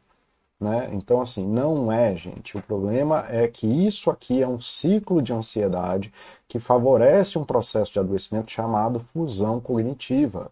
Né? 0.60 0.90
Então, 0.92 1.20
assim, 1.20 1.46
não 1.46 1.90
é, 1.92 2.16
gente. 2.16 2.56
O 2.56 2.62
problema 2.62 3.24
é 3.28 3.46
que 3.46 3.66
isso 3.66 4.10
aqui 4.10 4.42
é 4.42 4.48
um 4.48 4.58
ciclo 4.58 5.22
de 5.22 5.32
ansiedade 5.32 6.12
que 6.48 6.58
favorece 6.58 7.38
um 7.38 7.44
processo 7.44 7.92
de 7.92 8.00
adoecimento 8.00 8.50
chamado 8.50 8.98
fusão 9.12 9.60
cognitiva, 9.60 10.50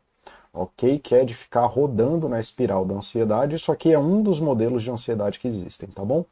ok? 0.53 0.99
Que 1.01 1.17
é 1.17 1.25
de 1.25 1.35
ficar 1.35 1.67
rodando 1.67 2.29
na 2.29 2.39
espiral 2.39 2.85
da 2.85 2.95
ansiedade. 2.95 3.57
Isso 3.57 3.73
aqui 3.73 3.93
é 3.93 3.99
um 3.99 4.23
dos 4.23 4.41
modelos 4.41 4.85
de 4.85 4.91
ansiedade 4.91 5.41
que 5.41 5.49
existem, 5.49 5.89
tá 5.89 6.05
bom? 6.05 6.25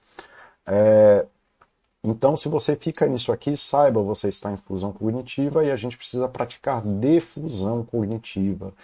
É... 0.66 1.26
Então, 2.04 2.36
se 2.36 2.48
você 2.48 2.76
fica 2.76 3.06
nisso 3.06 3.32
aqui, 3.32 3.56
saiba, 3.56 4.02
você 4.02 4.28
está 4.28 4.52
em 4.52 4.56
fusão 4.56 4.92
cognitiva 4.92 5.64
e 5.64 5.70
a 5.70 5.76
gente 5.76 5.96
precisa 5.96 6.28
praticar 6.28 6.82
defusão 6.82 7.84
cognitiva 7.84 8.74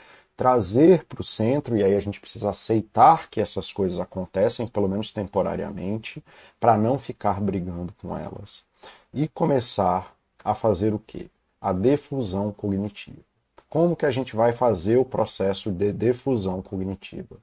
trazer 0.41 1.05
para 1.05 1.21
o 1.21 1.23
centro, 1.23 1.77
e 1.77 1.85
aí 1.85 1.95
a 1.95 2.01
gente 2.01 2.19
precisa 2.19 2.49
aceitar 2.49 3.29
que 3.29 3.43
essas 3.43 3.71
coisas 3.71 4.01
acontecem, 4.01 4.67
pelo 4.67 4.89
menos 4.89 5.13
temporariamente, 5.13 6.25
para 6.59 6.79
não 6.79 6.99
ficar 6.99 7.39
brigando 7.43 7.93
com 8.01 8.17
elas. 8.17 8.65
E 9.13 9.29
começar 9.29 10.17
a 10.43 10.55
fazer 10.55 10.95
o 10.95 10.99
quê? 10.99 11.27
A 11.61 11.75
defusão 11.75 12.53
cognitiva. 12.53 13.19
Como 13.69 13.95
que 13.95 14.07
a 14.07 14.11
gente 14.11 14.35
vai 14.35 14.51
fazer 14.55 14.97
o 14.97 15.05
processo 15.05 15.71
de 15.71 15.93
defusão 15.93 16.63
cognitiva? 16.63 17.37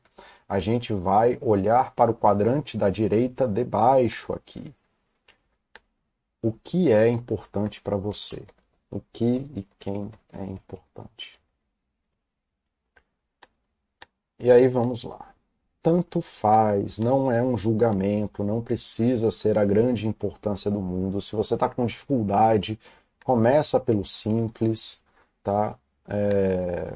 A 0.49 0.59
gente 0.59 0.91
vai 0.91 1.37
olhar 1.39 1.93
para 1.93 2.09
o 2.09 2.15
quadrante 2.15 2.79
da 2.79 2.89
direita 2.89 3.47
de 3.47 3.63
baixo 3.63 4.33
aqui. 4.33 4.73
O 6.41 6.51
que 6.51 6.91
é 6.91 7.07
importante 7.07 7.79
para 7.79 7.95
você? 7.95 8.43
O 8.89 8.99
que 9.13 9.45
e 9.55 9.67
quem 9.77 10.09
é 10.33 10.43
importante? 10.43 11.39
E 14.39 14.51
aí 14.51 14.67
vamos 14.67 15.03
lá. 15.03 15.33
Tanto 15.81 16.21
faz, 16.21 16.97
não 16.97 17.31
é 17.31 17.41
um 17.41 17.57
julgamento, 17.57 18.43
não 18.43 18.61
precisa 18.61 19.31
ser 19.31 19.57
a 19.57 19.65
grande 19.65 20.07
importância 20.07 20.69
do 20.71 20.81
mundo. 20.81 21.21
Se 21.21 21.35
você 21.35 21.53
está 21.55 21.69
com 21.69 21.85
dificuldade, 21.85 22.79
começa 23.25 23.79
pelo 23.79 24.05
simples, 24.05 25.01
tá? 25.43 25.77
É... 26.07 26.93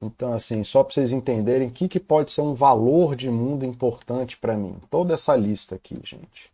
Então, 0.00 0.32
assim, 0.32 0.62
só 0.64 0.82
para 0.82 0.94
vocês 0.94 1.12
entenderem 1.12 1.68
o 1.68 1.70
que, 1.70 1.88
que 1.88 2.00
pode 2.00 2.30
ser 2.30 2.40
um 2.40 2.54
valor 2.54 3.14
de 3.16 3.30
mundo 3.30 3.64
importante 3.64 4.36
para 4.38 4.56
mim. 4.56 4.78
Toda 4.90 5.14
essa 5.14 5.36
lista 5.36 5.74
aqui, 5.74 5.98
gente. 6.04 6.50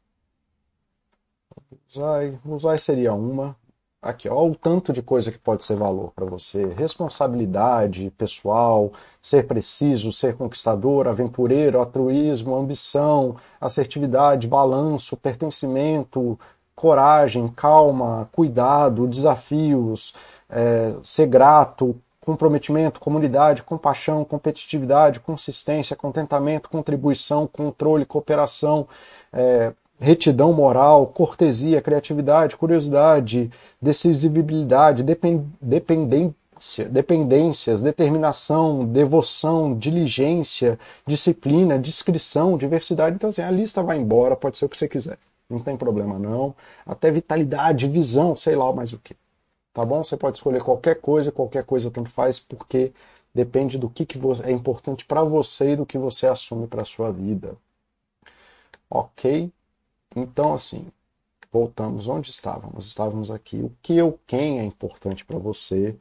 Usai, 1.88 2.40
usai 2.44 2.78
seria 2.78 3.12
uma, 3.14 3.56
Aqui, 4.02 4.28
ó, 4.28 4.44
o 4.44 4.56
tanto 4.56 4.92
de 4.92 5.00
coisa 5.00 5.30
que 5.30 5.38
pode 5.38 5.62
ser 5.62 5.76
valor 5.76 6.10
para 6.12 6.26
você. 6.26 6.66
Responsabilidade 6.74 8.10
pessoal, 8.18 8.92
ser 9.22 9.46
preciso, 9.46 10.12
ser 10.12 10.36
conquistador, 10.36 11.06
aventureiro, 11.06 11.78
altruísmo, 11.78 12.56
ambição, 12.56 13.36
assertividade, 13.60 14.48
balanço, 14.48 15.16
pertencimento, 15.16 16.36
coragem, 16.74 17.46
calma, 17.46 18.28
cuidado, 18.32 19.06
desafios, 19.06 20.16
é, 20.50 20.96
ser 21.04 21.28
grato, 21.28 21.94
comprometimento, 22.20 22.98
comunidade, 22.98 23.62
compaixão, 23.62 24.24
competitividade, 24.24 25.20
consistência, 25.20 25.94
contentamento, 25.94 26.68
contribuição, 26.68 27.46
controle, 27.46 28.04
cooperação, 28.04 28.88
é, 29.32 29.72
retidão 30.02 30.52
moral, 30.52 31.06
cortesia, 31.06 31.80
criatividade, 31.80 32.56
curiosidade, 32.56 33.48
decisibilidade, 33.80 35.04
dependência, 35.04 36.88
dependências, 36.90 37.82
determinação, 37.82 38.84
devoção, 38.84 39.78
diligência, 39.78 40.76
disciplina, 41.06 41.78
discrição, 41.78 42.58
diversidade. 42.58 43.14
Então, 43.14 43.30
assim, 43.30 43.42
a 43.42 43.50
lista 43.50 43.80
vai 43.80 43.96
embora, 43.96 44.34
pode 44.34 44.56
ser 44.56 44.64
o 44.64 44.68
que 44.68 44.76
você 44.76 44.88
quiser. 44.88 45.18
Não 45.48 45.60
tem 45.60 45.76
problema 45.76 46.18
não. 46.18 46.52
Até 46.84 47.10
vitalidade, 47.10 47.86
visão, 47.86 48.34
sei 48.34 48.56
lá 48.56 48.72
mais 48.72 48.92
o 48.92 48.98
que. 48.98 49.14
Tá 49.72 49.84
bom? 49.84 50.02
Você 50.02 50.16
pode 50.16 50.36
escolher 50.36 50.62
qualquer 50.62 50.96
coisa, 50.96 51.30
qualquer 51.30 51.64
coisa 51.64 51.92
tanto 51.92 52.10
faz, 52.10 52.40
porque 52.40 52.92
depende 53.32 53.78
do 53.78 53.88
que, 53.88 54.04
que 54.04 54.18
é 54.44 54.50
importante 54.50 55.04
para 55.04 55.22
você 55.22 55.72
e 55.72 55.76
do 55.76 55.86
que 55.86 55.96
você 55.96 56.26
assume 56.26 56.66
para 56.66 56.84
sua 56.84 57.12
vida. 57.12 57.54
Ok? 58.90 59.52
Então, 60.14 60.54
assim, 60.54 60.86
voltamos 61.50 62.08
onde 62.08 62.30
estávamos. 62.30 62.86
Estávamos 62.86 63.30
aqui. 63.30 63.56
O 63.56 63.72
que 63.82 64.00
ou 64.00 64.18
quem 64.26 64.60
é 64.60 64.64
importante 64.64 65.24
para 65.24 65.38
você. 65.38 65.96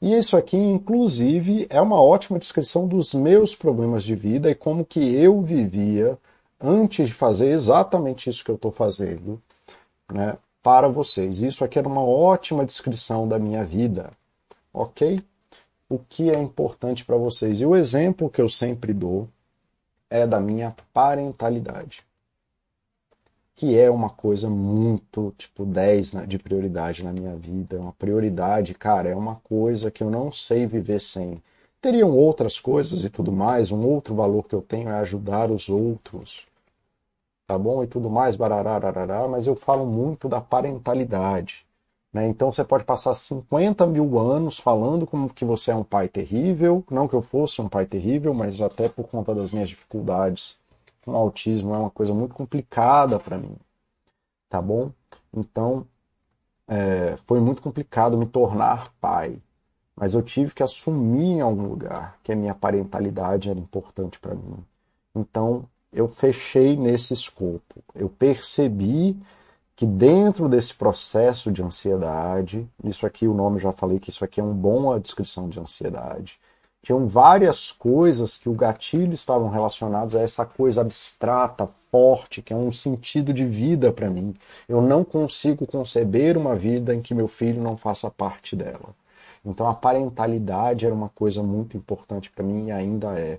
E 0.00 0.14
isso 0.16 0.36
aqui, 0.36 0.56
inclusive, 0.56 1.66
é 1.70 1.80
uma 1.80 2.02
ótima 2.02 2.38
descrição 2.38 2.86
dos 2.86 3.14
meus 3.14 3.54
problemas 3.54 4.04
de 4.04 4.14
vida 4.14 4.50
e 4.50 4.54
como 4.54 4.84
que 4.84 5.00
eu 5.14 5.42
vivia 5.42 6.18
antes 6.60 7.08
de 7.08 7.14
fazer 7.14 7.50
exatamente 7.50 8.28
isso 8.28 8.44
que 8.44 8.50
eu 8.50 8.54
estou 8.54 8.72
fazendo, 8.72 9.40
né, 10.12 10.36
para 10.62 10.88
vocês. 10.88 11.42
Isso 11.42 11.64
aqui 11.64 11.78
era 11.78 11.88
uma 11.88 12.02
ótima 12.02 12.64
descrição 12.64 13.28
da 13.28 13.38
minha 13.38 13.64
vida, 13.64 14.10
ok? 14.72 15.22
O 15.88 15.98
que 15.98 16.30
é 16.30 16.38
importante 16.38 17.04
para 17.04 17.16
vocês. 17.16 17.60
E 17.60 17.66
o 17.66 17.76
exemplo 17.76 18.30
que 18.30 18.40
eu 18.40 18.48
sempre 18.48 18.92
dou 18.94 19.28
é 20.08 20.26
da 20.26 20.40
minha 20.40 20.74
parentalidade 20.92 22.04
que 23.60 23.78
é 23.78 23.90
uma 23.90 24.08
coisa 24.08 24.48
muito, 24.48 25.34
tipo, 25.36 25.66
10 25.66 26.12
de 26.26 26.38
prioridade 26.38 27.04
na 27.04 27.12
minha 27.12 27.36
vida. 27.36 27.78
Uma 27.78 27.92
prioridade, 27.92 28.72
cara, 28.72 29.10
é 29.10 29.14
uma 29.14 29.36
coisa 29.36 29.90
que 29.90 30.02
eu 30.02 30.10
não 30.10 30.32
sei 30.32 30.66
viver 30.66 30.98
sem. 30.98 31.42
Teriam 31.78 32.10
outras 32.10 32.58
coisas 32.58 33.04
e 33.04 33.10
tudo 33.10 33.30
mais, 33.30 33.70
um 33.70 33.86
outro 33.86 34.14
valor 34.14 34.44
que 34.48 34.54
eu 34.54 34.62
tenho 34.62 34.88
é 34.88 34.94
ajudar 35.00 35.50
os 35.50 35.68
outros, 35.68 36.46
tá 37.46 37.58
bom? 37.58 37.84
E 37.84 37.86
tudo 37.86 38.08
mais, 38.08 38.34
barará, 38.34 39.28
mas 39.28 39.46
eu 39.46 39.54
falo 39.54 39.84
muito 39.84 40.26
da 40.26 40.40
parentalidade. 40.40 41.66
Né? 42.14 42.28
Então 42.28 42.50
você 42.50 42.64
pode 42.64 42.84
passar 42.84 43.12
50 43.12 43.86
mil 43.86 44.18
anos 44.18 44.58
falando 44.58 45.06
como 45.06 45.28
que 45.28 45.44
você 45.44 45.70
é 45.70 45.76
um 45.76 45.84
pai 45.84 46.08
terrível, 46.08 46.82
não 46.90 47.06
que 47.06 47.14
eu 47.14 47.20
fosse 47.20 47.60
um 47.60 47.68
pai 47.68 47.84
terrível, 47.84 48.32
mas 48.32 48.58
até 48.62 48.88
por 48.88 49.06
conta 49.06 49.34
das 49.34 49.50
minhas 49.50 49.68
dificuldades 49.68 50.58
com 51.04 51.14
autismo 51.14 51.74
é 51.74 51.78
uma 51.78 51.90
coisa 51.90 52.14
muito 52.14 52.34
complicada 52.34 53.18
para 53.18 53.38
mim, 53.38 53.56
tá 54.48 54.60
bom? 54.60 54.92
Então, 55.32 55.86
é, 56.68 57.16
foi 57.26 57.40
muito 57.40 57.62
complicado 57.62 58.16
me 58.16 58.26
tornar 58.26 58.88
pai, 59.00 59.40
mas 59.96 60.14
eu 60.14 60.22
tive 60.22 60.54
que 60.54 60.62
assumir 60.62 61.36
em 61.36 61.40
algum 61.40 61.66
lugar 61.66 62.18
que 62.22 62.32
a 62.32 62.36
minha 62.36 62.54
parentalidade 62.54 63.50
era 63.50 63.58
importante 63.58 64.18
para 64.20 64.34
mim. 64.34 64.64
Então, 65.14 65.68
eu 65.92 66.08
fechei 66.08 66.76
nesse 66.76 67.12
escopo. 67.12 67.82
Eu 67.94 68.08
percebi 68.08 69.20
que 69.74 69.86
dentro 69.86 70.48
desse 70.48 70.74
processo 70.74 71.50
de 71.50 71.62
ansiedade, 71.62 72.68
isso 72.84 73.06
aqui 73.06 73.26
o 73.26 73.34
nome 73.34 73.58
já 73.58 73.72
falei 73.72 73.98
que 73.98 74.10
isso 74.10 74.24
aqui 74.24 74.40
é 74.40 74.44
uma 74.44 74.54
boa 74.54 75.00
descrição 75.00 75.48
de 75.48 75.58
ansiedade 75.58 76.38
tinham 76.82 77.06
várias 77.06 77.70
coisas 77.70 78.38
que 78.38 78.48
o 78.48 78.54
gatilho 78.54 79.12
estavam 79.12 79.48
relacionados 79.48 80.14
a 80.14 80.20
essa 80.20 80.44
coisa 80.46 80.80
abstrata, 80.80 81.68
forte, 81.90 82.40
que 82.42 82.52
é 82.52 82.56
um 82.56 82.72
sentido 82.72 83.32
de 83.34 83.44
vida 83.44 83.92
para 83.92 84.08
mim. 84.08 84.34
Eu 84.68 84.80
não 84.80 85.04
consigo 85.04 85.66
conceber 85.66 86.36
uma 86.36 86.56
vida 86.56 86.94
em 86.94 87.02
que 87.02 87.14
meu 87.14 87.28
filho 87.28 87.62
não 87.62 87.76
faça 87.76 88.10
parte 88.10 88.56
dela. 88.56 88.94
Então 89.44 89.68
a 89.68 89.74
parentalidade 89.74 90.86
era 90.86 90.94
uma 90.94 91.08
coisa 91.08 91.42
muito 91.42 91.76
importante 91.76 92.30
para 92.30 92.44
mim 92.44 92.66
e 92.68 92.72
ainda 92.72 93.18
é 93.18 93.38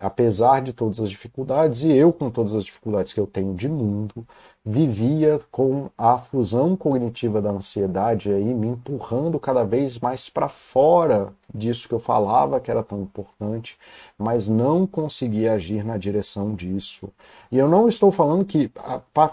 apesar 0.00 0.62
de 0.62 0.72
todas 0.72 0.98
as 0.98 1.10
dificuldades, 1.10 1.82
e 1.82 1.92
eu 1.92 2.10
com 2.10 2.30
todas 2.30 2.54
as 2.54 2.64
dificuldades 2.64 3.12
que 3.12 3.20
eu 3.20 3.26
tenho 3.26 3.54
de 3.54 3.68
mundo, 3.68 4.26
vivia 4.64 5.38
com 5.50 5.90
a 5.96 6.16
fusão 6.16 6.74
cognitiva 6.74 7.42
da 7.42 7.50
ansiedade 7.50 8.32
aí 8.32 8.54
me 8.54 8.68
empurrando 8.68 9.38
cada 9.38 9.62
vez 9.62 9.98
mais 9.98 10.30
para 10.30 10.48
fora 10.48 11.32
disso 11.54 11.88
que 11.88 11.94
eu 11.94 12.00
falava 12.00 12.60
que 12.60 12.70
era 12.70 12.82
tão 12.82 13.02
importante, 13.02 13.76
mas 14.18 14.48
não 14.48 14.86
conseguia 14.86 15.52
agir 15.54 15.84
na 15.84 15.96
direção 15.96 16.54
disso. 16.54 17.08
E 17.50 17.58
eu 17.58 17.68
não 17.68 17.88
estou 17.88 18.10
falando 18.10 18.44
que 18.44 18.70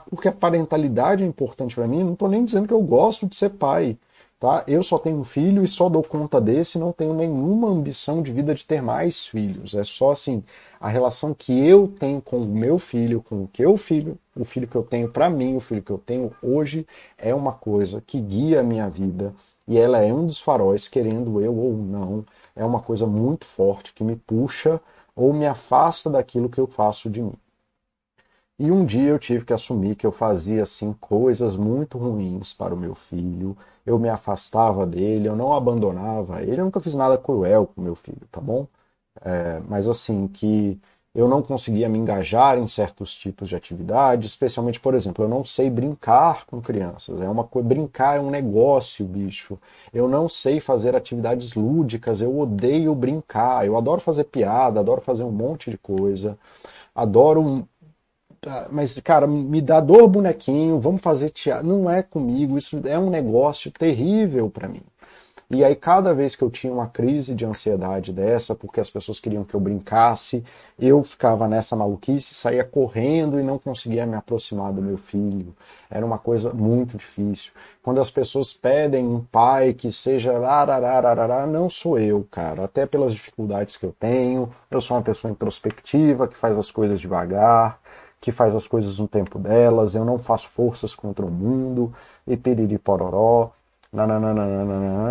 porque 0.09 0.27
a 0.27 0.31
parentalidade 0.31 1.23
é 1.23 1.27
importante 1.27 1.75
para 1.75 1.87
mim, 1.87 2.03
não 2.03 2.13
estou 2.13 2.29
nem 2.29 2.43
dizendo 2.45 2.67
que 2.67 2.73
eu 2.73 2.81
gosto 2.81 3.27
de 3.27 3.35
ser 3.35 3.49
pai. 3.51 3.97
Tá? 4.39 4.63
Eu 4.67 4.83
só 4.83 4.99
tenho 4.99 5.17
um 5.17 5.23
filho 5.23 5.63
e 5.63 5.67
só 5.67 5.89
dou 5.89 6.03
conta 6.03 6.39
desse, 6.39 6.77
não 6.77 6.91
tenho 6.91 7.11
nenhuma 7.11 7.69
ambição 7.69 8.21
de 8.21 8.31
vida 8.31 8.53
de 8.53 8.63
ter 8.67 8.83
mais 8.83 9.25
filhos. 9.25 9.73
É 9.73 9.83
só 9.83 10.11
assim, 10.11 10.43
a 10.79 10.87
relação 10.87 11.33
que 11.33 11.65
eu 11.65 11.87
tenho 11.99 12.21
com 12.21 12.37
o 12.37 12.45
meu 12.45 12.77
filho, 12.77 13.23
com 13.23 13.43
o 13.43 13.47
que 13.47 13.63
eu 13.65 13.75
filho, 13.77 14.15
o 14.35 14.45
filho 14.45 14.67
que 14.67 14.75
eu 14.75 14.83
tenho 14.83 15.09
para 15.09 15.27
mim, 15.27 15.55
o 15.55 15.59
filho 15.59 15.81
que 15.81 15.89
eu 15.89 15.97
tenho 15.97 16.31
hoje, 16.39 16.85
é 17.17 17.33
uma 17.33 17.51
coisa 17.53 17.99
que 18.05 18.21
guia 18.21 18.59
a 18.59 18.63
minha 18.63 18.87
vida 18.87 19.33
e 19.67 19.77
ela 19.77 19.99
é 20.01 20.13
um 20.13 20.25
dos 20.27 20.39
faróis, 20.39 20.87
querendo 20.87 21.41
eu 21.41 21.55
ou 21.55 21.73
não, 21.77 22.25
é 22.55 22.65
uma 22.65 22.81
coisa 22.81 23.05
muito 23.07 23.45
forte 23.45 23.93
que 23.93 24.03
me 24.03 24.15
puxa 24.15 24.81
ou 25.15 25.33
me 25.33 25.45
afasta 25.47 26.09
daquilo 26.09 26.49
que 26.49 26.59
eu 26.59 26.67
faço 26.67 27.09
de 27.09 27.21
mim. 27.21 27.33
E 28.59 28.71
um 28.71 28.85
dia 28.85 29.09
eu 29.09 29.19
tive 29.19 29.45
que 29.45 29.53
assumir 29.53 29.95
que 29.95 30.05
eu 30.05 30.11
fazia 30.11 30.63
assim 30.63 30.91
coisas 30.93 31.55
muito 31.55 31.97
ruins 31.97 32.53
para 32.53 32.73
o 32.73 32.77
meu 32.77 32.95
filho. 32.95 33.55
Eu 33.85 33.99
me 33.99 34.09
afastava 34.09 34.85
dele, 34.85 35.27
eu 35.27 35.35
não 35.35 35.53
abandonava 35.53 36.41
ele. 36.41 36.59
Eu 36.61 36.65
nunca 36.65 36.79
fiz 36.79 36.95
nada 36.95 37.17
cruel 37.17 37.67
com 37.67 37.81
meu 37.81 37.95
filho, 37.95 38.27
tá 38.31 38.41
bom? 38.41 38.67
É, 39.21 39.59
mas 39.61 39.87
assim 39.89 40.27
que 40.27 40.79
eu 41.15 41.27
não 41.27 41.41
conseguia 41.41 41.89
me 41.89 41.97
engajar 41.97 42.57
em 42.59 42.67
certos 42.67 43.15
tipos 43.15 43.49
de 43.49 43.55
atividade, 43.55 44.27
especialmente, 44.27 44.79
por 44.79 44.93
exemplo, 44.93 45.25
eu 45.25 45.29
não 45.29 45.43
sei 45.43 45.69
brincar 45.69 46.45
com 46.45 46.61
crianças. 46.61 47.19
É 47.21 47.27
uma 47.29 47.43
coisa, 47.43 47.67
brincar 47.67 48.17
é 48.17 48.19
um 48.19 48.29
negócio, 48.29 49.05
bicho. 49.05 49.57
Eu 49.93 50.07
não 50.07 50.29
sei 50.29 50.59
fazer 50.59 50.95
atividades 50.95 51.55
lúdicas, 51.55 52.21
eu 52.21 52.37
odeio 52.39 52.93
brincar. 52.95 53.65
Eu 53.65 53.77
adoro 53.77 53.99
fazer 54.01 54.25
piada, 54.25 54.79
adoro 54.79 55.01
fazer 55.01 55.23
um 55.23 55.31
monte 55.31 55.71
de 55.71 55.77
coisa. 55.77 56.37
Adoro 56.95 57.67
ah, 58.45 58.67
mas, 58.71 58.99
cara, 58.99 59.27
me 59.27 59.61
dá 59.61 59.79
dor 59.81 60.07
bonequinho, 60.07 60.79
vamos 60.79 61.01
fazer 61.01 61.29
teatro. 61.31 61.67
Não 61.67 61.89
é 61.89 62.03
comigo, 62.03 62.57
isso 62.57 62.79
é 62.85 62.97
um 62.97 63.09
negócio 63.09 63.71
terrível 63.71 64.49
para 64.49 64.67
mim. 64.67 64.81
E 65.49 65.63
aí, 65.63 65.77
cada 65.77 66.13
vez 66.13 66.35
que 66.35 66.43
eu 66.43 66.49
tinha 66.49 66.73
uma 66.73 66.87
crise 66.87 67.33
de 67.33 67.45
ansiedade 67.45 68.11
dessa, 68.11 68.53
porque 68.53 68.81
as 68.81 68.89
pessoas 68.89 69.17
queriam 69.17 69.45
que 69.45 69.53
eu 69.53 69.61
brincasse, 69.61 70.43
eu 70.77 71.01
ficava 71.05 71.47
nessa 71.47 71.73
maluquice, 71.73 72.35
saía 72.35 72.65
correndo 72.65 73.39
e 73.39 73.43
não 73.43 73.57
conseguia 73.57 74.05
me 74.05 74.15
aproximar 74.15 74.73
do 74.73 74.81
meu 74.81 74.97
filho. 74.97 75.55
Era 75.89 76.05
uma 76.05 76.17
coisa 76.17 76.53
muito 76.53 76.97
difícil. 76.97 77.53
Quando 77.81 78.01
as 78.01 78.11
pessoas 78.11 78.51
pedem 78.51 79.07
um 79.07 79.23
pai 79.23 79.73
que 79.73 79.89
seja 79.89 80.37
ararararará, 80.37 81.47
não 81.47 81.69
sou 81.69 81.97
eu, 81.97 82.27
cara. 82.29 82.65
Até 82.65 82.85
pelas 82.85 83.13
dificuldades 83.13 83.77
que 83.77 83.85
eu 83.85 83.95
tenho, 83.97 84.51
eu 84.69 84.81
sou 84.81 84.97
uma 84.97 85.03
pessoa 85.03 85.31
introspectiva, 85.31 86.27
que 86.27 86.35
faz 86.35 86.57
as 86.57 86.69
coisas 86.69 86.99
devagar 86.99 87.79
que 88.19 88.31
faz 88.31 88.55
as 88.55 88.67
coisas 88.67 88.97
no 88.97 89.07
tempo 89.07 89.37
delas, 89.39 89.95
eu 89.95 90.03
não 90.03 90.17
faço 90.17 90.49
forças 90.49 90.95
contra 90.95 91.25
o 91.25 91.29
mundo, 91.31 91.93
e 92.25 92.35
piriri 92.35 92.77
pororó, 92.77 93.51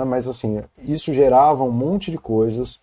mas 0.07 0.29
assim, 0.29 0.63
isso 0.79 1.13
gerava 1.13 1.65
um 1.65 1.71
monte 1.71 2.11
de 2.11 2.19
coisas, 2.19 2.81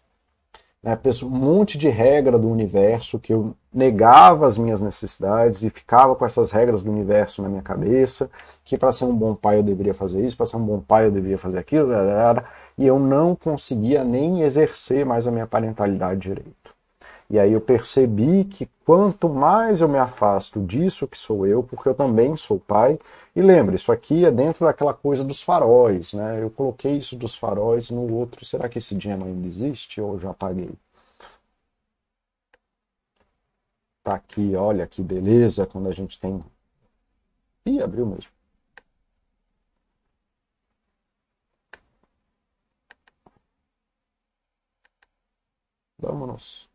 né, 0.81 0.97
um 1.23 1.29
monte 1.29 1.77
de 1.77 1.87
regra 1.87 2.37
do 2.37 2.49
universo 2.49 3.17
que 3.17 3.33
eu 3.33 3.55
negava 3.73 4.45
as 4.45 4.57
minhas 4.57 4.81
necessidades 4.81 5.63
e 5.63 5.69
ficava 5.69 6.15
com 6.15 6.25
essas 6.25 6.51
regras 6.51 6.83
do 6.83 6.91
universo 6.91 7.41
na 7.41 7.49
minha 7.49 7.61
cabeça, 7.61 8.29
que 8.65 8.77
para 8.77 8.91
ser 8.91 9.05
um 9.05 9.15
bom 9.15 9.33
pai 9.33 9.59
eu 9.59 9.63
deveria 9.63 9.93
fazer 9.93 10.23
isso, 10.23 10.35
para 10.35 10.45
ser 10.45 10.57
um 10.57 10.65
bom 10.65 10.79
pai 10.79 11.05
eu 11.05 11.11
deveria 11.11 11.37
fazer 11.37 11.57
aquilo, 11.57 11.91
e 12.77 12.85
eu 12.85 12.99
não 12.99 13.35
conseguia 13.35 14.03
nem 14.03 14.41
exercer 14.41 15.05
mais 15.05 15.25
a 15.25 15.31
minha 15.31 15.47
parentalidade 15.47 16.19
direito. 16.19 16.73
E 17.29 17.39
aí 17.39 17.53
eu 17.53 17.61
percebi 17.61 18.43
que 18.43 18.69
quanto 18.85 19.29
mais 19.29 19.81
eu 19.81 19.87
me 19.87 19.97
afasto 19.97 20.59
disso 20.59 21.07
que 21.07 21.17
sou 21.17 21.47
eu, 21.47 21.63
porque 21.63 21.87
eu 21.89 21.95
também 21.95 22.35
sou 22.35 22.59
pai, 22.59 22.99
e 23.35 23.41
lembre, 23.41 23.75
isso 23.75 23.91
aqui 23.91 24.25
é 24.25 24.31
dentro 24.31 24.65
daquela 24.65 24.93
coisa 24.93 25.23
dos 25.23 25.41
faróis, 25.41 26.13
né? 26.13 26.41
Eu 26.41 26.49
coloquei 26.49 26.97
isso 26.97 27.15
dos 27.15 27.35
faróis 27.35 27.89
no 27.91 28.11
outro. 28.13 28.43
Será 28.45 28.67
que 28.69 28.77
esse 28.79 28.95
dia 28.95 29.13
ainda 29.15 29.47
existe 29.47 30.01
ou 30.01 30.19
já 30.19 30.31
apaguei? 30.31 30.71
Tá 34.01 34.15
aqui, 34.15 34.55
olha 34.55 34.87
que 34.87 35.03
beleza 35.03 35.67
quando 35.67 35.89
a 35.89 35.93
gente 35.93 36.17
tem. 36.17 36.41
Ih, 37.65 37.81
abriu 37.83 38.05
mesmo. 38.05 38.31
Vamos. 45.97 46.69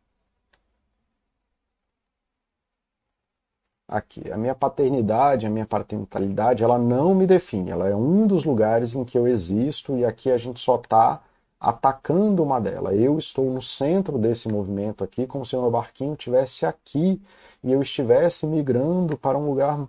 Aqui. 3.89 4.31
A 4.31 4.37
minha 4.37 4.55
paternidade, 4.55 5.47
a 5.47 5.49
minha 5.49 5.65
parentalidade, 5.65 6.63
ela 6.63 6.77
não 6.77 7.15
me 7.15 7.25
define. 7.25 7.71
Ela 7.71 7.89
é 7.89 7.95
um 7.95 8.27
dos 8.27 8.45
lugares 8.45 8.93
em 8.95 9.03
que 9.03 9.17
eu 9.17 9.27
existo 9.27 9.97
e 9.97 10.05
aqui 10.05 10.31
a 10.31 10.37
gente 10.37 10.59
só 10.59 10.75
está 10.75 11.21
atacando 11.59 12.43
uma 12.43 12.61
delas. 12.61 12.97
Eu 12.97 13.17
estou 13.17 13.45
no 13.51 13.61
centro 13.61 14.17
desse 14.17 14.47
movimento 14.47 15.03
aqui, 15.03 15.27
como 15.27 15.45
se 15.45 15.55
o 15.55 15.61
meu 15.61 15.71
barquinho 15.71 16.13
estivesse 16.13 16.65
aqui 16.65 17.21
e 17.63 17.71
eu 17.71 17.81
estivesse 17.81 18.47
migrando 18.47 19.17
para 19.17 19.37
um 19.37 19.49
lugar 19.49 19.85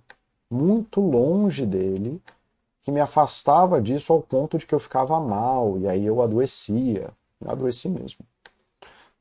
muito 0.51 1.01
longe 1.01 1.65
dele, 1.65 2.21
que 2.83 2.91
me 2.91 3.01
afastava 3.01 3.81
disso 3.81 4.13
ao 4.13 4.21
ponto 4.21 4.59
de 4.59 4.67
que 4.67 4.75
eu 4.75 4.81
ficava 4.81 5.21
mal 5.21 5.79
e 5.79 5.87
aí 5.87 6.05
eu 6.07 6.21
adoecia. 6.23 7.11
Eu 7.41 7.51
adoeci 7.51 7.89
mesmo. 7.89 8.25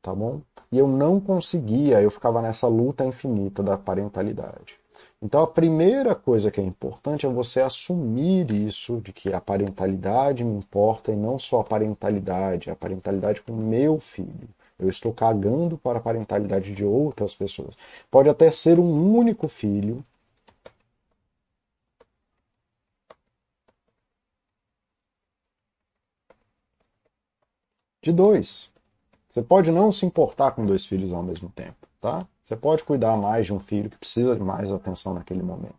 Tá 0.02 0.14
bom? 0.14 0.42
E 0.72 0.78
eu 0.78 0.88
não 0.88 1.20
conseguia, 1.20 2.02
eu 2.02 2.12
ficava 2.12 2.42
nessa 2.42 2.68
luta 2.68 3.06
infinita 3.06 3.64
da 3.64 3.78
parentalidade. 3.78 4.78
Então 5.22 5.42
a 5.42 5.48
primeira 5.48 6.14
coisa 6.16 6.52
que 6.52 6.60
é 6.62 6.64
importante 6.64 7.26
é 7.26 7.30
você 7.30 7.62
assumir 7.62 8.52
isso, 8.52 9.02
de 9.02 9.12
que 9.14 9.34
a 9.34 9.42
parentalidade 9.42 10.44
me 10.44 10.58
importa 10.58 11.12
e 11.12 11.16
não 11.16 11.38
só 11.40 11.62
a 11.62 11.64
parentalidade, 11.64 12.70
a 12.70 12.76
parentalidade 12.76 13.42
com 13.42 13.54
meu 13.54 14.00
filho. 14.00 14.48
Eu 14.78 14.90
estou 14.90 15.14
cagando 15.14 15.78
para 15.78 16.00
a 16.00 16.02
parentalidade 16.02 16.74
de 16.74 16.86
outras 16.86 17.34
pessoas. 17.36 17.76
Pode 18.10 18.30
até 18.30 18.50
ser 18.52 18.80
um 18.80 19.14
único 19.18 19.48
filho. 19.50 20.04
De 28.04 28.12
dois. 28.12 28.70
Você 29.32 29.42
pode 29.44 29.72
não 29.72 29.92
se 29.92 30.06
importar 30.06 30.52
com 30.52 30.66
dois 30.66 30.86
filhos 30.86 31.14
ao 31.14 31.22
mesmo 31.22 31.50
tempo, 31.50 31.88
tá? 32.02 32.26
Você 32.42 32.56
pode 32.56 32.84
cuidar 32.84 33.16
mais 33.16 33.46
de 33.46 33.54
um 33.54 33.60
filho 33.60 33.90
que 33.90 33.98
precisa 33.98 34.36
de 34.36 34.42
mais 34.42 34.72
atenção 34.72 35.14
naquele 35.14 35.44
momento. 35.44 35.76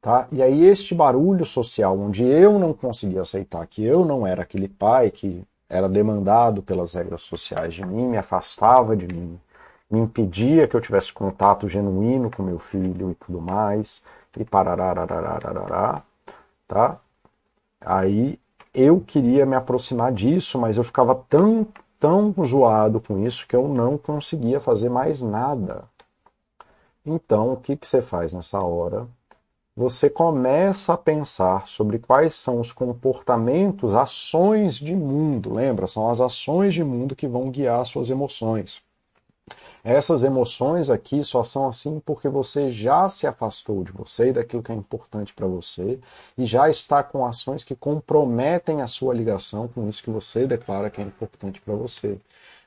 Tá? 0.00 0.28
E 0.32 0.42
aí 0.42 0.64
este 0.64 0.94
barulho 0.94 1.44
social, 1.44 1.98
onde 1.98 2.24
eu 2.24 2.58
não 2.58 2.72
conseguia 2.74 3.22
aceitar 3.22 3.66
que 3.66 3.82
eu 3.82 4.04
não 4.04 4.26
era 4.26 4.42
aquele 4.42 4.68
pai 4.68 5.10
que 5.10 5.42
era 5.68 5.88
demandado 5.88 6.62
pelas 6.62 6.94
regras 6.94 7.22
sociais 7.22 7.74
de 7.74 7.84
mim, 7.84 8.08
me 8.08 8.16
afastava 8.18 8.96
de 8.96 9.06
mim, 9.06 9.40
me 9.90 10.00
impedia 10.00 10.68
que 10.68 10.76
eu 10.76 10.80
tivesse 10.80 11.12
contato 11.12 11.68
genuíno 11.68 12.30
com 12.30 12.42
meu 12.42 12.58
filho 12.58 13.10
e 13.10 13.14
tudo 13.14 13.40
mais, 13.40 14.02
e 14.38 14.44
parará, 14.44 14.94
tá? 16.68 17.00
Aí 17.80 18.38
eu 18.74 19.00
queria 19.00 19.46
me 19.46 19.54
aproximar 19.54 20.12
disso, 20.12 20.58
mas 20.58 20.76
eu 20.76 20.84
ficava 20.84 21.14
tão 21.28 21.66
tão 21.98 22.34
zoado 22.44 23.00
com 23.00 23.26
isso 23.26 23.46
que 23.48 23.56
eu 23.56 23.66
não 23.66 23.96
conseguia 23.96 24.60
fazer 24.60 24.90
mais 24.90 25.22
nada. 25.22 25.84
Então, 27.06 27.52
o 27.52 27.56
que, 27.56 27.76
que 27.76 27.88
você 27.88 28.02
faz 28.02 28.34
nessa 28.34 28.62
hora? 28.62 29.08
Você 29.74 30.10
começa 30.10 30.92
a 30.92 30.98
pensar 30.98 31.66
sobre 31.66 31.98
quais 31.98 32.34
são 32.34 32.60
os 32.60 32.72
comportamentos, 32.72 33.94
ações 33.94 34.76
de 34.76 34.94
mundo. 34.94 35.52
Lembra? 35.52 35.86
São 35.86 36.10
as 36.10 36.20
ações 36.20 36.74
de 36.74 36.84
mundo 36.84 37.16
que 37.16 37.26
vão 37.26 37.50
guiar 37.50 37.84
suas 37.86 38.10
emoções. 38.10 38.82
Essas 39.84 40.24
emoções 40.24 40.88
aqui 40.88 41.22
só 41.22 41.44
são 41.44 41.68
assim 41.68 42.00
porque 42.00 42.26
você 42.26 42.70
já 42.70 43.06
se 43.06 43.26
afastou 43.26 43.84
de 43.84 43.92
você 43.92 44.28
e 44.28 44.32
daquilo 44.32 44.62
que 44.62 44.72
é 44.72 44.74
importante 44.74 45.34
para 45.34 45.46
você 45.46 46.00
e 46.38 46.46
já 46.46 46.70
está 46.70 47.02
com 47.02 47.26
ações 47.26 47.62
que 47.62 47.76
comprometem 47.76 48.80
a 48.80 48.86
sua 48.86 49.12
ligação 49.12 49.68
com 49.68 49.86
isso 49.86 50.02
que 50.02 50.10
você 50.10 50.46
declara 50.46 50.88
que 50.88 51.02
é 51.02 51.04
importante 51.04 51.60
para 51.60 51.74
você. 51.74 52.18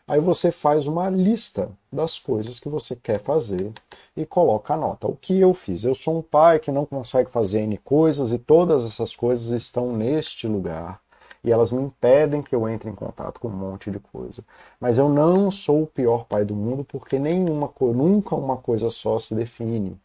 Aí 0.07 0.19
você 0.21 0.51
faz 0.51 0.85
uma 0.85 1.09
lista 1.09 1.71
das 1.91 2.19
coisas 2.19 2.59
que 2.59 2.69
você 2.69 2.95
quer 2.95 3.19
fazer 3.19 3.73
e 4.15 4.23
coloca 4.23 4.75
a 4.75 4.77
nota. 4.77 5.07
O 5.07 5.15
que 5.15 5.39
eu 5.39 5.55
fiz? 5.55 5.85
Eu 5.85 5.95
sou 5.95 6.19
um 6.19 6.21
pai 6.21 6.59
que 6.59 6.71
não 6.71 6.85
consegue 6.85 7.31
fazer 7.31 7.61
N 7.61 7.79
coisas 7.79 8.31
e 8.31 8.37
todas 8.37 8.85
essas 8.85 9.15
coisas 9.15 9.49
estão 9.49 9.91
neste 9.91 10.47
lugar 10.47 11.01
e 11.47 11.51
elas 11.51 11.71
me 11.71 11.81
impedem 11.81 12.41
que 12.41 12.53
eu 12.53 12.67
entre 12.67 12.89
em 12.89 12.93
contato 12.93 13.39
com 13.39 13.47
um 13.47 13.51
monte 13.51 13.89
de 13.89 13.99
coisa. 13.99 14.43
Mas 14.81 14.97
eu 14.97 15.07
não 15.07 15.49
sou 15.49 15.83
o 15.83 15.87
pior 15.87 16.25
pai 16.25 16.43
do 16.43 16.53
mundo 16.53 16.83
porque 16.83 17.17
nenhuma 17.17 17.71
nunca 17.79 18.35
uma 18.35 18.57
coisa 18.57 18.89
só 18.89 19.17
se 19.17 19.33
define. 19.33 19.97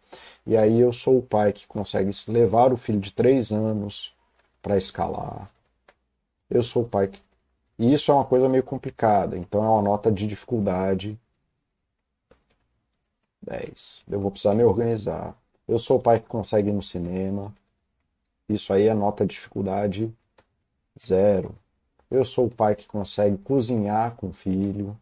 E 0.47 0.57
aí 0.57 0.79
eu 0.79 0.93
sou 0.93 1.19
o 1.19 1.23
pai 1.23 1.53
que 1.53 1.67
consegue 1.67 2.13
levar 2.29 2.73
o 2.73 2.77
filho 2.77 3.01
de 3.01 3.11
três 3.13 3.51
anos 3.51 4.15
para 4.63 4.77
escalar. 4.77 5.51
Eu 6.49 6.63
sou 6.63 6.85
o 6.85 6.89
pai 6.89 7.09
que. 7.09 7.21
E 7.77 7.93
isso 7.93 8.13
é 8.13 8.15
uma 8.15 8.25
coisa 8.25 8.49
meio 8.49 8.63
complicada, 8.63 9.37
então 9.37 9.65
é 9.65 9.69
uma 9.69 9.83
nota 9.83 10.13
de 10.13 10.29
dificuldade 10.29 11.19
10. 13.43 14.05
Eu 14.09 14.21
vou 14.21 14.31
precisar 14.31 14.55
me 14.55 14.63
organizar. 14.63 15.37
Eu 15.67 15.81
sou 15.81 15.99
o 15.99 16.03
pai 16.03 16.21
que 16.21 16.29
consegue 16.29 16.69
ir 16.69 16.73
no 16.73 16.83
cinema. 16.83 17.53
Isso 18.49 18.73
aí 18.73 18.87
é 18.87 18.95
nota 18.95 19.27
de 19.27 19.35
dificuldade 19.35 20.15
Zero. 21.01 21.55
Eu 22.11 22.25
sou 22.25 22.47
o 22.47 22.55
pai 22.55 22.75
que 22.77 22.87
consegue 22.87 23.39
cozinhar 23.39 24.17
com 24.17 24.29
o 24.29 24.33
filho. 24.33 24.97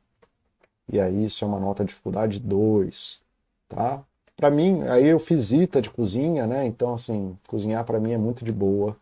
E 0.92 1.00
aí 1.00 1.24
isso 1.24 1.44
é 1.44 1.48
uma 1.48 1.60
nota 1.60 1.84
de 1.84 1.88
dificuldade 1.88 2.40
2, 2.40 3.20
tá? 3.68 4.02
Para 4.36 4.50
mim, 4.50 4.82
aí 4.82 5.06
eu 5.06 5.18
fiz 5.18 5.52
ITA 5.52 5.80
de 5.82 5.90
cozinha, 5.90 6.46
né? 6.46 6.66
Então 6.66 6.94
assim, 6.94 7.36
cozinhar 7.48 7.84
para 7.84 8.00
mim 8.00 8.12
é 8.12 8.18
muito 8.18 8.44
de 8.44 8.52
boa, 8.52 8.96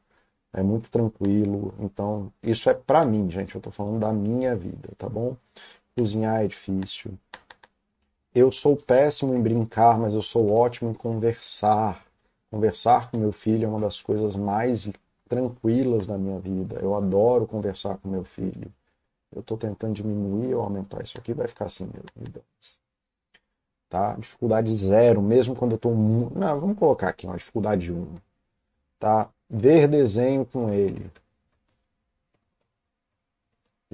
é 0.52 0.62
muito 0.62 0.90
tranquilo. 0.90 1.74
Então, 1.80 2.32
isso 2.42 2.68
é 2.70 2.74
para 2.74 3.04
mim, 3.04 3.30
gente, 3.30 3.54
eu 3.54 3.60
tô 3.60 3.70
falando 3.70 4.00
da 4.00 4.12
minha 4.12 4.54
vida, 4.56 4.90
tá 4.98 5.08
bom? 5.08 5.36
Cozinhar 5.96 6.44
é 6.44 6.48
difícil. 6.48 7.12
Eu 8.34 8.52
sou 8.52 8.76
péssimo 8.76 9.34
em 9.34 9.42
brincar, 9.42 9.98
mas 9.98 10.14
eu 10.14 10.22
sou 10.22 10.52
ótimo 10.52 10.90
em 10.90 10.94
conversar. 10.94 12.06
Conversar 12.50 13.10
com 13.10 13.18
meu 13.18 13.32
filho 13.32 13.66
é 13.66 13.68
uma 13.68 13.80
das 13.80 14.00
coisas 14.00 14.36
mais 14.36 14.90
tranquilas 15.28 16.08
na 16.08 16.18
minha 16.18 16.38
vida. 16.40 16.78
Eu 16.80 16.94
adoro 16.94 17.46
conversar 17.46 17.98
com 17.98 18.08
meu 18.08 18.24
filho. 18.24 18.72
Eu 19.34 19.40
estou 19.40 19.58
tentando 19.58 19.94
diminuir 19.94 20.54
ou 20.54 20.62
aumentar 20.62 21.02
isso 21.02 21.18
aqui, 21.18 21.34
vai 21.34 21.46
ficar 21.46 21.66
assim 21.66 21.84
mesmo. 21.84 22.42
Tá? 23.88 24.14
Dificuldade 24.14 24.74
zero, 24.76 25.22
mesmo 25.22 25.54
quando 25.54 25.72
eu 25.72 25.76
estou. 25.76 25.94
Não, 25.94 26.60
vamos 26.60 26.78
colocar 26.78 27.08
aqui 27.08 27.26
uma 27.26 27.36
dificuldade 27.36 27.92
1. 27.92 28.16
Tá? 28.98 29.30
Ver 29.48 29.88
desenho 29.88 30.44
com 30.44 30.70
ele. 30.70 31.10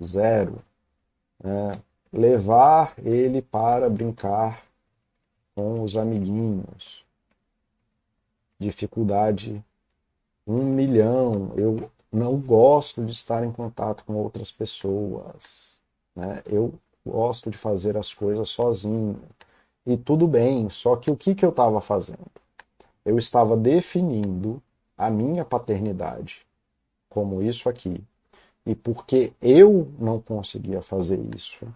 Zero. 0.02 0.62
É, 1.42 1.78
levar 2.12 2.94
ele 2.98 3.42
para 3.42 3.88
brincar 3.88 4.64
com 5.54 5.82
os 5.82 5.96
amiguinhos. 5.96 7.04
Dificuldade 8.58 9.64
um 10.46 10.62
milhão. 10.64 11.52
Eu 11.56 11.90
não 12.12 12.38
gosto 12.38 13.04
de 13.04 13.12
estar 13.12 13.44
em 13.44 13.52
contato 13.52 14.04
com 14.04 14.14
outras 14.14 14.50
pessoas. 14.50 15.74
Né? 16.14 16.42
Eu 16.46 16.74
gosto 17.04 17.50
de 17.50 17.58
fazer 17.58 17.96
as 17.96 18.12
coisas 18.12 18.48
sozinho. 18.48 19.20
E 19.86 19.96
tudo 19.96 20.26
bem, 20.26 20.70
só 20.70 20.96
que 20.96 21.10
o 21.10 21.16
que, 21.16 21.34
que 21.34 21.44
eu 21.44 21.50
estava 21.50 21.80
fazendo? 21.80 22.30
Eu 23.04 23.18
estava 23.18 23.56
definindo 23.56 24.62
a 24.96 25.10
minha 25.10 25.44
paternidade 25.44 26.46
como 27.08 27.42
isso 27.42 27.68
aqui. 27.68 28.02
E 28.66 28.74
porque 28.74 29.32
eu 29.42 29.92
não 29.98 30.20
conseguia 30.20 30.80
fazer 30.80 31.20
isso, 31.36 31.66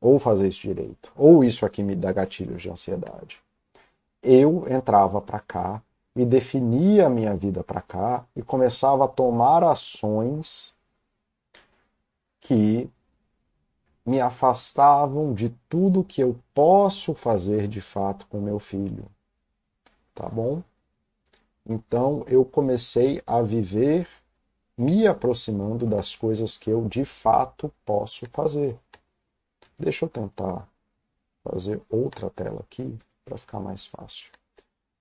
ou 0.00 0.18
fazer 0.18 0.48
isso 0.48 0.62
direito, 0.62 1.12
ou 1.14 1.44
isso 1.44 1.66
aqui 1.66 1.82
me 1.82 1.94
dá 1.94 2.10
gatilhos 2.12 2.62
de 2.62 2.70
ansiedade, 2.70 3.40
eu 4.22 4.66
entrava 4.68 5.20
para 5.20 5.38
cá 5.38 5.82
e 6.14 6.24
definia 6.24 7.06
a 7.06 7.10
minha 7.10 7.34
vida 7.36 7.62
para 7.62 7.80
cá 7.80 8.24
e 8.34 8.42
começava 8.42 9.04
a 9.04 9.08
tomar 9.08 9.62
ações 9.62 10.74
que 12.40 12.90
me 14.04 14.20
afastavam 14.20 15.32
de 15.32 15.50
tudo 15.68 16.04
que 16.04 16.22
eu 16.22 16.38
posso 16.52 17.14
fazer 17.14 17.68
de 17.68 17.80
fato 17.80 18.26
com 18.26 18.40
meu 18.40 18.58
filho. 18.58 19.04
Tá 20.14 20.28
bom? 20.28 20.62
Então 21.64 22.24
eu 22.26 22.44
comecei 22.44 23.22
a 23.26 23.40
viver 23.42 24.08
me 24.76 25.06
aproximando 25.06 25.86
das 25.86 26.16
coisas 26.16 26.56
que 26.56 26.70
eu 26.70 26.88
de 26.88 27.04
fato 27.04 27.72
posso 27.84 28.26
fazer. 28.32 28.76
Deixa 29.78 30.04
eu 30.04 30.08
tentar 30.08 30.66
fazer 31.44 31.80
outra 31.88 32.30
tela 32.30 32.60
aqui 32.60 32.98
para 33.24 33.38
ficar 33.38 33.60
mais 33.60 33.86
fácil. 33.86 34.39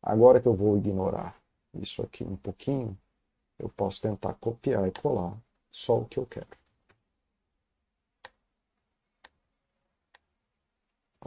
Agora 0.02 0.42
que 0.42 0.48
eu 0.48 0.54
vou 0.56 0.78
ignorar 0.78 1.40
isso 1.74 2.02
aqui 2.02 2.24
um 2.26 2.36
pouquinho, 2.36 2.98
eu 3.60 3.70
posso 3.70 4.02
tentar 4.02 4.36
copiar 4.36 4.88
e 4.88 4.92
colar 4.92 5.38
só 5.72 6.00
o 6.00 6.06
que 6.06 6.20
eu 6.20 6.26
quero. 6.28 6.48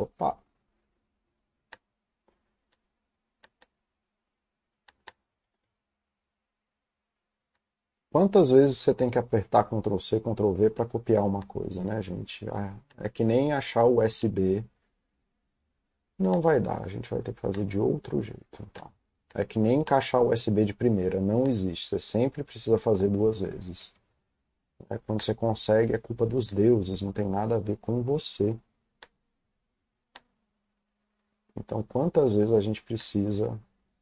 Opa! 0.03 0.31
Quantas 8.13 8.53
vezes 8.53 8.79
você 8.79 8.95
tem 8.95 9.11
que 9.11 9.19
apertar 9.19 9.65
Ctrl 9.65 9.99
C, 9.99 10.21
Ctrl 10.21 10.53
V 10.53 10.71
para 10.71 10.87
copiar 10.87 11.27
uma 11.27 11.43
coisa, 11.43 11.83
né, 11.83 12.01
gente? 12.01 12.47
É, 12.49 13.07
é 13.07 13.09
que 13.09 13.25
nem 13.25 13.53
achar 13.53 13.85
o 13.85 13.97
USB 13.97 14.65
Não 16.23 16.41
vai 16.41 16.61
dar, 16.61 16.85
a 16.85 16.89
gente 16.89 17.11
vai 17.11 17.21
ter 17.21 17.35
que 17.35 17.41
fazer 17.41 17.65
de 17.65 17.81
outro 17.81 18.23
jeito, 18.23 18.63
então. 18.71 18.89
É 19.35 19.45
que 19.45 19.59
nem 19.59 19.81
encaixar 19.81 20.23
o 20.23 20.29
USB 20.29 20.65
de 20.65 20.73
primeira, 20.73 21.21
não 21.21 21.49
existe. 21.49 21.89
Você 21.89 21.99
sempre 21.99 22.45
precisa 22.45 22.79
fazer 22.79 23.09
duas 23.09 23.41
vezes. 23.41 23.93
É, 24.89 24.99
quando 24.99 25.21
você 25.21 25.35
consegue, 25.35 25.95
é 25.95 25.99
culpa 25.99 26.25
dos 26.25 26.49
deuses, 26.49 27.03
não 27.03 27.13
tem 27.13 27.27
nada 27.27 27.57
a 27.57 27.59
ver 27.59 27.77
com 27.79 28.03
você. 28.03 28.57
Então, 31.57 31.83
quantas 31.83 32.37
vezes 32.37 32.53
a 32.53 32.61
gente 32.61 32.83
precisa 32.83 33.59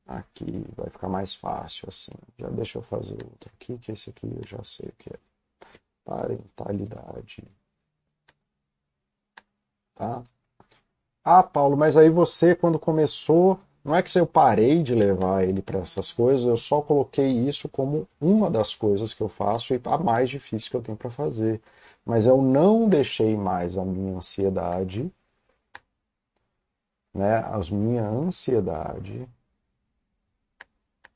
aqui, 0.06 0.64
vai 0.76 0.90
ficar 0.90 1.08
mais 1.08 1.34
fácil 1.34 1.86
assim. 1.88 2.12
Já 2.38 2.50
deixa 2.50 2.78
eu 2.78 2.82
fazer 2.82 3.14
outro 3.24 3.50
aqui, 3.54 3.78
que 3.78 3.92
esse 3.92 4.10
aqui 4.10 4.26
eu 4.26 4.46
já 4.46 4.62
sei 4.62 4.90
o 4.90 4.92
que 4.98 5.10
é. 5.10 5.18
Parentalidade. 6.04 7.44
Tá? 9.94 10.22
Ah, 11.24 11.42
Paulo, 11.42 11.76
mas 11.76 11.96
aí 11.96 12.10
você, 12.10 12.54
quando 12.54 12.78
começou, 12.78 13.58
não 13.84 13.94
é 13.94 14.02
que 14.02 14.18
eu 14.18 14.26
parei 14.26 14.82
de 14.82 14.94
levar 14.94 15.44
ele 15.44 15.62
para 15.62 15.78
essas 15.78 16.12
coisas, 16.12 16.46
eu 16.46 16.56
só 16.56 16.80
coloquei 16.82 17.28
isso 17.30 17.68
como 17.68 18.06
uma 18.20 18.50
das 18.50 18.74
coisas 18.74 19.14
que 19.14 19.22
eu 19.22 19.28
faço 19.28 19.74
e 19.74 19.80
a 19.84 19.98
mais 19.98 20.28
difícil 20.30 20.70
que 20.70 20.76
eu 20.76 20.82
tenho 20.82 20.96
para 20.98 21.10
fazer. 21.10 21.60
Mas 22.04 22.26
eu 22.26 22.40
não 22.42 22.88
deixei 22.88 23.36
mais 23.36 23.76
a 23.78 23.84
minha 23.84 24.16
ansiedade, 24.16 25.10
né, 27.14 27.36
a 27.36 27.58
minha 27.72 28.08
ansiedade 28.08 29.28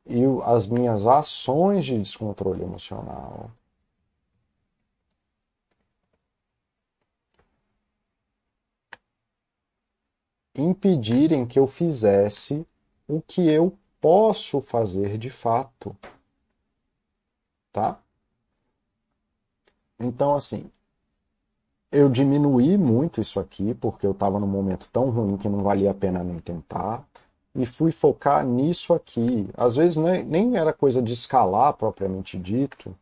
e 0.06 0.22
as 0.44 0.66
minhas 0.66 1.06
ações 1.06 1.84
de 1.84 1.98
descontrole 1.98 2.62
emocional 2.62 3.50
impedirem 10.54 11.46
que 11.46 11.58
eu 11.58 11.66
fizesse 11.66 12.66
o 13.08 13.20
que 13.20 13.48
eu 13.48 13.76
posso 14.00 14.60
fazer 14.60 15.18
de 15.18 15.30
fato. 15.30 15.96
Tá? 17.72 17.98
Então, 19.98 20.34
assim, 20.34 20.70
eu 21.90 22.08
diminuí 22.08 22.76
muito 22.76 23.20
isso 23.20 23.38
aqui, 23.40 23.74
porque 23.74 24.06
eu 24.06 24.12
estava 24.12 24.38
num 24.38 24.46
momento 24.46 24.88
tão 24.92 25.10
ruim 25.10 25.36
que 25.36 25.48
não 25.48 25.62
valia 25.62 25.90
a 25.90 25.94
pena 25.94 26.22
nem 26.24 26.38
tentar, 26.38 27.06
e 27.54 27.64
fui 27.64 27.92
focar 27.92 28.44
nisso 28.44 28.92
aqui. 28.92 29.48
Às 29.56 29.76
vezes 29.76 29.96
nem, 29.96 30.24
nem 30.24 30.56
era 30.56 30.72
coisa 30.72 31.00
de 31.02 31.12
escalar 31.12 31.74
propriamente 31.74 32.38
dito, 32.38 32.96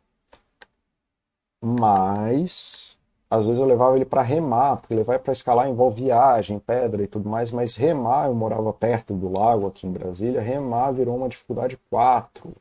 mas 1.60 2.98
às 3.32 3.46
vezes 3.46 3.60
eu 3.62 3.66
levava 3.66 3.96
ele 3.96 4.04
para 4.04 4.20
remar, 4.20 4.76
porque 4.76 4.94
levar 4.94 5.18
para 5.18 5.32
escalar 5.32 5.66
envolve 5.66 6.02
viagem, 6.02 6.58
pedra 6.58 7.02
e 7.02 7.06
tudo 7.06 7.30
mais, 7.30 7.50
mas 7.50 7.76
remar, 7.76 8.26
eu 8.28 8.34
morava 8.34 8.70
perto 8.74 9.14
do 9.14 9.32
lago 9.32 9.66
aqui 9.66 9.86
em 9.86 9.90
Brasília, 9.90 10.38
remar 10.42 10.90
virou 10.92 11.16
uma 11.16 11.30
dificuldade 11.30 11.78
4. 11.88 12.52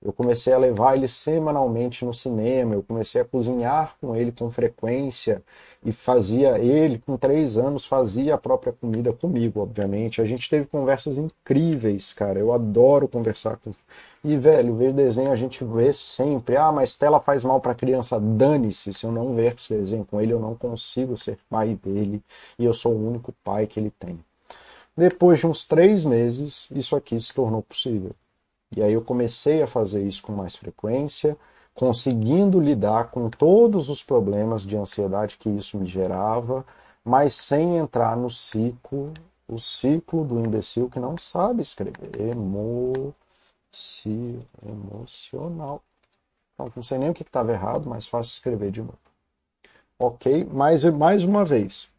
Eu 0.00 0.12
comecei 0.12 0.52
a 0.52 0.58
levar 0.58 0.94
ele 0.96 1.08
semanalmente 1.08 2.04
no 2.04 2.14
cinema, 2.14 2.74
eu 2.74 2.82
comecei 2.82 3.20
a 3.20 3.24
cozinhar 3.24 3.96
com 4.00 4.14
ele 4.14 4.30
com 4.30 4.48
frequência 4.52 5.42
e 5.84 5.92
fazia 5.92 6.58
ele 6.58 6.98
com 6.98 7.16
três 7.16 7.56
anos 7.56 7.86
fazia 7.86 8.34
a 8.34 8.38
própria 8.38 8.72
comida 8.72 9.12
comigo, 9.12 9.60
obviamente. 9.60 10.20
A 10.20 10.26
gente 10.26 10.48
teve 10.48 10.66
conversas 10.66 11.16
incríveis, 11.18 12.12
cara. 12.12 12.38
Eu 12.38 12.52
adoro 12.52 13.08
conversar 13.08 13.56
com 13.56 13.72
e 14.22 14.36
velho, 14.36 14.76
ver 14.76 14.92
desenho 14.92 15.32
a 15.32 15.36
gente 15.36 15.64
vê 15.64 15.92
sempre. 15.94 16.56
Ah, 16.56 16.70
mas 16.70 16.96
tela 16.96 17.18
faz 17.20 17.42
mal 17.44 17.60
para 17.60 17.74
criança. 17.74 18.20
Dane-se, 18.20 18.92
se 18.92 19.04
eu 19.06 19.12
não 19.12 19.34
ver 19.34 19.54
esse 19.54 19.74
desenho 19.74 20.04
com 20.04 20.20
ele, 20.20 20.32
eu 20.32 20.40
não 20.40 20.54
consigo 20.54 21.16
ser 21.16 21.38
pai 21.48 21.74
dele 21.74 22.22
e 22.58 22.64
eu 22.64 22.74
sou 22.74 22.92
o 22.94 23.08
único 23.08 23.32
pai 23.42 23.66
que 23.66 23.80
ele 23.80 23.90
tem. 23.90 24.22
Depois 24.96 25.38
de 25.40 25.46
uns 25.46 25.64
três 25.64 26.04
meses, 26.04 26.70
isso 26.72 26.94
aqui 26.96 27.18
se 27.18 27.32
tornou 27.34 27.62
possível. 27.62 28.14
E 28.76 28.82
aí 28.82 28.92
eu 28.92 29.02
comecei 29.02 29.62
a 29.62 29.66
fazer 29.66 30.02
isso 30.06 30.22
com 30.22 30.32
mais 30.32 30.54
frequência, 30.56 31.36
conseguindo 31.74 32.60
lidar 32.60 33.10
com 33.10 33.28
todos 33.30 33.88
os 33.88 34.02
problemas 34.02 34.62
de 34.62 34.76
ansiedade 34.76 35.38
que 35.38 35.48
isso 35.48 35.78
me 35.78 35.86
gerava, 35.86 36.64
mas 37.04 37.34
sem 37.34 37.78
entrar 37.78 38.16
no 38.16 38.30
ciclo, 38.30 39.12
o 39.48 39.58
ciclo 39.58 40.24
do 40.24 40.38
imbecil 40.40 40.88
que 40.88 41.00
não 41.00 41.16
sabe 41.16 41.62
escrever. 41.62 42.20
Emo, 42.20 43.14
emocional. 44.66 45.82
Então, 46.54 46.72
não 46.74 46.82
sei 46.82 46.98
nem 46.98 47.10
o 47.10 47.14
que 47.14 47.22
estava 47.22 47.52
errado, 47.52 47.88
mas 47.88 48.06
fácil 48.06 48.32
escrever 48.32 48.70
de 48.70 48.80
novo. 48.80 48.98
Ok, 49.98 50.46
mas 50.50 50.84
mais 50.84 51.24
uma 51.24 51.44
vez, 51.44 51.92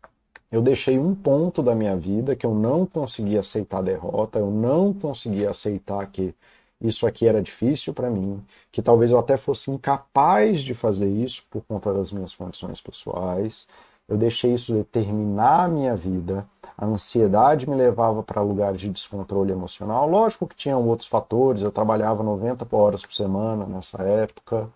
eu 0.52 0.62
deixei 0.62 1.00
um 1.00 1.16
ponto 1.16 1.64
da 1.64 1.76
minha 1.76 1.96
vida 1.96 2.36
que 2.36 2.46
eu 2.46 2.54
não 2.54 2.86
conseguia 2.86 3.40
aceitar 3.40 3.82
derrota, 3.82 4.40
eu 4.40 4.52
não 4.52 4.94
conseguia 4.94 5.50
aceitar 5.52 6.06
que 6.08 6.36
isso 6.82 7.06
aqui 7.06 7.28
era 7.28 7.42
difícil 7.42 7.94
para 7.94 8.10
mim, 8.10 8.44
que 8.72 8.82
talvez 8.82 9.12
eu 9.12 9.20
até 9.20 9.38
fosse 9.38 9.70
incapaz 9.70 10.62
de 10.62 10.74
fazer 10.74 11.10
isso 11.10 11.44
por 11.50 11.62
conta 11.64 11.94
das 11.94 12.12
minhas 12.12 12.34
condições 12.34 12.82
pessoais. 12.82 13.68
Eu 14.08 14.18
deixei 14.18 14.54
isso 14.54 14.74
determinar 14.74 15.66
a 15.66 15.68
minha 15.68 15.96
vida. 15.96 16.46
A 16.78 16.86
ansiedade 16.86 17.70
me 17.70 17.76
levava 17.76 18.22
para 18.24 18.42
lugares 18.42 18.82
de 18.82 18.90
descontrole 18.90 19.52
emocional. 19.52 20.10
Lógico 20.10 20.48
que 20.48 20.56
tinham 20.56 20.86
outros 20.86 21.08
fatores. 21.08 21.62
Eu 21.64 21.72
trabalhava 21.72 22.22
90 22.22 22.68
horas 22.76 23.04
por 23.04 23.14
semana 23.14 23.66
nessa 23.66 24.02
época. 24.04 24.70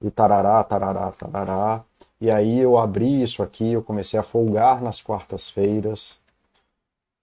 E 0.00 0.10
tarará, 0.10 0.62
tarará, 0.62 1.10
tarará. 1.10 1.84
E 2.20 2.30
aí 2.30 2.58
eu 2.58 2.78
abri 2.78 3.22
isso 3.22 3.42
aqui, 3.42 3.72
eu 3.72 3.82
comecei 3.82 4.18
a 4.18 4.22
folgar 4.22 4.82
nas 4.82 5.00
quartas-feiras 5.00 6.20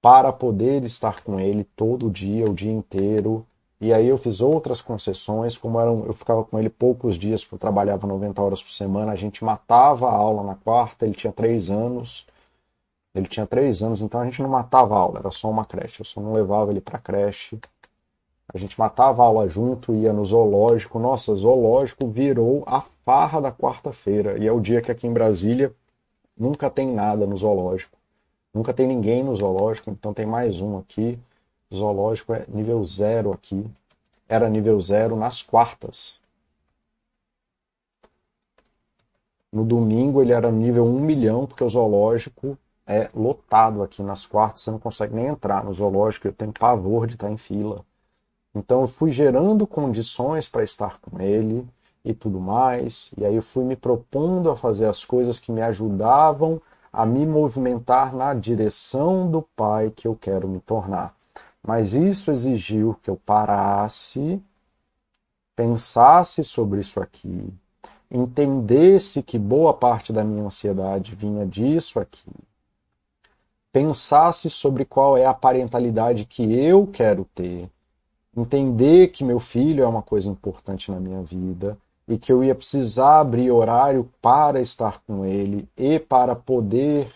para 0.02 0.32
poder 0.32 0.84
estar 0.84 1.24
com 1.24 1.40
ele 1.40 1.64
todo 1.76 2.12
dia, 2.12 2.46
o 2.46 2.54
dia 2.54 2.72
inteiro, 2.72 3.46
e 3.80 3.94
aí 3.94 4.08
eu 4.08 4.18
fiz 4.18 4.42
outras 4.42 4.82
concessões, 4.82 5.58
como 5.58 5.80
eram, 5.80 6.06
eu 6.06 6.14
ficava 6.14 6.44
com 6.44 6.58
ele 6.58 6.70
poucos 6.70 7.18
dias, 7.18 7.44
porque 7.44 7.56
eu 7.56 7.60
trabalhava 7.60 8.08
90 8.08 8.42
horas 8.42 8.64
por 8.64 8.72
semana, 8.72 9.12
a 9.12 9.16
gente 9.16 9.44
matava 9.44 10.08
a 10.10 10.14
aula 10.14 10.44
na 10.44 10.56
quarta, 10.56 11.06
ele 11.06 11.14
tinha 11.14 11.34
três 11.34 11.70
anos. 11.70 12.26
Ele 13.14 13.28
tinha 13.28 13.48
três 13.48 13.82
anos, 13.82 14.02
então 14.02 14.20
a 14.20 14.26
gente 14.26 14.42
não 14.42 14.50
matava 14.50 14.96
a 14.96 15.00
aula, 15.00 15.20
era 15.20 15.32
só 15.32 15.50
uma 15.50 15.66
creche. 15.66 16.02
Eu 16.02 16.06
só 16.06 16.22
não 16.22 16.34
levava 16.34 16.72
ele 16.72 16.82
para 16.82 17.00
creche. 17.00 17.58
A 18.54 18.58
gente 18.58 18.78
matava 18.78 19.24
a 19.24 19.26
aula 19.26 19.48
junto, 19.48 19.96
ia 19.96 20.12
no 20.12 20.26
zoológico. 20.26 21.00
Nossa, 21.00 21.34
zoológico 21.34 22.08
virou 22.10 22.64
a 22.68 22.82
farra 23.06 23.42
da 23.42 23.52
quarta-feira. 23.52 24.38
E 24.38 24.46
é 24.48 24.52
o 24.52 24.60
dia 24.60 24.82
que 24.82 24.92
aqui 24.92 25.08
em 25.08 25.14
Brasília 25.14 25.74
nunca 26.38 26.70
tem 26.70 26.92
nada 26.92 27.26
no 27.26 27.38
zoológico. 27.38 27.98
Nunca 28.54 28.74
tem 28.74 28.88
ninguém 28.88 29.24
no 29.24 29.36
zoológico, 29.36 29.90
então 29.90 30.14
tem 30.14 30.26
mais 30.26 30.60
um 30.62 30.78
aqui 30.78 31.18
zoológico 31.74 32.34
é 32.34 32.46
nível 32.48 32.84
zero 32.84 33.32
aqui. 33.32 33.66
Era 34.28 34.50
nível 34.50 34.80
zero 34.82 35.16
nas 35.16 35.42
quartas. 35.42 36.20
No 39.52 39.64
domingo 39.64 40.22
ele 40.22 40.34
era 40.34 40.52
nível 40.52 40.86
1 40.86 41.00
milhão, 41.00 41.46
porque 41.48 41.64
o 41.64 41.70
zoológico 41.70 42.58
é 42.86 43.10
lotado 43.16 43.82
aqui 43.82 44.04
nas 44.04 44.26
quartas, 44.26 44.62
você 44.62 44.72
não 44.72 44.80
consegue 44.80 45.16
nem 45.16 45.28
entrar 45.28 45.64
no 45.64 45.74
zoológico, 45.74 46.28
eu 46.28 46.34
tenho 46.34 46.52
pavor 46.52 47.08
de 47.08 47.14
estar 47.14 47.32
em 47.32 47.38
fila. 47.38 47.86
Então 48.54 48.82
eu 48.82 48.88
fui 48.88 49.12
gerando 49.12 49.66
condições 49.66 50.50
para 50.50 50.64
estar 50.64 51.00
com 51.00 51.22
ele 51.22 51.66
e 52.04 52.14
tudo 52.14 52.40
mais, 52.40 53.12
e 53.18 53.26
aí 53.26 53.36
eu 53.36 53.42
fui 53.42 53.64
me 53.64 53.76
propondo 53.76 54.52
a 54.52 54.58
fazer 54.58 54.86
as 54.86 55.06
coisas 55.06 55.40
que 55.40 55.52
me 55.52 55.62
ajudavam 55.62 56.62
a 56.92 57.06
me 57.06 57.26
movimentar 57.26 58.16
na 58.16 58.34
direção 58.34 59.30
do 59.30 59.42
pai 59.42 59.90
que 59.90 60.08
eu 60.08 60.16
quero 60.16 60.48
me 60.48 60.60
tornar. 60.60 61.16
Mas 61.66 61.94
isso 61.96 62.30
exigiu 62.30 62.96
que 63.02 63.10
eu 63.10 63.18
parasse, 63.18 64.40
pensasse 65.56 66.44
sobre 66.44 66.80
isso 66.80 67.00
aqui, 67.00 67.52
entendesse 68.12 69.24
que 69.24 69.40
boa 69.40 69.74
parte 69.74 70.14
da 70.14 70.24
minha 70.24 70.44
ansiedade 70.44 71.16
vinha 71.16 71.44
disso 71.44 72.00
aqui, 72.00 72.30
pensasse 73.72 74.48
sobre 74.48 74.86
qual 74.86 75.18
é 75.18 75.26
a 75.26 75.34
parentalidade 75.34 76.26
que 76.26 76.54
eu 76.54 76.86
quero 76.86 77.26
ter, 77.34 77.68
entender 78.38 79.08
que 79.08 79.24
meu 79.24 79.40
filho 79.40 79.84
é 79.84 79.88
uma 79.88 80.04
coisa 80.04 80.30
importante 80.30 80.92
na 80.92 81.00
minha 81.00 81.24
vida 81.24 81.76
e 82.08 82.16
que 82.16 82.32
eu 82.32 82.44
ia 82.44 82.54
precisar 82.54 83.22
abrir 83.22 83.50
horário 83.50 84.08
para 84.22 84.62
estar 84.62 85.02
com 85.08 85.26
ele 85.26 85.68
e 85.76 85.98
para 85.98 86.36
poder, 86.36 87.12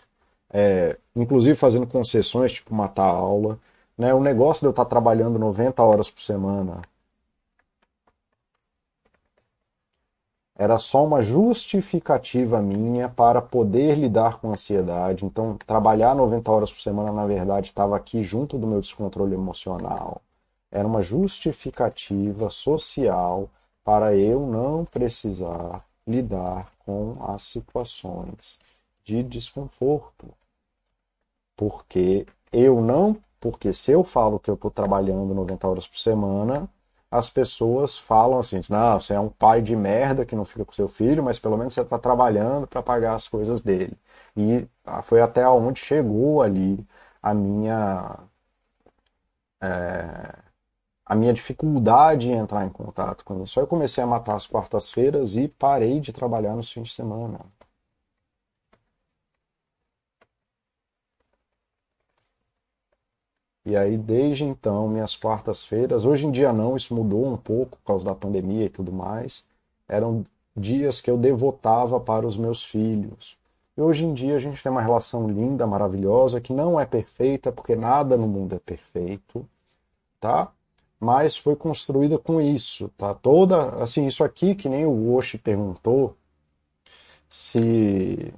é, 0.50 0.98
inclusive 1.16 1.56
fazendo 1.56 1.86
concessões, 1.86 2.54
tipo 2.54 2.74
matar 2.74 3.06
a 3.06 3.18
aula, 3.18 3.60
né? 4.00 4.14
O 4.14 4.22
negócio 4.22 4.62
de 4.62 4.68
eu 4.68 4.72
estar 4.72 4.86
trabalhando 4.86 5.38
90 5.38 5.84
horas 5.84 6.10
por 6.10 6.22
semana 6.22 6.82
era 10.56 10.78
só 10.78 11.06
uma 11.06 11.22
justificativa 11.22 12.62
minha 12.62 13.10
para 13.10 13.42
poder 13.42 13.98
lidar 13.98 14.40
com 14.40 14.52
ansiedade. 14.52 15.26
Então, 15.26 15.58
trabalhar 15.58 16.16
90 16.16 16.52
horas 16.52 16.72
por 16.72 16.82
semana, 16.82 17.12
na 17.12 17.26
verdade, 17.26 17.68
estava 17.68 17.96
aqui 17.96 18.24
junto 18.24 18.58
do 18.58 18.68
meu 18.68 18.80
descontrole 18.82 19.34
emocional. 19.34 20.22
Era 20.72 20.88
uma 20.88 21.02
justificativa 21.02 22.50
social 22.50 23.50
para 23.84 24.16
eu 24.16 24.46
não 24.46 24.86
precisar 24.86 25.84
lidar 26.08 26.72
com 26.86 27.18
as 27.22 27.42
situações 27.42 28.58
de 29.04 29.24
desconforto. 29.24 30.28
Porque 31.56 32.26
Eu 32.52 32.82
não, 32.82 33.18
porque 33.40 33.74
se 33.74 33.92
eu 33.92 34.04
falo 34.04 34.40
que 34.40 34.50
eu 34.50 34.56
estou 34.56 34.72
trabalhando 34.72 35.34
90 35.34 35.68
horas 35.68 35.88
por 35.88 35.98
semana, 35.98 36.70
as 37.12 37.30
pessoas 37.30 37.98
falam 37.98 38.40
assim: 38.40 38.62
não, 38.70 39.00
você 39.00 39.14
é 39.14 39.20
um 39.20 39.30
pai 39.30 39.62
de 39.62 39.76
merda 39.76 40.26
que 40.26 40.36
não 40.36 40.46
fica 40.46 40.66
com 40.66 40.72
seu 40.74 40.88
filho, 40.90 41.24
mas 41.24 41.40
pelo 41.40 41.58
menos 41.58 41.74
você 41.74 41.82
está 41.82 41.98
trabalhando 42.00 42.68
para 42.68 42.82
pagar 42.84 43.16
as 43.16 43.28
coisas 43.28 43.62
dele. 43.62 43.98
E 44.38 44.68
ah, 44.86 45.02
foi 45.02 45.22
até 45.22 45.48
onde 45.48 45.80
chegou 45.80 46.42
ali 46.42 46.86
a 47.22 47.34
minha. 47.34 48.20
É, 49.62 50.36
a 51.06 51.16
minha 51.16 51.34
dificuldade 51.34 52.30
em 52.30 52.34
entrar 52.34 52.66
em 52.66 52.70
contato 52.70 53.26
com 53.26 53.44
isso. 53.44 53.60
Aí 53.60 53.64
eu 53.64 53.68
comecei 53.68 54.04
a 54.04 54.08
matar 54.08 54.36
as 54.36 54.48
quartas-feiras 54.48 55.36
e 55.38 55.48
parei 55.50 56.00
de 56.00 56.14
trabalhar 56.14 56.56
nos 56.56 56.72
fins 56.72 56.90
de 56.90 56.96
semana. 56.96 57.40
E 63.70 63.78
aí, 63.78 64.00
desde 64.00 64.46
então, 64.46 64.88
minhas 64.88 65.16
quartas-feiras, 65.16 66.04
hoje 66.04 66.26
em 66.26 66.32
dia 66.32 66.52
não, 66.52 66.76
isso 66.76 66.96
mudou 66.96 67.24
um 67.28 67.38
pouco 67.38 67.78
por 67.78 67.86
causa 67.86 68.04
da 68.04 68.16
pandemia 68.16 68.66
e 68.66 68.70
tudo 68.70 68.92
mais, 68.92 69.46
eram 69.88 70.26
dias 70.58 71.00
que 71.00 71.12
eu 71.12 71.16
devotava 71.16 72.00
para 72.00 72.26
os 72.26 72.36
meus 72.36 72.64
filhos. 72.64 73.38
E 73.78 73.82
hoje 73.82 74.06
em 74.06 74.12
dia 74.12 74.36
a 74.38 74.40
gente 74.40 74.64
tem 74.64 74.72
uma 74.72 74.82
relação 74.82 75.30
linda, 75.30 75.68
maravilhosa, 75.68 76.42
que 76.42 76.52
não 76.52 76.80
é 76.80 76.86
perfeita, 76.88 77.52
porque 77.52 77.76
nada 77.76 78.18
no 78.18 78.28
mundo 78.28 78.56
é 78.56 78.60
perfeito, 78.60 79.48
tá? 80.20 80.52
Mas 81.00 81.38
foi 81.38 81.56
construída 81.56 82.18
com 82.18 82.42
isso, 82.42 82.90
tá? 82.98 83.14
Toda, 83.14 83.76
assim, 83.84 84.08
isso 84.08 84.24
aqui 84.24 84.56
que 84.56 84.68
nem 84.68 84.84
o 84.84 85.14
Oshi 85.14 85.38
perguntou, 85.38 86.18
se 87.30 88.34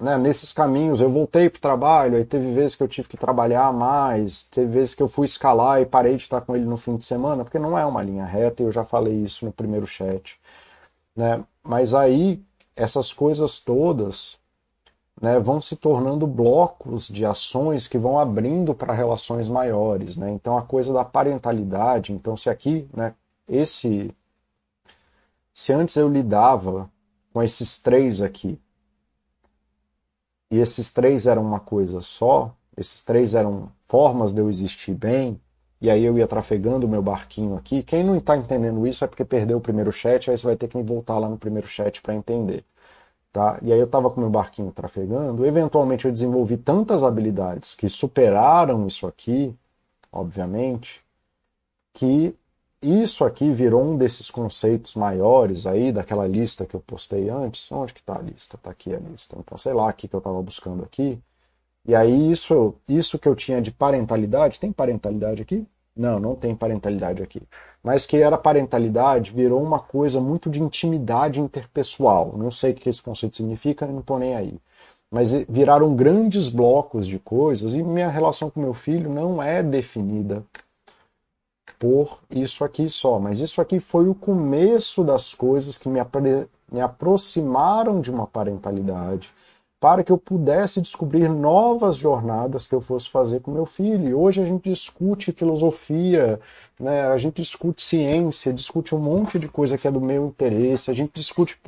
né, 0.00 0.16
nesses 0.16 0.52
caminhos. 0.52 1.00
Eu 1.00 1.10
voltei 1.10 1.50
para 1.50 1.58
o 1.58 1.60
trabalho, 1.60 2.16
aí 2.16 2.24
teve 2.24 2.52
vezes 2.52 2.74
que 2.74 2.82
eu 2.82 2.88
tive 2.88 3.08
que 3.08 3.16
trabalhar 3.16 3.72
mais, 3.72 4.44
teve 4.44 4.72
vezes 4.72 4.94
que 4.94 5.02
eu 5.02 5.08
fui 5.08 5.26
escalar 5.26 5.80
e 5.80 5.86
parei 5.86 6.16
de 6.16 6.22
estar 6.22 6.40
com 6.40 6.56
ele 6.56 6.64
no 6.64 6.76
fim 6.76 6.96
de 6.96 7.04
semana, 7.04 7.44
porque 7.44 7.58
não 7.58 7.78
é 7.78 7.84
uma 7.84 8.02
linha 8.02 8.24
reta, 8.24 8.62
e 8.62 8.66
eu 8.66 8.72
já 8.72 8.84
falei 8.84 9.14
isso 9.22 9.44
no 9.44 9.52
primeiro 9.52 9.86
chat. 9.86 10.40
Né? 11.14 11.44
Mas 11.62 11.92
aí, 11.94 12.42
essas 12.74 13.12
coisas 13.12 13.60
todas 13.60 14.38
né, 15.20 15.38
vão 15.38 15.60
se 15.60 15.76
tornando 15.76 16.26
blocos 16.26 17.08
de 17.08 17.26
ações 17.26 17.86
que 17.86 17.98
vão 17.98 18.18
abrindo 18.18 18.74
para 18.74 18.94
relações 18.94 19.48
maiores. 19.48 20.16
Né? 20.16 20.30
Então, 20.30 20.56
a 20.56 20.62
coisa 20.62 20.92
da 20.92 21.04
parentalidade, 21.04 22.12
então, 22.12 22.36
se 22.36 22.48
aqui, 22.48 22.88
né, 22.94 23.14
esse. 23.48 24.14
Se 25.52 25.72
antes 25.72 25.96
eu 25.96 26.08
lidava 26.08 26.90
com 27.32 27.42
esses 27.42 27.78
três 27.78 28.22
aqui, 28.22 28.58
e 30.50 30.58
esses 30.58 30.92
três 30.92 31.26
eram 31.26 31.42
uma 31.44 31.60
coisa 31.60 32.00
só, 32.00 32.54
esses 32.76 33.04
três 33.04 33.34
eram 33.34 33.70
formas 33.88 34.32
de 34.32 34.40
eu 34.40 34.48
existir 34.48 34.94
bem, 34.94 35.40
e 35.80 35.90
aí 35.90 36.04
eu 36.04 36.16
ia 36.18 36.26
trafegando 36.26 36.86
o 36.86 36.88
meu 36.88 37.02
barquinho 37.02 37.56
aqui. 37.56 37.82
Quem 37.82 38.04
não 38.04 38.16
está 38.16 38.36
entendendo 38.36 38.86
isso 38.86 39.04
é 39.04 39.08
porque 39.08 39.24
perdeu 39.24 39.58
o 39.58 39.60
primeiro 39.60 39.92
chat, 39.92 40.30
aí 40.30 40.36
você 40.36 40.46
vai 40.46 40.56
ter 40.56 40.68
que 40.68 40.82
voltar 40.82 41.18
lá 41.18 41.28
no 41.28 41.38
primeiro 41.38 41.66
chat 41.66 42.02
para 42.02 42.14
entender. 42.14 42.64
Tá? 43.32 43.58
E 43.62 43.72
aí 43.72 43.78
eu 43.78 43.86
estava 43.86 44.10
com 44.10 44.16
o 44.18 44.20
meu 44.20 44.30
barquinho 44.30 44.72
trafegando, 44.72 45.46
eventualmente 45.46 46.04
eu 46.06 46.12
desenvolvi 46.12 46.56
tantas 46.56 47.04
habilidades 47.04 47.74
que 47.76 47.88
superaram 47.88 48.86
isso 48.86 49.06
aqui, 49.06 49.54
obviamente, 50.12 51.02
que 51.94 52.34
isso 52.82 53.24
aqui 53.24 53.52
virou 53.52 53.82
um 53.82 53.96
desses 53.96 54.30
conceitos 54.30 54.94
maiores 54.94 55.66
aí 55.66 55.92
daquela 55.92 56.26
lista 56.26 56.64
que 56.64 56.74
eu 56.74 56.80
postei 56.80 57.28
antes. 57.28 57.70
Onde 57.70 57.92
que 57.92 58.00
está 58.00 58.16
a 58.16 58.22
lista? 58.22 58.56
Está 58.56 58.70
aqui 58.70 58.94
a 58.94 58.98
lista. 58.98 59.36
Então, 59.38 59.58
sei 59.58 59.72
lá, 59.74 59.88
aqui 59.88 60.08
que 60.08 60.14
eu 60.14 60.18
estava 60.18 60.40
buscando 60.42 60.82
aqui. 60.82 61.18
E 61.86 61.94
aí 61.94 62.30
isso, 62.30 62.74
isso 62.88 63.18
que 63.18 63.28
eu 63.28 63.34
tinha 63.34 63.60
de 63.60 63.70
parentalidade, 63.70 64.60
tem 64.60 64.72
parentalidade 64.72 65.42
aqui? 65.42 65.66
Não, 65.96 66.18
não 66.18 66.34
tem 66.34 66.54
parentalidade 66.54 67.22
aqui. 67.22 67.42
Mas 67.82 68.06
que 68.06 68.16
era 68.16 68.38
parentalidade 68.38 69.32
virou 69.32 69.62
uma 69.62 69.78
coisa 69.80 70.20
muito 70.20 70.48
de 70.48 70.62
intimidade 70.62 71.40
interpessoal. 71.40 72.34
Não 72.36 72.50
sei 72.50 72.72
o 72.72 72.74
que 72.74 72.88
esse 72.88 73.02
conceito 73.02 73.36
significa, 73.36 73.86
não 73.86 74.00
estou 74.00 74.18
nem 74.18 74.34
aí. 74.36 74.58
Mas 75.10 75.32
viraram 75.48 75.94
grandes 75.94 76.48
blocos 76.48 77.06
de 77.06 77.18
coisas 77.18 77.74
e 77.74 77.82
minha 77.82 78.08
relação 78.08 78.50
com 78.50 78.60
meu 78.60 78.72
filho 78.74 79.10
não 79.10 79.42
é 79.42 79.62
definida 79.62 80.44
por 81.78 82.18
isso 82.30 82.64
aqui 82.64 82.88
só. 82.88 83.18
Mas 83.18 83.40
isso 83.40 83.60
aqui 83.60 83.80
foi 83.80 84.08
o 84.08 84.14
começo 84.14 85.02
das 85.02 85.34
coisas 85.34 85.78
que 85.78 85.88
me, 85.88 86.00
me 86.70 86.80
aproximaram 86.80 88.00
de 88.00 88.10
uma 88.10 88.26
parentalidade 88.26 89.32
para 89.80 90.04
que 90.04 90.12
eu 90.12 90.18
pudesse 90.18 90.78
descobrir 90.82 91.26
novas 91.30 91.96
jornadas 91.96 92.66
que 92.66 92.74
eu 92.74 92.82
fosse 92.82 93.08
fazer 93.08 93.40
com 93.40 93.50
meu 93.50 93.64
filho. 93.64 94.08
E 94.08 94.14
hoje 94.14 94.42
a 94.42 94.44
gente 94.44 94.68
discute 94.68 95.32
filosofia, 95.32 96.38
né? 96.78 97.06
a 97.06 97.16
gente 97.16 97.40
discute 97.40 97.82
ciência, 97.82 98.52
discute 98.52 98.94
um 98.94 98.98
monte 98.98 99.38
de 99.38 99.48
coisa 99.48 99.78
que 99.78 99.88
é 99.88 99.90
do 99.90 100.00
meu 100.00 100.26
interesse, 100.26 100.90
a 100.90 100.94
gente 100.94 101.12
discute 101.14 101.58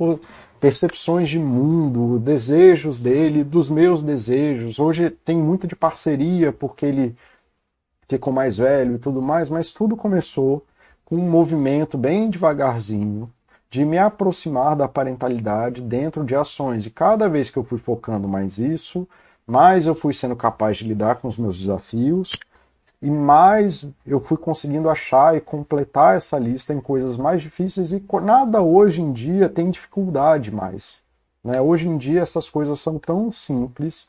percepções 0.59 1.27
de 1.27 1.39
mundo, 1.39 2.19
desejos 2.19 2.99
dele, 2.99 3.43
dos 3.43 3.71
meus 3.71 4.03
desejos. 4.03 4.77
Hoje 4.77 5.09
tem 5.09 5.35
muito 5.35 5.65
de 5.65 5.75
parceria, 5.75 6.53
porque 6.53 6.85
ele 6.85 7.15
ficou 8.07 8.33
mais 8.33 8.57
velho 8.57 8.95
e 8.95 8.99
tudo 8.99 9.21
mais, 9.21 9.49
mas 9.49 9.71
tudo 9.71 9.95
começou 9.95 10.65
com 11.05 11.15
um 11.15 11.29
movimento 11.29 11.97
bem 11.97 12.29
devagarzinho 12.29 13.31
de 13.69 13.83
me 13.83 13.97
aproximar 13.97 14.75
da 14.75 14.87
parentalidade 14.87 15.81
dentro 15.81 16.23
de 16.23 16.35
ações. 16.35 16.85
E 16.85 16.91
cada 16.91 17.27
vez 17.27 17.49
que 17.49 17.57
eu 17.57 17.63
fui 17.63 17.79
focando 17.79 18.27
mais 18.27 18.59
isso, 18.59 19.07
mais 19.47 19.87
eu 19.87 19.95
fui 19.95 20.13
sendo 20.13 20.35
capaz 20.35 20.77
de 20.77 20.87
lidar 20.87 21.15
com 21.15 21.27
os 21.27 21.37
meus 21.37 21.59
desafios 21.59 22.33
e 23.01 23.09
mais 23.09 23.85
eu 24.05 24.19
fui 24.19 24.37
conseguindo 24.37 24.89
achar 24.89 25.35
e 25.35 25.41
completar 25.41 26.15
essa 26.15 26.37
lista 26.39 26.73
em 26.73 26.79
coisas 26.79 27.17
mais 27.17 27.41
difíceis 27.41 27.91
e 27.91 28.03
nada 28.21 28.61
hoje 28.61 29.01
em 29.01 29.11
dia 29.11 29.49
tem 29.49 29.69
dificuldade 29.69 30.51
mais. 30.51 31.01
Né? 31.43 31.59
Hoje 31.59 31.89
em 31.89 31.97
dia 31.97 32.21
essas 32.21 32.47
coisas 32.49 32.79
são 32.79 32.97
tão 32.97 33.31
simples 33.31 34.07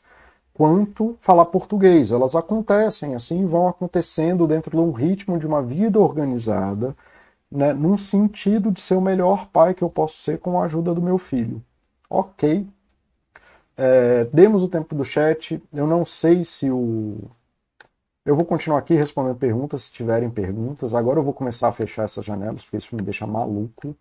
quanto 0.55 1.17
falar 1.21 1.45
português. 1.47 2.11
Elas 2.11 2.35
acontecem 2.35 3.13
assim, 3.15 3.45
vão 3.45 3.67
acontecendo 3.67 4.47
dentro 4.47 4.71
de 4.71 4.77
um 4.77 4.91
ritmo 4.91 5.37
de 5.37 5.45
uma 5.45 5.61
vida 5.61 5.99
organizada, 5.99 6.95
né, 7.51 7.73
num 7.73 7.97
sentido 7.97 8.71
de 8.71 8.81
ser 8.81 8.95
o 8.95 9.01
melhor 9.01 9.47
pai 9.49 9.73
que 9.73 9.83
eu 9.83 9.89
posso 9.89 10.17
ser 10.17 10.39
com 10.39 10.59
a 10.59 10.65
ajuda 10.65 10.93
do 10.93 11.01
meu 11.01 11.17
filho. 11.17 11.63
Ok. 12.09 12.67
É, 13.77 14.25
demos 14.25 14.63
o 14.63 14.69
tempo 14.69 14.95
do 14.95 15.03
chat. 15.05 15.61
Eu 15.73 15.87
não 15.87 16.05
sei 16.05 16.43
se 16.43 16.71
o. 16.71 17.17
Eu 18.25 18.35
vou 18.35 18.45
continuar 18.45 18.79
aqui 18.79 18.95
respondendo 18.95 19.35
perguntas 19.35 19.83
se 19.83 19.91
tiverem 19.91 20.29
perguntas. 20.29 20.93
Agora 20.95 21.19
eu 21.19 21.23
vou 21.23 21.33
começar 21.33 21.67
a 21.69 21.71
fechar 21.71 22.03
essas 22.03 22.25
janelas, 22.25 22.63
porque 22.63 22.77
isso 22.77 22.95
me 22.95 23.01
deixa 23.01 23.27
maluco. 23.27 23.95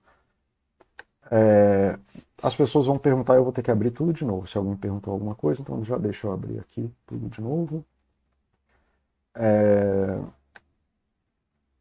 É, 1.31 1.99
as 2.43 2.55
pessoas 2.55 2.87
vão 2.87 2.99
perguntar, 2.99 3.37
eu 3.37 3.45
vou 3.45 3.53
ter 3.53 3.63
que 3.63 3.71
abrir 3.71 3.91
tudo 3.91 4.13
de 4.13 4.25
novo. 4.25 4.47
Se 4.47 4.59
alguém 4.59 4.77
perguntou 4.77 5.13
alguma 5.13 5.35
coisa, 5.35 5.63
então 5.63 5.85
já 5.85 5.97
deixa 5.99 6.27
eu 6.27 6.33
abrir 6.33 6.59
aqui 6.59 6.91
tudo 7.07 7.29
de 7.29 7.41
novo. 7.41 7.85
É, 9.35 10.19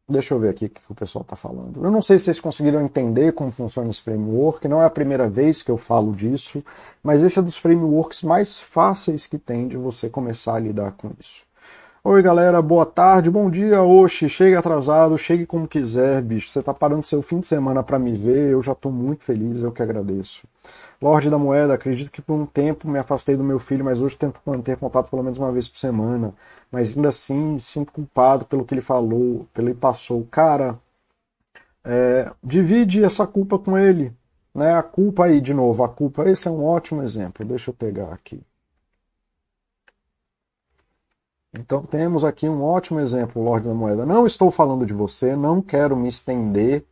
deixa 0.08 0.34
eu 0.34 0.38
ver 0.38 0.50
aqui 0.50 0.66
o 0.66 0.70
que 0.70 0.80
o 0.90 0.94
pessoal 0.94 1.22
está 1.22 1.36
falando. 1.36 1.84
Eu 1.84 1.90
não 1.90 2.02
sei 2.02 2.18
se 2.18 2.26
vocês 2.26 2.40
conseguiram 2.40 2.80
entender 2.82 3.32
como 3.32 3.50
funciona 3.50 3.90
esse 3.90 4.02
framework, 4.02 4.66
não 4.68 4.82
é 4.82 4.84
a 4.86 4.90
primeira 4.90 5.28
vez 5.28 5.62
que 5.62 5.70
eu 5.70 5.76
falo 5.76 6.12
disso, 6.12 6.64
mas 7.02 7.22
esse 7.22 7.38
é 7.38 7.42
dos 7.42 7.56
frameworks 7.56 8.22
mais 8.22 8.60
fáceis 8.60 9.26
que 9.26 9.38
tem 9.38 9.68
de 9.68 9.76
você 9.76 10.08
começar 10.08 10.56
a 10.56 10.60
lidar 10.60 10.92
com 10.92 11.10
isso. 11.18 11.44
Oi 12.06 12.20
galera, 12.22 12.60
boa 12.60 12.84
tarde, 12.84 13.30
bom 13.30 13.50
dia, 13.50 13.82
oxe, 13.82 14.28
chegue 14.28 14.54
atrasado, 14.54 15.16
chegue 15.16 15.46
como 15.46 15.66
quiser, 15.66 16.20
bicho. 16.22 16.50
Você 16.50 16.62
tá 16.62 16.72
parando 16.74 17.02
seu 17.02 17.22
fim 17.22 17.40
de 17.40 17.46
semana 17.46 17.82
para 17.82 17.98
me 17.98 18.12
ver, 18.14 18.50
eu 18.50 18.62
já 18.62 18.74
tô 18.74 18.90
muito 18.90 19.24
feliz, 19.24 19.62
eu 19.62 19.72
que 19.72 19.82
agradeço. 19.82 20.46
Lorde 21.00 21.30
da 21.30 21.38
Moeda, 21.38 21.74
acredito 21.74 22.10
que 22.12 22.20
por 22.22 22.34
um 22.34 22.46
tempo 22.46 22.88
me 22.88 22.98
afastei 22.98 23.36
do 23.36 23.44
meu 23.44 23.58
filho, 23.58 23.84
mas 23.84 24.02
hoje 24.02 24.16
tento 24.18 24.40
manter 24.46 24.76
contato 24.78 25.10
pelo 25.10 25.22
menos 25.22 25.38
uma 25.38 25.50
vez 25.52 25.68
por 25.68 25.78
semana. 25.78 26.34
Mas 26.70 26.96
ainda 26.96 27.08
assim, 27.08 27.58
sinto 27.58 27.92
culpado 27.92 28.44
pelo 28.46 28.64
que 28.66 28.74
ele 28.74 28.82
falou, 28.82 29.46
pelo 29.54 29.68
que 29.68 29.72
ele 29.72 29.74
passou. 29.74 30.26
Cara, 30.30 30.78
é, 31.84 32.30
divide 32.42 33.02
essa 33.04 33.26
culpa 33.26 33.58
com 33.58 33.78
ele. 33.78 34.12
Né? 34.54 34.74
A 34.74 34.82
culpa 34.82 35.24
aí, 35.24 35.40
de 35.40 35.54
novo, 35.54 35.82
a 35.84 35.88
culpa, 35.88 36.28
esse 36.28 36.48
é 36.48 36.50
um 36.50 36.64
ótimo 36.64 37.02
exemplo. 37.02 37.46
Deixa 37.46 37.70
eu 37.70 37.74
pegar 37.74 38.12
aqui. 38.12 38.42
Então 41.58 41.82
temos 41.82 42.24
aqui 42.24 42.48
um 42.48 42.62
ótimo 42.62 42.98
exemplo, 42.98 43.42
Lorde 43.42 43.68
da 43.68 43.74
Moeda. 43.74 44.04
Não 44.04 44.26
estou 44.26 44.50
falando 44.50 44.84
de 44.84 44.92
você, 44.92 45.36
não 45.36 45.62
quero 45.62 45.96
me 45.96 46.08
estender 46.08 46.84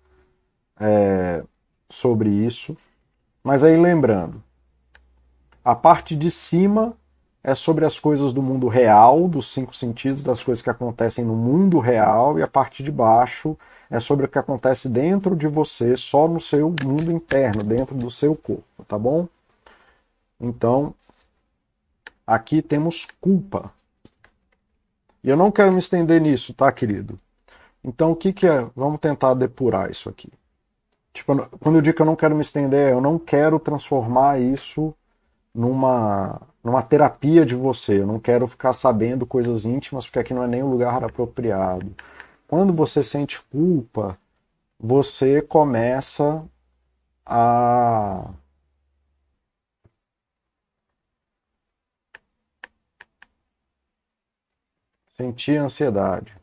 é, 0.81 1.43
sobre 1.89 2.31
isso, 2.31 2.77
mas 3.43 3.65
aí 3.65 3.77
lembrando, 3.77 4.43
a 5.65 5.75
parte 5.75 6.15
de 6.15 6.31
cima 6.31 6.97
é 7.43 7.57
sobre 7.57 7.85
as 7.85 7.99
coisas 7.99 8.33
do 8.33 8.41
mundo 8.41 8.69
real, 8.69 9.29
dos 9.29 9.53
cinco 9.53 9.75
sentidos, 9.75 10.23
das 10.23 10.43
coisas 10.43 10.63
que 10.63 10.71
acontecem 10.71 11.25
no 11.25 11.35
mundo 11.35 11.81
real, 11.81 12.39
e 12.39 12.43
a 12.43 12.47
parte 12.49 12.85
de 12.85 12.93
baixo 12.93 13.59
é 13.91 13.99
sobre 13.99 14.27
o 14.27 14.29
que 14.29 14.39
acontece 14.39 14.89
dentro 14.89 15.35
de 15.35 15.49
você, 15.49 15.97
só 15.97 16.29
no 16.29 16.41
seu 16.41 16.75
mundo 16.85 17.11
interno, 17.11 17.65
dentro 17.65 17.97
do 17.97 18.11
seu 18.11 18.37
corpo, 18.37 18.85
tá 18.87 18.97
bom? 18.97 19.27
Então, 20.41 20.95
aqui 22.25 22.63
temos 22.63 23.09
culpa. 23.21 23.73
E 25.23 25.31
eu 25.31 25.37
não 25.37 25.51
quero 25.51 25.73
me 25.73 25.79
estender 25.79 26.21
nisso, 26.21 26.53
tá, 26.53 26.71
querido? 26.73 27.19
Então, 27.85 28.13
o 28.13 28.17
que, 28.17 28.33
que 28.33 28.47
é? 28.47 28.69
Vamos 28.77 29.01
tentar 29.01 29.35
depurar 29.35 29.91
isso 29.91 30.09
aqui. 30.09 30.31
Tipo, 31.13 31.49
quando 31.59 31.77
eu 31.77 31.83
digo 31.83 31.97
que 31.97 32.03
eu 32.03 32.07
não 32.07 32.17
quero 32.17 32.35
me 32.35 32.43
estender, 32.43 32.93
eu 32.93 33.01
não 33.01 33.19
quero 33.19 33.59
transformar 33.59 34.41
isso 34.41 34.95
numa, 35.55 36.41
numa 36.65 36.83
terapia 36.83 37.45
de 37.45 37.55
você. 37.55 38.01
Eu 38.01 38.07
não 38.07 38.19
quero 38.19 38.47
ficar 38.49 38.73
sabendo 38.73 39.27
coisas 39.27 39.65
íntimas, 39.65 40.07
porque 40.07 40.19
aqui 40.19 40.35
não 40.35 40.45
é 40.45 40.49
nem 40.49 40.63
o 40.63 40.71
lugar 40.71 41.05
apropriado. 41.05 41.95
Quando 42.49 42.73
você 42.73 43.03
sente 43.05 43.41
culpa, 43.51 44.19
você 44.79 45.43
começa 45.43 46.45
a 47.25 48.31
sentir 55.17 55.59
ansiedade. 55.59 56.35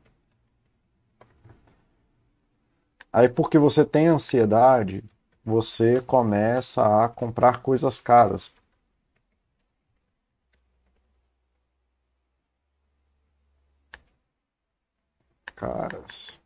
Aí, 3.11 3.28
porque 3.28 3.57
você 3.57 3.84
tem 3.86 4.07
ansiedade, 4.07 5.03
você 5.43 5.99
começa 6.01 7.03
a 7.03 7.09
comprar 7.09 7.61
coisas 7.61 7.99
caras. 7.99 8.53
Caras. 15.55 16.39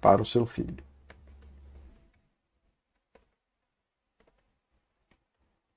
Para 0.00 0.22
o 0.22 0.26
seu 0.26 0.46
filho. 0.46 0.82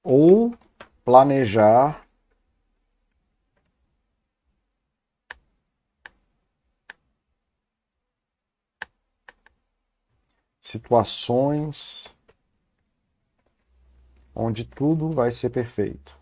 Ou 0.04 0.52
planejar 1.04 2.08
situações 10.72 12.14
onde 14.34 14.66
tudo 14.66 15.10
vai 15.12 15.32
ser 15.32 15.50
perfeito. 15.50 16.18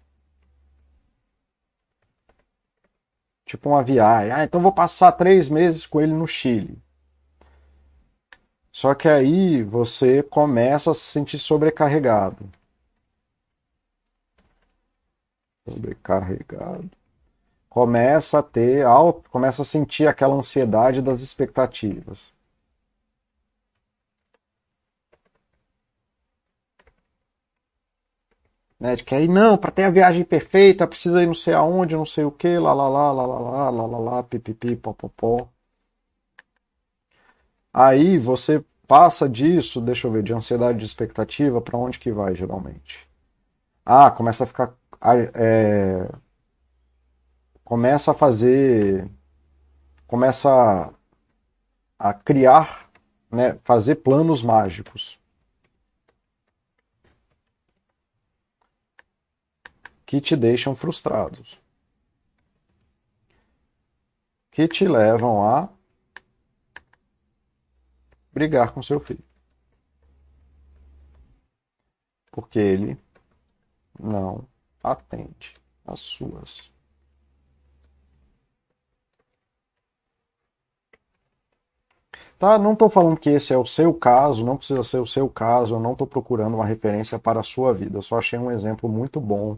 Tipo 3.46 3.70
uma 3.70 3.84
viagem. 3.84 4.32
Ah, 4.32 4.44
então 4.44 4.62
vou 4.62 4.72
passar 4.72 5.12
três 5.12 5.50
meses 5.50 5.86
com 5.86 6.02
ele 6.02 6.14
no 6.14 6.28
Chile. 6.28 6.78
Só 8.72 8.94
que 8.94 9.08
aí 9.08 9.64
você 9.64 10.24
começa 10.24 10.92
a 10.92 10.94
se 10.94 11.02
sentir 11.02 11.40
sobrecarregado. 11.40 12.50
Sobrecarregado. 15.68 16.90
Começa 17.70 18.40
a 18.40 18.44
ter, 18.44 18.86
começa 19.30 19.62
a 19.62 19.66
sentir 19.66 20.08
aquela 20.08 20.36
ansiedade 20.36 21.02
das 21.02 21.22
expectativas. 21.22 22.34
Né, 28.80 28.96
de 28.96 29.04
que 29.04 29.14
aí 29.16 29.28
não, 29.28 29.58
para 29.58 29.72
ter 29.72 29.84
a 29.84 29.90
viagem 29.92 30.24
perfeita 30.24 30.88
precisa 30.88 31.22
ir 31.22 31.26
não 31.28 31.34
sei 31.34 31.54
aonde, 31.54 31.96
não 31.96 32.06
sei 32.06 32.24
o 32.26 32.32
que, 32.32 32.58
lá 32.58 32.74
lá 32.74 32.88
lá 32.90 33.12
lá 33.12 33.26
lá 33.28 33.40
lá 33.40 33.70
lá 33.70 33.86
lá 33.88 33.98
lá 34.00 34.24
pipipi 34.24 34.76
popopó. 34.76 35.50
Aí 37.74 38.18
você 38.18 38.64
passa 38.88 39.30
disso, 39.30 39.80
deixa 39.82 40.08
eu 40.08 40.12
ver, 40.12 40.24
de 40.24 40.34
ansiedade 40.34 40.80
de 40.80 40.86
expectativa 40.86 41.62
para 41.62 41.78
onde 41.78 42.00
que 42.00 42.12
vai 42.12 42.36
geralmente? 42.36 43.08
Ah, 43.86 44.12
começa 44.12 44.46
a 44.46 44.48
ficar 44.48 44.76
é, 45.36 46.10
começa 47.64 48.12
a 48.12 48.14
fazer 48.14 49.10
começa 50.08 50.50
a, 50.50 52.10
a 52.10 52.14
criar, 52.14 52.90
né, 53.32 53.58
fazer 53.64 53.96
planos 53.98 54.42
mágicos. 54.42 55.19
Que 60.10 60.20
te 60.20 60.36
deixam 60.36 60.76
frustrados, 60.76 61.62
que 64.50 64.68
te 64.68 64.88
levam 64.88 65.48
a 65.48 65.70
brigar 68.34 68.72
com 68.72 68.82
seu 68.82 69.00
filho. 69.00 69.24
Porque 72.32 72.58
ele 72.58 72.98
não 74.00 74.48
atende 74.84 75.54
às 75.86 76.00
suas 76.00 76.72
Tá? 82.40 82.58
Não 82.58 82.74
estou 82.74 82.90
falando 82.90 83.20
que 83.20 83.30
esse 83.30 83.54
é 83.54 83.58
o 83.58 83.66
seu 83.66 83.94
caso, 83.94 84.46
não 84.46 84.58
precisa 84.58 84.82
ser 84.82 85.00
o 85.00 85.06
seu 85.06 85.30
caso, 85.30 85.76
eu 85.76 85.80
não 85.80 85.92
estou 85.92 86.08
procurando 86.08 86.56
uma 86.56 86.66
referência 86.66 87.20
para 87.20 87.42
a 87.42 87.44
sua 87.44 87.74
vida. 87.74 87.98
Eu 87.98 88.02
só 88.02 88.18
achei 88.18 88.40
um 88.40 88.50
exemplo 88.50 88.90
muito 88.90 89.20
bom 89.20 89.58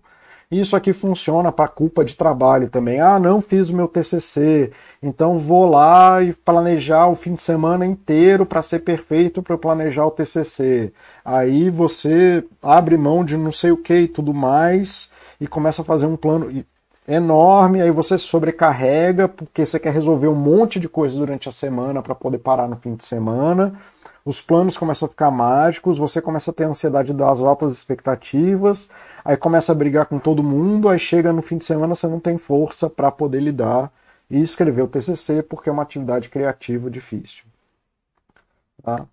isso 0.59 0.75
aqui 0.75 0.91
funciona 0.91 1.49
para 1.49 1.69
culpa 1.69 2.03
de 2.03 2.15
trabalho 2.15 2.69
também. 2.69 2.99
Ah, 2.99 3.17
não 3.17 3.41
fiz 3.41 3.69
o 3.69 3.75
meu 3.75 3.87
TCC, 3.87 4.71
então 5.01 5.39
vou 5.39 5.69
lá 5.69 6.21
e 6.21 6.33
planejar 6.33 7.07
o 7.07 7.15
fim 7.15 7.35
de 7.35 7.41
semana 7.41 7.85
inteiro 7.85 8.45
para 8.45 8.61
ser 8.61 8.79
perfeito 8.79 9.41
para 9.41 9.57
planejar 9.57 10.05
o 10.05 10.11
TCC. 10.11 10.91
Aí 11.23 11.69
você 11.69 12.43
abre 12.61 12.97
mão 12.97 13.23
de 13.23 13.37
não 13.37 13.51
sei 13.51 13.71
o 13.71 13.77
que 13.77 13.95
e 14.01 14.07
tudo 14.07 14.33
mais 14.33 15.09
e 15.39 15.47
começa 15.47 15.83
a 15.83 15.85
fazer 15.85 16.05
um 16.05 16.17
plano 16.17 16.63
enorme, 17.07 17.81
aí 17.81 17.89
você 17.89 18.17
sobrecarrega 18.17 19.27
porque 19.27 19.65
você 19.65 19.79
quer 19.79 19.93
resolver 19.93 20.27
um 20.27 20.35
monte 20.35 20.79
de 20.79 20.87
coisas 20.87 21.17
durante 21.17 21.49
a 21.49 21.51
semana 21.51 22.01
para 22.01 22.13
poder 22.13 22.37
parar 22.39 22.67
no 22.67 22.75
fim 22.75 22.93
de 22.93 23.03
semana 23.03 23.73
os 24.23 24.41
planos 24.41 24.77
começam 24.77 25.07
a 25.07 25.09
ficar 25.09 25.31
mágicos, 25.31 25.97
você 25.97 26.21
começa 26.21 26.51
a 26.51 26.53
ter 26.53 26.65
ansiedade 26.65 27.13
das 27.13 27.39
altas 27.39 27.73
expectativas, 27.73 28.89
aí 29.25 29.35
começa 29.35 29.71
a 29.71 29.75
brigar 29.75 30.05
com 30.05 30.19
todo 30.19 30.43
mundo, 30.43 30.89
aí 30.89 30.99
chega 30.99 31.33
no 31.33 31.41
fim 31.41 31.57
de 31.57 31.65
semana 31.65 31.95
você 31.95 32.07
não 32.07 32.19
tem 32.19 32.37
força 32.37 32.89
para 32.89 33.11
poder 33.11 33.39
lidar 33.41 33.91
e 34.29 34.39
escrever 34.41 34.83
o 34.83 34.87
TCC 34.87 35.41
porque 35.43 35.69
é 35.69 35.71
uma 35.73 35.83
atividade 35.83 36.29
criativa 36.29 36.89
difícil. 36.89 37.45
Tá? 38.83 39.05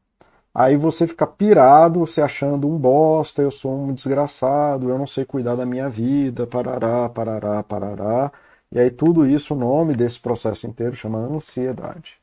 Aí 0.54 0.76
você 0.76 1.06
fica 1.06 1.26
pirado, 1.26 2.00
você 2.00 2.20
achando 2.20 2.68
um 2.68 2.76
bosta, 2.78 3.42
eu 3.42 3.50
sou 3.50 3.72
um 3.88 3.94
desgraçado, 3.94 4.90
eu 4.90 4.98
não 4.98 5.06
sei 5.06 5.24
cuidar 5.24 5.56
da 5.56 5.66
minha 5.66 5.88
vida, 5.88 6.46
parará, 6.46 7.08
parará, 7.08 7.62
parará. 7.62 8.32
E 8.72 8.78
aí 8.78 8.90
tudo 8.90 9.26
isso, 9.26 9.54
o 9.54 9.58
nome 9.58 9.94
desse 9.94 10.20
processo 10.20 10.66
inteiro 10.66 10.94
chama 10.96 11.18
ansiedade 11.18 12.17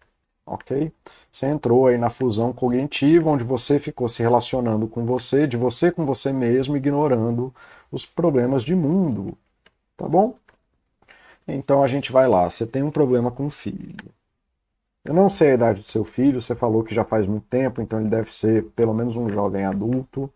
ok? 0.45 0.91
Você 1.31 1.47
entrou 1.47 1.87
aí 1.87 1.97
na 1.97 2.09
fusão 2.09 2.53
cognitiva, 2.53 3.29
onde 3.29 3.43
você 3.43 3.79
ficou 3.79 4.07
se 4.07 4.21
relacionando 4.21 4.87
com 4.87 5.05
você, 5.05 5.47
de 5.47 5.57
você 5.57 5.91
com 5.91 6.05
você 6.05 6.31
mesmo, 6.31 6.77
ignorando 6.77 7.53
os 7.91 8.05
problemas 8.05 8.63
de 8.63 8.75
mundo, 8.75 9.37
tá 9.97 10.07
bom? 10.07 10.35
Então 11.47 11.83
a 11.83 11.87
gente 11.87 12.11
vai 12.11 12.27
lá. 12.27 12.49
Você 12.49 12.65
tem 12.65 12.83
um 12.83 12.91
problema 12.91 13.31
com 13.31 13.45
o 13.45 13.49
filho. 13.49 13.95
Eu 15.03 15.13
não 15.13 15.29
sei 15.29 15.51
a 15.51 15.53
idade 15.53 15.81
do 15.81 15.87
seu 15.87 16.03
filho, 16.03 16.41
você 16.41 16.55
falou 16.55 16.83
que 16.83 16.93
já 16.95 17.05
faz 17.05 17.27
muito 17.27 17.45
tempo, 17.47 17.81
então 17.81 17.99
ele 17.99 18.09
deve 18.09 18.33
ser 18.33 18.65
pelo 18.71 18.93
menos 18.93 19.15
um 19.15 19.29
jovem 19.29 19.63
adulto. 19.65 20.31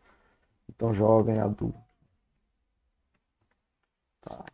Então, 0.69 0.93
jovem 0.93 1.39
adulto. 1.39 1.79
Tá. 4.21 4.45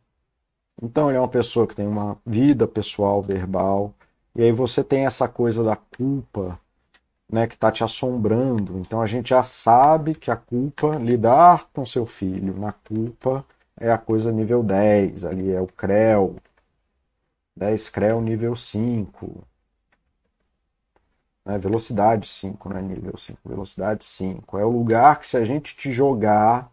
Então, 0.82 1.10
ele 1.10 1.18
é 1.18 1.22
uma 1.22 1.28
pessoa 1.28 1.68
que 1.68 1.76
tem 1.76 1.88
uma 1.88 2.18
vida 2.26 2.68
pessoal, 2.68 3.22
verbal, 3.22 3.94
e 4.36 4.44
aí 4.44 4.52
você 4.52 4.84
tem 4.84 5.06
essa 5.06 5.28
coisa 5.28 5.64
da 5.64 5.76
culpa, 5.76 6.60
né, 7.32 7.48
que 7.48 7.56
está 7.56 7.72
te 7.72 7.84
assombrando. 7.84 8.78
Então 8.80 9.02
a 9.02 9.08
gente 9.08 9.30
já 9.30 9.44
sabe 9.44 10.14
que 10.16 10.30
a 10.30 10.36
culpa, 10.36 10.96
lidar 10.98 11.70
com 11.74 11.86
seu 11.86 12.06
filho 12.06 12.58
na 12.58 12.72
culpa, 12.74 13.46
é 13.80 13.92
a 13.92 13.98
coisa 13.98 14.32
nível 14.32 14.62
10, 14.64 15.26
ali 15.26 15.52
é 15.52 15.62
o 15.62 15.68
CREL. 15.68 16.36
10 17.56 17.90
CREL 17.90 18.22
nível 18.22 18.56
5. 18.56 19.44
Né, 21.46 21.58
velocidade 21.58 22.28
5, 22.28 22.70
não 22.70 22.78
é 22.78 22.82
nível 22.82 23.18
5, 23.18 23.40
velocidade 23.46 24.04
5. 24.04 24.58
É 24.58 24.66
o 24.66 24.70
lugar 24.70 25.20
que 25.20 25.28
se 25.28 25.38
a 25.38 25.46
gente 25.46 25.76
te 25.78 25.92
jogar, 25.94 26.72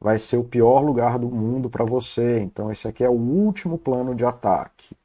vai 0.00 0.18
ser 0.18 0.36
o 0.38 0.44
pior 0.44 0.80
lugar 0.80 1.18
do 1.18 1.28
mundo 1.28 1.68
para 1.70 1.84
você. 1.84 2.40
Então 2.40 2.70
esse 2.70 2.88
aqui 2.88 3.04
é 3.04 3.08
o 3.08 3.12
último 3.12 3.78
plano 3.78 4.14
de 4.14 4.24
ataque. 4.24 4.96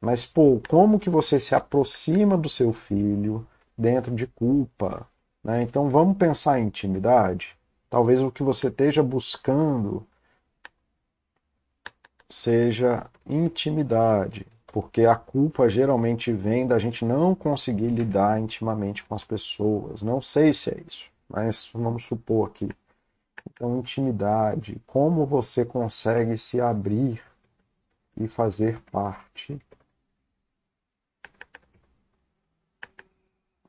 Mas, 0.00 0.24
pô, 0.24 0.60
como 0.68 0.98
que 0.98 1.10
você 1.10 1.40
se 1.40 1.54
aproxima 1.54 2.36
do 2.36 2.48
seu 2.48 2.72
filho 2.72 3.46
dentro 3.76 4.14
de 4.14 4.26
culpa? 4.26 5.06
Né? 5.42 5.62
Então, 5.62 5.88
vamos 5.88 6.16
pensar 6.16 6.58
em 6.60 6.66
intimidade? 6.66 7.56
Talvez 7.90 8.20
o 8.20 8.30
que 8.30 8.42
você 8.42 8.68
esteja 8.68 9.02
buscando 9.02 10.06
seja 12.28 13.06
intimidade, 13.26 14.46
porque 14.66 15.06
a 15.06 15.16
culpa 15.16 15.68
geralmente 15.68 16.30
vem 16.30 16.66
da 16.66 16.78
gente 16.78 17.04
não 17.04 17.34
conseguir 17.34 17.88
lidar 17.88 18.38
intimamente 18.38 19.02
com 19.04 19.14
as 19.14 19.24
pessoas. 19.24 20.02
Não 20.02 20.20
sei 20.20 20.52
se 20.52 20.70
é 20.70 20.80
isso, 20.86 21.06
mas 21.28 21.70
vamos 21.72 22.04
supor 22.04 22.48
aqui. 22.48 22.68
Então, 23.50 23.78
intimidade, 23.78 24.80
como 24.86 25.24
você 25.24 25.64
consegue 25.64 26.36
se 26.36 26.60
abrir 26.60 27.20
e 28.16 28.28
fazer 28.28 28.80
parte. 28.92 29.58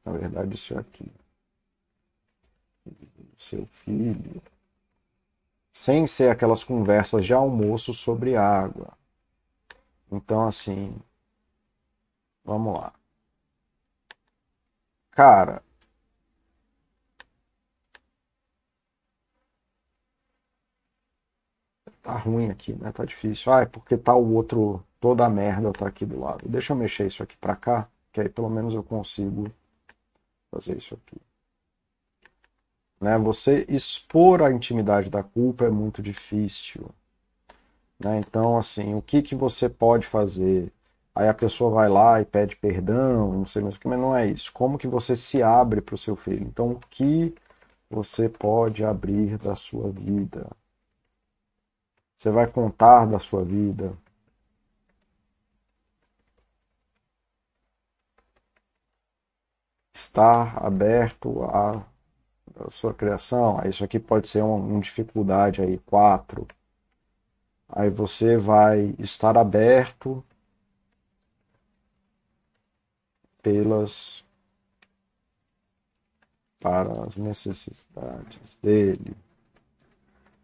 Na 0.10 0.18
verdade, 0.18 0.56
isso 0.56 0.74
é 0.74 0.80
aqui. 0.80 1.06
Seu 3.38 3.66
filho. 3.66 4.42
Sem 5.72 6.06
ser 6.06 6.30
aquelas 6.30 6.64
conversas 6.64 7.26
de 7.26 7.34
almoço 7.34 7.92
sobre 7.92 8.36
água. 8.36 8.96
Então, 10.12 10.46
assim. 10.46 11.02
Vamos 12.44 12.74
lá. 12.74 12.94
Cara, 15.12 15.62
tá 22.04 22.18
ruim 22.18 22.50
aqui, 22.50 22.74
né? 22.74 22.92
Tá 22.92 23.06
difícil. 23.06 23.52
Ah, 23.54 23.62
é 23.62 23.66
porque 23.66 23.98
tá 23.98 24.14
o 24.16 24.34
outro, 24.34 24.84
toda 25.00 25.26
a 25.26 25.30
merda 25.30 25.72
tá 25.72 25.88
aqui 25.88 26.06
do 26.06 26.20
lado. 26.20 26.48
Deixa 26.48 26.74
eu 26.74 26.78
mexer 26.78 27.08
isso 27.08 27.24
aqui 27.24 27.38
para 27.38 27.56
cá, 27.56 27.88
que 28.12 28.20
aí 28.22 28.28
pelo 28.30 28.50
menos 28.50 28.74
eu 28.74 28.84
consigo 28.84 29.46
fazer 30.52 30.78
isso 30.78 30.96
aqui. 30.96 31.22
Né? 33.00 33.18
Você 33.18 33.66
expor 33.70 34.42
a 34.42 34.52
intimidade 34.52 35.10
da 35.10 35.24
culpa 35.24 35.66
é 35.66 35.70
muito 35.70 36.02
difícil. 36.02 36.90
Né? 38.00 38.20
Então, 38.20 38.58
assim, 38.58 38.96
o 38.96 39.02
que, 39.02 39.22
que 39.22 39.36
você 39.36 39.70
pode 39.70 40.08
fazer? 40.08 40.72
Aí 41.16 41.28
a 41.28 41.34
pessoa 41.34 41.70
vai 41.72 41.90
lá 41.90 42.22
e 42.22 42.26
pede 42.26 42.56
perdão, 42.56 43.34
não 43.34 43.46
sei 43.46 43.62
mais 43.62 43.76
o 43.76 43.80
que, 43.80 43.88
mas 43.88 44.00
não 44.00 44.16
é 44.16 44.28
isso. 44.28 44.52
Como 44.54 44.78
que 44.78 44.88
você 44.88 45.16
se 45.16 45.44
abre 45.44 45.82
para 45.82 45.96
o 45.96 45.98
seu 45.98 46.16
filho? 46.16 46.46
Então, 46.46 46.72
o 46.72 46.80
que 46.90 47.34
você 47.90 48.30
pode 48.30 48.86
abrir 48.86 49.38
da 49.38 49.56
sua 49.56 49.92
vida? 49.92 50.48
Você 52.16 52.30
vai 52.32 52.48
contar 52.48 53.06
da 53.06 53.20
sua 53.20 53.44
vida. 53.44 53.94
Estar 60.00 60.66
aberto 60.66 61.44
à, 61.44 61.84
à 62.58 62.70
sua 62.70 62.94
criação. 62.94 63.62
Isso 63.68 63.84
aqui 63.84 64.00
pode 64.00 64.30
ser 64.30 64.42
uma, 64.42 64.56
uma 64.56 64.80
dificuldade 64.80 65.62
aí, 65.62 65.78
quatro. 65.80 66.48
Aí 67.68 67.90
você 67.90 68.38
vai 68.38 68.96
estar 68.98 69.38
aberto 69.38 70.24
pelas 73.44 74.24
para 76.62 77.06
as 77.06 77.18
necessidades 77.18 78.58
dele. 78.64 79.16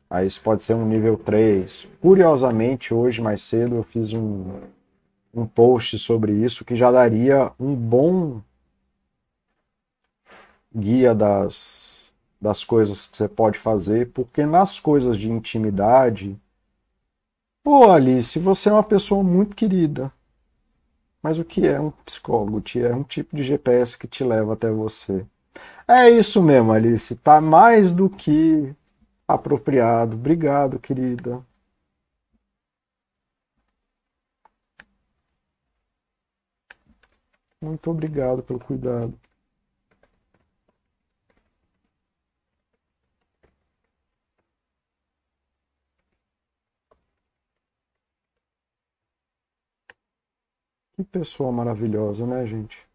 Aí 0.10 0.28
isso 0.28 0.41
pode 0.41 0.64
ser 0.64 0.74
um 0.74 0.86
nível 0.86 1.18
3. 1.18 1.88
Curiosamente, 2.01 2.93
hoje 2.93 3.22
mais 3.22 3.41
cedo 3.41 3.76
eu 3.76 3.84
fiz 3.84 4.12
um, 4.12 4.60
um 5.34 5.47
post 5.47 5.97
sobre 5.97 6.34
isso 6.34 6.66
que 6.66 6.76
já 6.76 6.91
daria 6.91 7.53
um 7.58 7.74
bom 7.74 8.41
guia 10.76 11.15
das, 11.15 12.11
das 12.41 12.63
coisas 12.63 13.07
que 13.07 13.17
você 13.17 13.28
pode 13.30 13.57
fazer, 13.59 14.11
porque 14.13 14.45
nas 14.45 14.80
coisas 14.80 15.17
de 15.17 15.30
intimidade, 15.32 16.39
pô, 17.61 17.91
Alice, 17.91 18.39
você 18.39 18.69
é 18.69 18.71
uma 18.71 18.82
pessoa 18.82 19.21
muito 19.21 19.57
querida. 19.57 20.09
Mas 21.21 21.38
o 21.38 21.43
que 21.43 21.67
é 21.67 21.78
um 21.80 21.91
psicólogo? 22.05 22.63
É 22.78 22.95
um 22.95 23.03
tipo 23.03 23.36
de 23.36 23.43
GPS 23.43 23.97
que 23.97 24.07
te 24.07 24.23
leva 24.23 24.53
até 24.53 24.69
você. 24.71 25.26
É 25.88 26.09
isso 26.09 26.41
mesmo, 26.43 26.73
Alice. 26.73 27.15
Tá 27.17 27.41
mais 27.41 27.95
do 27.95 28.09
que 28.09 28.76
apropriado. 29.28 30.15
Obrigado, 30.15 30.80
querida. 30.80 31.43
Muito 37.61 37.91
obrigado 37.91 38.41
pelo 38.43 38.61
cuidado. 38.61 39.19
Que 50.96 51.04
pessoa 51.04 51.52
maravilhosa, 51.52 52.26
né, 52.26 52.46
gente? 52.46 52.88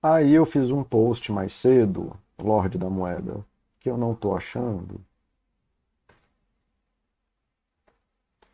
Aí 0.00 0.32
eu 0.32 0.46
fiz 0.46 0.70
um 0.70 0.84
post 0.84 1.32
mais 1.32 1.52
cedo 1.52 2.16
Lorde 2.38 2.78
da 2.78 2.88
Moeda, 2.88 3.44
que 3.80 3.90
eu 3.90 3.96
não 3.96 4.12
estou 4.12 4.36
achando. 4.36 5.00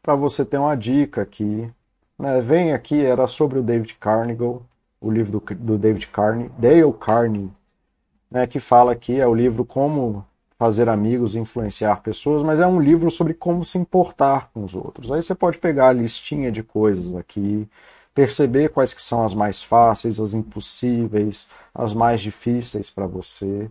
Para 0.03 0.15
você 0.15 0.43
ter 0.45 0.57
uma 0.59 0.75
dica 0.75 1.21
aqui, 1.21 1.71
né, 2.19 2.41
vem 2.41 2.73
aqui, 2.73 3.05
era 3.05 3.27
sobre 3.27 3.59
o 3.59 3.63
David 3.63 3.95
Carnegie, 3.97 4.43
o 5.01 5.11
livro 5.11 5.33
do, 5.39 5.55
do 5.55 5.79
David 5.79 6.07
Carney, 6.09 6.49
Dale 6.59 6.93
Carney, 6.95 7.51
né, 8.31 8.47
que 8.47 8.61
fala 8.61 8.93
aqui, 8.93 9.21
é 9.21 9.27
o 9.27 9.35
livro 9.35 9.65
Como 9.65 10.27
Fazer 10.59 10.89
Amigos 10.89 11.37
Influenciar 11.37 12.03
Pessoas, 12.03 12.43
mas 12.43 12.59
é 12.61 12.67
um 12.67 12.81
livro 12.81 13.11
sobre 13.11 13.33
como 13.33 13.65
se 13.65 13.79
importar 13.79 14.51
com 14.53 14.65
os 14.65 14.75
outros. 14.75 15.13
Aí 15.13 15.23
você 15.23 15.35
pode 15.35 15.59
pegar 15.59 15.89
a 15.89 15.93
listinha 15.93 16.51
de 16.51 16.63
coisas 16.63 17.15
aqui, 17.15 17.69
perceber 18.13 18.71
quais 18.71 18.93
que 18.93 19.01
são 19.01 19.25
as 19.25 19.35
mais 19.35 19.63
fáceis, 19.63 20.19
as 20.19 20.35
impossíveis, 20.35 21.49
as 21.73 21.95
mais 21.95 22.21
difíceis 22.21 22.91
para 22.91 23.07
você, 23.07 23.71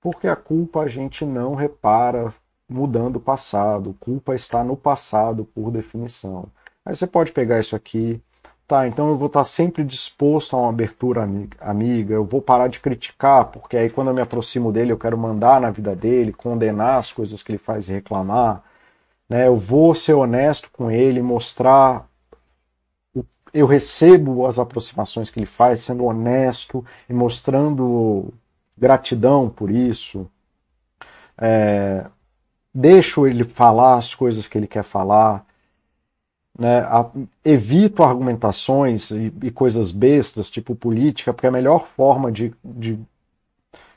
porque 0.00 0.28
a 0.28 0.36
culpa 0.36 0.82
a 0.82 0.88
gente 0.88 1.24
não 1.24 1.54
repara 1.54 2.32
mudando 2.68 3.16
o 3.16 3.20
passado. 3.20 3.96
Culpa 4.00 4.34
está 4.34 4.64
no 4.64 4.76
passado 4.76 5.44
por 5.44 5.70
definição. 5.70 6.46
Aí 6.84 6.94
você 6.94 7.06
pode 7.06 7.32
pegar 7.32 7.60
isso 7.60 7.76
aqui, 7.76 8.20
tá? 8.66 8.86
Então 8.88 9.08
eu 9.08 9.18
vou 9.18 9.26
estar 9.26 9.44
sempre 9.44 9.84
disposto 9.84 10.56
a 10.56 10.60
uma 10.60 10.70
abertura 10.70 11.28
amiga, 11.60 12.14
eu 12.14 12.24
vou 12.24 12.42
parar 12.42 12.68
de 12.68 12.80
criticar, 12.80 13.46
porque 13.46 13.76
aí 13.76 13.90
quando 13.90 14.08
eu 14.08 14.14
me 14.14 14.22
aproximo 14.22 14.72
dele 14.72 14.92
eu 14.92 14.98
quero 14.98 15.18
mandar 15.18 15.60
na 15.60 15.70
vida 15.70 15.94
dele, 15.96 16.32
condenar 16.32 16.98
as 16.98 17.12
coisas 17.12 17.42
que 17.42 17.52
ele 17.52 17.58
faz 17.58 17.88
e 17.88 17.92
reclamar. 17.92 18.62
Né? 19.28 19.46
Eu 19.46 19.56
vou 19.56 19.94
ser 19.94 20.14
honesto 20.14 20.70
com 20.72 20.90
ele, 20.90 21.22
mostrar 21.22 22.08
eu 23.52 23.66
recebo 23.66 24.46
as 24.46 24.58
aproximações 24.58 25.30
que 25.30 25.38
ele 25.38 25.46
faz, 25.46 25.80
sendo 25.82 26.04
honesto 26.04 26.84
e 27.08 27.12
mostrando 27.12 28.32
gratidão 28.76 29.50
por 29.50 29.70
isso. 29.70 30.28
É, 31.36 32.06
deixo 32.74 33.26
ele 33.26 33.44
falar 33.44 33.96
as 33.96 34.14
coisas 34.14 34.48
que 34.48 34.56
ele 34.56 34.66
quer 34.66 34.84
falar. 34.84 35.44
Né, 36.62 36.78
a, 36.82 37.10
evito 37.44 38.04
argumentações 38.04 39.10
e, 39.10 39.32
e, 39.42 39.50
coisas 39.50 39.90
bestas, 39.90 40.48
tipo 40.48 40.76
política, 40.76 41.32
porque 41.32 41.48
a 41.48 41.50
melhor 41.50 41.88
forma 41.88 42.30
de. 42.30 42.54
de 42.64 42.96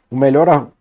o 0.09 0.17
melhor. 0.17 0.71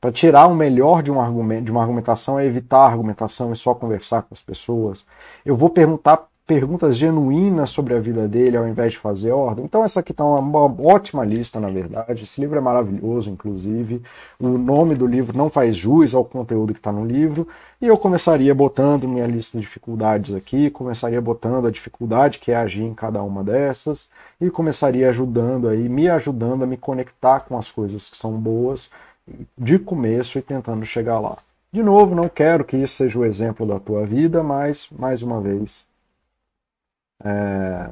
Para 0.00 0.12
tirar 0.12 0.46
o 0.46 0.54
melhor 0.54 1.02
de, 1.02 1.10
um 1.10 1.20
argumento, 1.20 1.64
de 1.64 1.72
uma 1.72 1.82
argumentação 1.82 2.38
é 2.38 2.46
evitar 2.46 2.78
a 2.78 2.86
argumentação 2.86 3.52
e 3.52 3.56
só 3.56 3.74
conversar 3.74 4.22
com 4.22 4.32
as 4.32 4.42
pessoas. 4.42 5.04
Eu 5.44 5.56
vou 5.56 5.70
perguntar 5.70 6.28
perguntas 6.46 6.96
genuínas 6.96 7.70
sobre 7.70 7.94
a 7.94 8.00
vida 8.00 8.26
dele 8.26 8.56
ao 8.56 8.66
invés 8.66 8.92
de 8.92 8.98
fazer 8.98 9.30
ordem. 9.30 9.64
Então 9.64 9.84
essa 9.84 10.00
aqui 10.00 10.12
está 10.12 10.24
uma, 10.24 10.64
ótima 10.82 11.24
lista, 11.24 11.60
na 11.60 11.68
verdade. 11.68 12.24
Esse 12.24 12.40
livro 12.40 12.58
é 12.58 12.60
maravilhoso, 12.60 13.30
inclusive. 13.30 14.02
O 14.40 14.48
nome 14.58 14.94
do 14.94 15.06
livro 15.06 15.36
não 15.36 15.48
faz 15.48 15.76
jus 15.76 16.14
ao 16.14 16.24
conteúdo 16.24 16.72
que 16.72 16.80
está 16.80 16.90
no 16.90 17.04
livro. 17.04 17.46
E 17.80 17.86
eu 17.86 17.96
começaria 17.96 18.54
botando 18.54 19.08
minha 19.08 19.26
lista 19.26 19.56
de 19.56 19.64
dificuldades 19.64 20.34
aqui, 20.34 20.68
começaria 20.68 21.20
botando 21.20 21.66
a 21.66 21.70
dificuldade 21.70 22.38
que 22.38 22.50
é 22.50 22.56
agir 22.56 22.82
em 22.82 22.94
cada 22.94 23.22
uma 23.22 23.44
dessas 23.44 24.08
e 24.40 24.50
começaria 24.50 25.08
ajudando 25.08 25.68
aí, 25.68 25.88
me 25.88 26.08
ajudando 26.08 26.64
a 26.64 26.66
me 26.66 26.76
conectar 26.76 27.40
com 27.40 27.56
as 27.56 27.70
coisas 27.70 28.08
que 28.08 28.16
são 28.16 28.32
boas 28.32 28.90
de 29.56 29.78
começo 29.78 30.38
e 30.38 30.42
tentando 30.42 30.84
chegar 30.84 31.20
lá. 31.20 31.38
De 31.72 31.82
novo, 31.82 32.14
não 32.14 32.28
quero 32.28 32.64
que 32.64 32.76
isso 32.76 32.96
seja 32.96 33.18
o 33.18 33.24
exemplo 33.24 33.66
da 33.66 33.78
tua 33.78 34.04
vida, 34.04 34.42
mas 34.42 34.88
mais 34.90 35.22
uma 35.22 35.40
vez 35.40 35.90
é... 37.24 37.90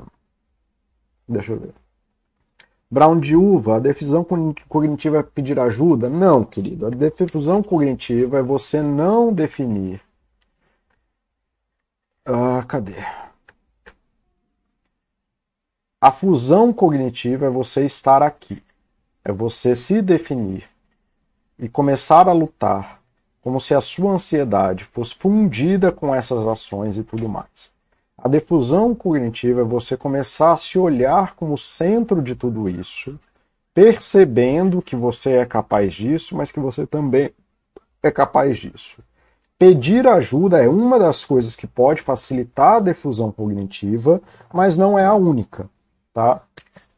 Deixa 1.28 1.52
eu 1.52 1.60
ver. 1.60 1.74
Brown 2.90 3.20
de 3.20 3.36
uva, 3.36 3.76
a 3.76 3.78
defusão 3.78 4.26
cognitiva 4.68 5.18
é 5.18 5.22
pedir 5.22 5.58
ajuda? 5.60 6.08
Não, 6.08 6.44
querido. 6.44 6.86
A 6.86 6.90
defusão 6.90 7.62
cognitiva 7.62 8.38
é 8.38 8.42
você 8.42 8.82
não 8.82 9.32
definir. 9.32 10.00
Ah, 12.24 12.64
cadê? 12.66 12.96
A 16.00 16.12
fusão 16.12 16.72
cognitiva 16.72 17.46
é 17.46 17.50
você 17.50 17.84
estar 17.84 18.22
aqui. 18.22 18.62
É 19.24 19.32
você 19.32 19.76
se 19.76 20.02
definir 20.02 20.64
e 21.58 21.68
começar 21.68 22.28
a 22.28 22.32
lutar 22.32 23.02
como 23.42 23.60
se 23.60 23.74
a 23.74 23.80
sua 23.80 24.12
ansiedade 24.12 24.84
fosse 24.84 25.14
fundida 25.14 25.92
com 25.92 26.14
essas 26.14 26.46
ações 26.46 26.98
e 26.98 27.04
tudo 27.04 27.28
mais. 27.28 27.72
A 28.22 28.28
defusão 28.28 28.94
cognitiva 28.94 29.62
é 29.62 29.64
você 29.64 29.96
começar 29.96 30.52
a 30.52 30.56
se 30.56 30.78
olhar 30.78 31.34
como 31.34 31.56
centro 31.56 32.20
de 32.20 32.34
tudo 32.34 32.68
isso, 32.68 33.18
percebendo 33.74 34.82
que 34.82 34.94
você 34.94 35.32
é 35.38 35.46
capaz 35.46 35.94
disso, 35.94 36.36
mas 36.36 36.50
que 36.50 36.60
você 36.60 36.86
também 36.86 37.32
é 38.02 38.10
capaz 38.10 38.58
disso. 38.58 38.98
Pedir 39.58 40.06
ajuda 40.06 40.62
é 40.62 40.68
uma 40.68 40.98
das 40.98 41.24
coisas 41.24 41.56
que 41.56 41.66
pode 41.66 42.02
facilitar 42.02 42.76
a 42.76 42.80
defusão 42.80 43.32
cognitiva, 43.32 44.20
mas 44.52 44.76
não 44.76 44.98
é 44.98 45.06
a 45.06 45.14
única, 45.14 45.68
tá? 46.12 46.42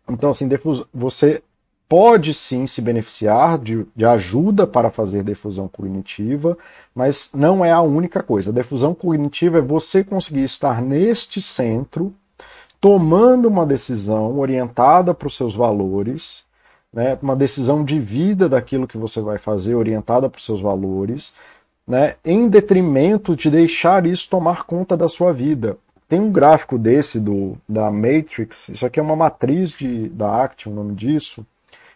Então, 0.08 0.30
assim, 0.30 0.48
você 0.92 1.42
pode 1.92 2.32
sim 2.32 2.66
se 2.66 2.80
beneficiar 2.80 3.58
de, 3.58 3.86
de, 3.94 4.06
ajuda 4.06 4.66
para 4.66 4.90
fazer 4.90 5.22
defusão 5.22 5.68
cognitiva, 5.68 6.56
mas 6.94 7.28
não 7.34 7.62
é 7.62 7.70
a 7.70 7.82
única 7.82 8.22
coisa. 8.22 8.48
A 8.48 8.54
defusão 8.54 8.94
cognitiva 8.94 9.58
é 9.58 9.60
você 9.60 10.02
conseguir 10.02 10.42
estar 10.42 10.80
neste 10.80 11.42
centro, 11.42 12.14
tomando 12.80 13.46
uma 13.46 13.66
decisão 13.66 14.38
orientada 14.38 15.12
para 15.12 15.28
os 15.28 15.36
seus 15.36 15.54
valores, 15.54 16.44
né, 16.90 17.18
uma 17.20 17.36
decisão 17.36 17.84
de 17.84 18.00
vida 18.00 18.48
daquilo 18.48 18.88
que 18.88 18.96
você 18.96 19.20
vai 19.20 19.36
fazer, 19.36 19.74
orientada 19.74 20.30
para 20.30 20.38
os 20.38 20.46
seus 20.46 20.62
valores, 20.62 21.34
né, 21.86 22.14
em 22.24 22.48
detrimento 22.48 23.36
de 23.36 23.50
deixar 23.50 24.06
isso 24.06 24.30
tomar 24.30 24.64
conta 24.64 24.96
da 24.96 25.10
sua 25.10 25.30
vida. 25.30 25.76
Tem 26.08 26.18
um 26.18 26.32
gráfico 26.32 26.78
desse 26.78 27.20
do, 27.20 27.58
da 27.68 27.90
Matrix, 27.90 28.70
isso 28.70 28.86
aqui 28.86 28.98
é 28.98 29.02
uma 29.02 29.14
matriz 29.14 29.72
de, 29.72 30.08
da 30.08 30.42
ACT, 30.42 30.70
o 30.70 30.72
nome 30.72 30.94
disso, 30.94 31.44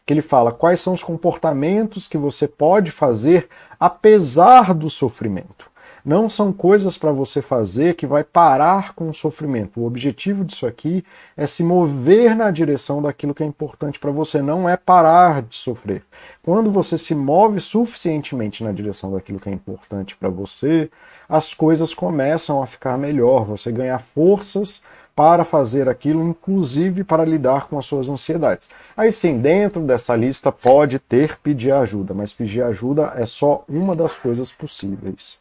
que 0.06 0.14
ele 0.14 0.22
fala 0.22 0.52
quais 0.52 0.80
são 0.80 0.94
os 0.94 1.02
comportamentos 1.02 2.06
que 2.06 2.16
você 2.16 2.46
pode 2.46 2.92
fazer 2.92 3.48
apesar 3.78 4.72
do 4.72 4.88
sofrimento 4.88 5.68
não 6.06 6.30
são 6.30 6.52
coisas 6.52 6.96
para 6.96 7.10
você 7.10 7.42
fazer 7.42 7.96
que 7.96 8.06
vai 8.06 8.22
parar 8.22 8.94
com 8.94 9.08
o 9.08 9.14
sofrimento. 9.14 9.80
O 9.80 9.86
objetivo 9.86 10.44
disso 10.44 10.64
aqui 10.64 11.04
é 11.36 11.48
se 11.48 11.64
mover 11.64 12.36
na 12.36 12.48
direção 12.52 13.02
daquilo 13.02 13.34
que 13.34 13.42
é 13.42 13.46
importante 13.46 13.98
para 13.98 14.12
você, 14.12 14.40
não 14.40 14.68
é 14.68 14.76
parar 14.76 15.42
de 15.42 15.56
sofrer. 15.56 16.04
Quando 16.44 16.70
você 16.70 16.96
se 16.96 17.12
move 17.12 17.58
suficientemente 17.58 18.62
na 18.62 18.70
direção 18.70 19.12
daquilo 19.12 19.40
que 19.40 19.48
é 19.48 19.52
importante 19.52 20.14
para 20.16 20.28
você, 20.28 20.88
as 21.28 21.52
coisas 21.52 21.92
começam 21.92 22.62
a 22.62 22.68
ficar 22.68 22.96
melhor, 22.96 23.44
você 23.44 23.72
ganha 23.72 23.98
forças 23.98 24.84
para 25.16 25.44
fazer 25.46 25.88
aquilo, 25.88 26.22
inclusive 26.28 27.02
para 27.02 27.24
lidar 27.24 27.68
com 27.68 27.78
as 27.78 27.86
suas 27.86 28.08
ansiedades. 28.08 28.68
Aí 28.96 29.10
sim, 29.10 29.38
dentro 29.38 29.80
dessa 29.82 30.14
lista 30.14 30.52
pode 30.52 30.98
ter 30.98 31.38
pedir 31.38 31.72
ajuda, 31.72 32.12
mas 32.14 32.34
pedir 32.34 32.62
ajuda 32.62 33.14
é 33.16 33.24
só 33.24 33.64
uma 33.66 33.96
das 33.96 34.16
coisas 34.18 34.52
possíveis. 34.52 35.38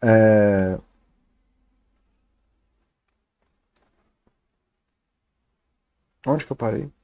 É... 0.00 0.78
Onde 6.26 6.44
que 6.44 6.52
eu 6.52 6.56
parei? 6.56 6.95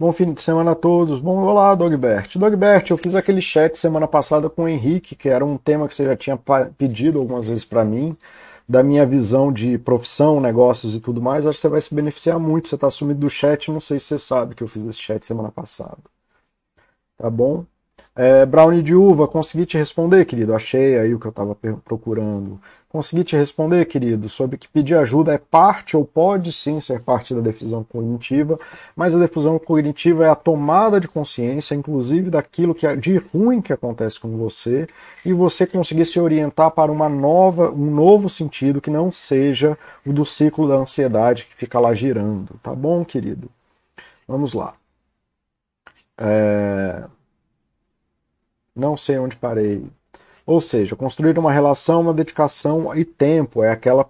Bom 0.00 0.12
fim 0.14 0.32
de 0.32 0.40
semana 0.40 0.70
a 0.70 0.74
todos. 0.74 1.20
Bom, 1.20 1.42
olá, 1.44 1.74
Dogbert. 1.74 2.38
Dogbert, 2.38 2.90
eu 2.90 2.96
fiz 2.96 3.14
aquele 3.14 3.42
chat 3.42 3.76
semana 3.76 4.08
passada 4.08 4.48
com 4.48 4.62
o 4.62 4.68
Henrique, 4.68 5.14
que 5.14 5.28
era 5.28 5.44
um 5.44 5.58
tema 5.58 5.86
que 5.86 5.94
você 5.94 6.06
já 6.06 6.16
tinha 6.16 6.38
pedido 6.78 7.18
algumas 7.18 7.48
vezes 7.48 7.66
para 7.66 7.84
mim, 7.84 8.16
da 8.66 8.82
minha 8.82 9.04
visão 9.04 9.52
de 9.52 9.76
profissão, 9.76 10.40
negócios 10.40 10.94
e 10.94 11.00
tudo 11.00 11.20
mais. 11.20 11.46
Acho 11.46 11.58
que 11.58 11.60
você 11.60 11.68
vai 11.68 11.82
se 11.82 11.94
beneficiar 11.94 12.38
muito. 12.38 12.68
Você 12.68 12.76
está 12.76 12.90
sumido 12.90 13.20
do 13.20 13.28
chat, 13.28 13.70
não 13.70 13.78
sei 13.78 14.00
se 14.00 14.06
você 14.06 14.18
sabe 14.18 14.54
que 14.54 14.62
eu 14.62 14.68
fiz 14.68 14.86
esse 14.86 14.98
chat 14.98 15.22
semana 15.26 15.52
passada. 15.52 15.98
Tá 17.18 17.28
bom? 17.28 17.66
É, 18.14 18.44
brownie 18.44 18.82
de 18.82 18.94
uva, 18.94 19.28
consegui 19.28 19.66
te 19.66 19.78
responder, 19.78 20.24
querido. 20.24 20.54
Achei 20.54 20.98
aí 20.98 21.14
o 21.14 21.18
que 21.18 21.26
eu 21.26 21.30
estava 21.30 21.56
procurando. 21.84 22.60
Consegui 22.90 23.22
te 23.22 23.36
responder, 23.36 23.84
querido, 23.84 24.28
sobre 24.28 24.58
que 24.58 24.66
pedir 24.66 24.96
ajuda 24.96 25.32
é 25.32 25.38
parte 25.38 25.96
ou 25.96 26.04
pode 26.04 26.52
sim 26.52 26.80
ser 26.80 27.00
parte 27.00 27.32
da 27.32 27.40
defusão 27.40 27.84
cognitiva, 27.84 28.58
mas 28.96 29.14
a 29.14 29.18
defusão 29.18 29.60
cognitiva 29.60 30.24
é 30.24 30.28
a 30.28 30.34
tomada 30.34 30.98
de 30.98 31.06
consciência, 31.06 31.76
inclusive 31.76 32.30
daquilo 32.30 32.74
que 32.74 32.88
é 32.88 32.96
de 32.96 33.16
ruim 33.16 33.62
que 33.62 33.72
acontece 33.72 34.18
com 34.18 34.36
você, 34.36 34.88
e 35.24 35.32
você 35.32 35.68
conseguir 35.68 36.04
se 36.04 36.18
orientar 36.18 36.72
para 36.72 36.90
uma 36.90 37.08
nova, 37.08 37.70
um 37.70 37.94
novo 37.94 38.28
sentido 38.28 38.80
que 38.80 38.90
não 38.90 39.12
seja 39.12 39.78
o 40.04 40.12
do 40.12 40.24
ciclo 40.24 40.66
da 40.66 40.74
ansiedade 40.74 41.44
que 41.44 41.54
fica 41.54 41.78
lá 41.78 41.94
girando. 41.94 42.58
Tá 42.60 42.74
bom, 42.74 43.04
querido? 43.04 43.48
Vamos 44.26 44.52
lá. 44.52 44.74
É... 46.18 47.04
Não 48.80 48.96
sei 48.96 49.18
onde 49.18 49.36
parei. 49.36 49.84
Ou 50.46 50.58
seja, 50.58 50.96
construir 50.96 51.38
uma 51.38 51.52
relação, 51.52 52.00
uma 52.00 52.14
dedicação 52.14 52.96
e 52.96 53.04
tempo. 53.04 53.62
É 53.62 53.70
aquela 53.70 54.02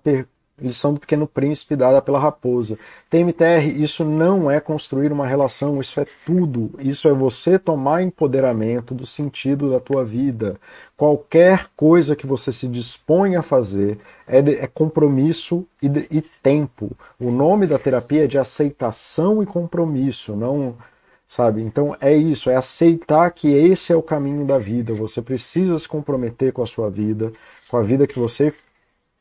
lição 0.61 0.95
do 0.95 1.01
Pequeno 1.01 1.27
Príncipe 1.27 1.75
dada 1.75 2.01
pela 2.01 2.21
raposa. 2.21 2.79
TMTR, 3.11 3.67
isso 3.77 4.05
não 4.05 4.49
é 4.49 4.61
construir 4.61 5.11
uma 5.11 5.27
relação, 5.27 5.81
isso 5.81 5.99
é 6.01 6.05
tudo. 6.25 6.71
Isso 6.79 7.09
é 7.09 7.13
você 7.13 7.59
tomar 7.59 8.03
empoderamento 8.03 8.95
do 8.95 9.05
sentido 9.05 9.69
da 9.69 9.81
tua 9.81 10.05
vida. 10.05 10.57
Qualquer 10.97 11.67
coisa 11.77 12.15
que 12.15 12.27
você 12.27 12.53
se 12.53 12.69
dispõe 12.69 13.35
a 13.35 13.43
fazer 13.43 13.99
é, 14.25 14.41
de, 14.41 14.55
é 14.55 14.69
compromisso 14.69 15.67
e, 15.83 15.89
de, 15.89 16.07
e 16.13 16.23
tempo. 16.23 16.93
O 17.19 17.33
nome 17.33 17.67
da 17.67 17.77
terapia 17.77 18.23
é 18.23 18.29
de 18.29 18.39
aceitação 18.39 19.43
e 19.43 19.47
compromisso, 19.47 20.37
não 20.37 20.77
sabe? 21.31 21.62
Então 21.62 21.97
é 22.01 22.12
isso, 22.12 22.51
é 22.51 22.57
aceitar 22.57 23.31
que 23.31 23.48
esse 23.48 23.93
é 23.93 23.97
o 23.97 24.02
caminho 24.02 24.44
da 24.44 24.59
vida. 24.59 24.93
Você 24.94 25.23
precisa 25.23 25.78
se 25.78 25.86
comprometer 25.86 26.52
com 26.52 26.61
a 26.61 26.66
sua 26.66 26.90
vida, 26.90 27.31
com 27.70 27.77
a 27.77 27.82
vida 27.82 28.05
que 28.05 28.19
você 28.19 28.52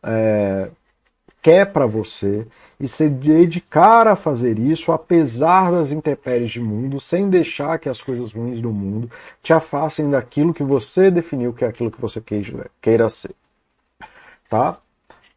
é, 0.02 0.72
quer 1.40 1.72
para 1.72 1.86
você 1.86 2.48
e 2.80 2.88
se 2.88 3.08
dedicar 3.08 4.08
a 4.08 4.16
fazer 4.16 4.58
isso 4.58 4.92
apesar 4.92 5.72
das 5.72 5.92
intempéries 5.92 6.56
do 6.56 6.66
mundo, 6.66 7.00
sem 7.00 7.30
deixar 7.30 7.78
que 7.78 7.88
as 7.88 8.02
coisas 8.02 8.34
ruins 8.34 8.60
do 8.60 8.72
mundo 8.72 9.08
te 9.44 9.54
afastem 9.54 10.10
daquilo 10.10 10.52
que 10.52 10.64
você 10.64 11.12
definiu 11.12 11.54
que 11.54 11.64
é 11.64 11.68
aquilo 11.68 11.92
que 11.92 12.02
você 12.02 12.20
queira 12.82 13.08
ser. 13.08 13.36
Tá? 14.50 14.80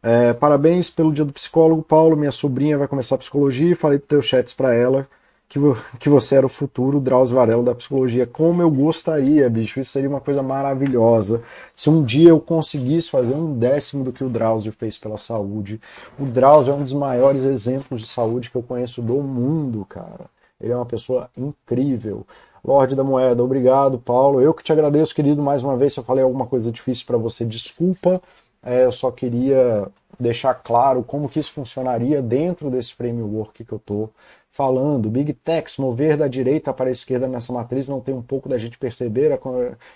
É, 0.01 0.33
parabéns 0.33 0.89
pelo 0.89 1.13
dia 1.13 1.23
do 1.23 1.31
psicólogo, 1.31 1.83
Paulo. 1.83 2.17
Minha 2.17 2.31
sobrinha 2.31 2.79
vai 2.79 2.87
começar 2.87 3.13
a 3.13 3.19
psicologia. 3.19 3.75
Falei 3.75 3.99
dos 3.99 4.07
teus 4.07 4.25
chats 4.25 4.55
para 4.55 4.73
ela 4.73 5.07
que, 5.47 5.59
que 5.99 6.09
você 6.09 6.35
era 6.35 6.45
o 6.45 6.49
futuro 6.49 6.99
Drauzio 6.99 7.35
Varela 7.35 7.63
da 7.63 7.75
psicologia. 7.75 8.25
Como 8.25 8.61
eu 8.61 8.71
gostaria, 8.71 9.49
bicho, 9.49 9.79
isso 9.79 9.91
seria 9.91 10.09
uma 10.09 10.21
coisa 10.21 10.41
maravilhosa. 10.41 11.41
Se 11.75 11.89
um 11.89 12.03
dia 12.03 12.29
eu 12.29 12.39
conseguisse 12.39 13.09
fazer 13.09 13.33
um 13.33 13.57
décimo 13.57 14.03
do 14.03 14.11
que 14.11 14.23
o 14.23 14.29
Drauzio 14.29 14.71
fez 14.71 14.97
pela 14.97 15.17
saúde. 15.17 15.79
O 16.19 16.25
Drauzio 16.25 16.73
é 16.73 16.75
um 16.75 16.83
dos 16.83 16.93
maiores 16.93 17.43
exemplos 17.43 18.01
de 18.01 18.07
saúde 18.07 18.49
que 18.49 18.55
eu 18.55 18.63
conheço 18.63 19.01
do 19.01 19.21
mundo, 19.21 19.85
cara. 19.85 20.25
Ele 20.59 20.71
é 20.71 20.75
uma 20.75 20.85
pessoa 20.85 21.29
incrível. 21.37 22.25
Lorde 22.63 22.95
da 22.95 23.03
Moeda, 23.03 23.43
obrigado, 23.43 23.99
Paulo. 23.99 24.41
Eu 24.41 24.53
que 24.53 24.63
te 24.63 24.71
agradeço, 24.71 25.13
querido, 25.13 25.41
mais 25.41 25.63
uma 25.63 25.75
vez. 25.75 25.93
Se 25.93 25.99
eu 25.99 26.03
falei 26.03 26.23
alguma 26.23 26.47
coisa 26.47 26.71
difícil 26.71 27.05
para 27.05 27.17
você, 27.17 27.43
desculpa. 27.43 28.21
É, 28.63 28.85
eu 28.85 28.91
só 28.91 29.11
queria 29.11 29.87
deixar 30.17 30.53
claro 30.53 31.03
como 31.03 31.27
que 31.27 31.39
isso 31.39 31.51
funcionaria 31.51 32.21
dentro 32.21 32.69
desse 32.69 32.93
framework 32.93 33.65
que 33.65 33.73
eu 33.73 33.77
estou 33.77 34.09
falando. 34.53 35.09
Big 35.09 35.33
Techs, 35.33 35.77
mover 35.77 36.15
da 36.15 36.27
direita 36.27 36.71
para 36.71 36.89
a 36.89 36.91
esquerda 36.91 37.27
nessa 37.27 37.51
matriz 37.51 37.89
não 37.89 37.99
tem 37.99 38.15
um 38.15 38.21
pouco 38.21 38.47
da 38.47 38.57
gente 38.57 38.77
perceber 38.77 39.37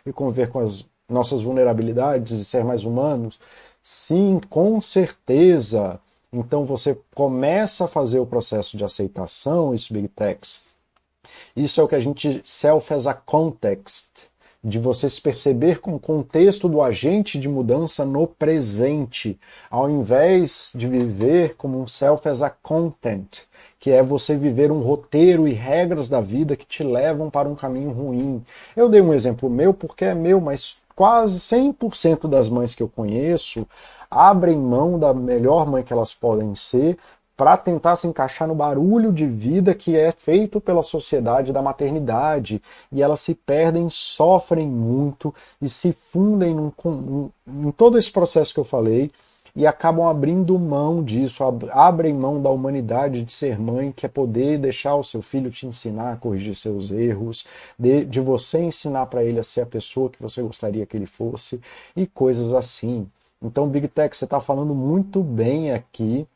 e 0.05 0.11
conviver 0.11 0.49
com 0.49 0.59
as 0.59 0.85
nossas 1.07 1.41
vulnerabilidades 1.41 2.33
e 2.33 2.43
ser 2.43 2.65
mais 2.65 2.83
humanos? 2.83 3.39
Sim, 3.81 4.41
com 4.49 4.81
certeza. 4.81 5.99
Então 6.33 6.65
você 6.65 6.99
começa 7.15 7.85
a 7.85 7.87
fazer 7.87 8.19
o 8.19 8.25
processo 8.25 8.75
de 8.75 8.83
aceitação, 8.83 9.73
isso 9.73 9.93
Big 9.93 10.09
Techs. 10.09 10.63
Isso 11.55 11.79
é 11.79 11.83
o 11.83 11.87
que 11.87 11.95
a 11.95 11.99
gente 11.99 12.41
self 12.43 12.93
as 12.93 13.07
a 13.07 13.13
context, 13.13 14.27
de 14.63 14.79
você 14.79 15.09
se 15.09 15.21
perceber 15.21 15.79
com 15.79 15.95
o 15.95 15.99
contexto 15.99 16.67
do 16.67 16.81
agente 16.81 17.39
de 17.39 17.47
mudança 17.47 18.03
no 18.03 18.27
presente, 18.27 19.39
ao 19.69 19.89
invés 19.89 20.71
de 20.75 20.87
viver 20.87 21.55
como 21.55 21.79
um 21.79 21.87
self 21.87 22.27
as 22.27 22.41
a 22.41 22.49
content, 22.49 23.43
que 23.87 23.91
é 23.93 24.03
você 24.03 24.35
viver 24.35 24.69
um 24.69 24.81
roteiro 24.81 25.47
e 25.47 25.53
regras 25.53 26.09
da 26.09 26.19
vida 26.19 26.57
que 26.57 26.65
te 26.65 26.83
levam 26.83 27.29
para 27.29 27.47
um 27.47 27.55
caminho 27.55 27.91
ruim. 27.91 28.43
Eu 28.75 28.89
dei 28.89 28.99
um 28.99 29.13
exemplo 29.13 29.49
meu 29.49 29.73
porque 29.73 30.03
é 30.03 30.13
meu, 30.13 30.41
mas 30.41 30.81
quase 30.93 31.39
100% 31.39 32.27
das 32.27 32.49
mães 32.49 32.75
que 32.75 32.83
eu 32.83 32.89
conheço 32.89 33.65
abrem 34.11 34.57
mão 34.57 34.99
da 34.99 35.13
melhor 35.13 35.65
mãe 35.65 35.83
que 35.83 35.93
elas 35.93 36.13
podem 36.13 36.53
ser 36.53 36.97
para 37.37 37.55
tentar 37.55 37.95
se 37.95 38.07
encaixar 38.07 38.45
no 38.45 38.55
barulho 38.55 39.13
de 39.13 39.25
vida 39.25 39.73
que 39.73 39.95
é 39.95 40.11
feito 40.11 40.59
pela 40.59 40.83
sociedade 40.83 41.53
da 41.53 41.61
maternidade. 41.61 42.61
E 42.91 43.01
elas 43.01 43.21
se 43.21 43.33
perdem, 43.33 43.89
sofrem 43.89 44.67
muito 44.67 45.33
e 45.61 45.69
se 45.69 45.93
fundem 45.93 46.53
num, 46.53 47.29
em 47.47 47.71
todo 47.71 47.97
esse 47.97 48.11
processo 48.11 48.53
que 48.53 48.59
eu 48.59 48.65
falei 48.65 49.09
e 49.57 49.65
acabam 49.65 50.07
abrindo 50.07 50.57
mão 50.59 51.03
disso, 51.03 51.43
abrem 51.71 52.13
mão 52.13 52.39
da 52.39 52.47
humanidade 52.47 53.23
de 53.23 53.31
ser 53.31 53.59
mãe, 53.59 53.91
que 53.91 54.05
é 54.05 54.09
poder 54.09 54.59
deixar 54.59 54.95
o 54.95 55.03
seu 55.03 55.19
filho 55.19 55.49
te 55.49 55.65
ensinar 55.65 56.13
a 56.13 56.15
corrigir 56.15 56.55
seus 56.55 56.91
erros, 56.91 57.47
de, 57.77 58.05
de 58.05 58.19
você 58.19 58.59
ensinar 58.59 59.07
para 59.07 59.23
ele 59.23 59.39
a 59.39 59.43
ser 59.43 59.61
a 59.61 59.65
pessoa 59.65 60.11
que 60.11 60.21
você 60.21 60.43
gostaria 60.43 60.85
que 60.85 60.95
ele 60.95 61.07
fosse 61.07 61.59
e 61.95 62.05
coisas 62.05 62.53
assim. 62.53 63.09
Então, 63.41 63.67
Big 63.67 63.87
Tech, 63.87 64.15
você 64.15 64.25
está 64.25 64.39
falando 64.39 64.75
muito 64.75 65.23
bem 65.23 65.71
aqui 65.71 66.27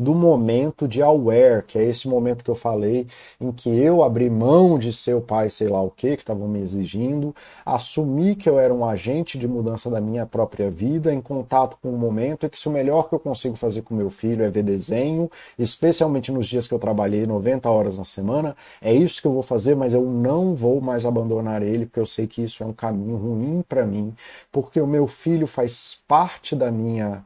do 0.00 0.14
momento 0.14 0.88
de 0.88 1.02
aware, 1.02 1.62
que 1.62 1.78
é 1.78 1.84
esse 1.84 2.08
momento 2.08 2.42
que 2.42 2.50
eu 2.50 2.54
falei, 2.54 3.06
em 3.38 3.52
que 3.52 3.68
eu 3.68 4.02
abri 4.02 4.30
mão 4.30 4.78
de 4.78 4.94
ser 4.94 5.14
o 5.14 5.20
pai, 5.20 5.50
sei 5.50 5.68
lá 5.68 5.82
o 5.82 5.90
que, 5.90 6.16
que 6.16 6.22
estavam 6.22 6.48
me 6.48 6.60
exigindo, 6.60 7.36
assumi 7.66 8.34
que 8.34 8.48
eu 8.48 8.58
era 8.58 8.72
um 8.72 8.82
agente 8.82 9.36
de 9.36 9.46
mudança 9.46 9.90
da 9.90 10.00
minha 10.00 10.24
própria 10.24 10.70
vida, 10.70 11.12
em 11.12 11.20
contato 11.20 11.76
com 11.82 11.90
o 11.90 11.98
momento, 11.98 12.46
e 12.46 12.48
que 12.48 12.58
se 12.58 12.66
o 12.66 12.72
melhor 12.72 13.10
que 13.10 13.14
eu 13.14 13.20
consigo 13.20 13.56
fazer 13.56 13.82
com 13.82 13.94
meu 13.94 14.08
filho 14.08 14.42
é 14.42 14.48
ver 14.48 14.62
desenho, 14.62 15.30
especialmente 15.58 16.32
nos 16.32 16.46
dias 16.46 16.66
que 16.66 16.72
eu 16.72 16.78
trabalhei 16.78 17.26
90 17.26 17.68
horas 17.68 17.98
na 17.98 18.04
semana, 18.04 18.56
é 18.80 18.94
isso 18.94 19.20
que 19.20 19.26
eu 19.26 19.34
vou 19.34 19.42
fazer, 19.42 19.76
mas 19.76 19.92
eu 19.92 20.02
não 20.02 20.54
vou 20.54 20.80
mais 20.80 21.04
abandonar 21.04 21.60
ele, 21.60 21.84
porque 21.84 22.00
eu 22.00 22.06
sei 22.06 22.26
que 22.26 22.42
isso 22.42 22.62
é 22.62 22.66
um 22.66 22.72
caminho 22.72 23.16
ruim 23.16 23.62
para 23.68 23.84
mim, 23.84 24.14
porque 24.50 24.80
o 24.80 24.86
meu 24.86 25.06
filho 25.06 25.46
faz 25.46 26.02
parte 26.08 26.56
da 26.56 26.70
minha 26.70 27.22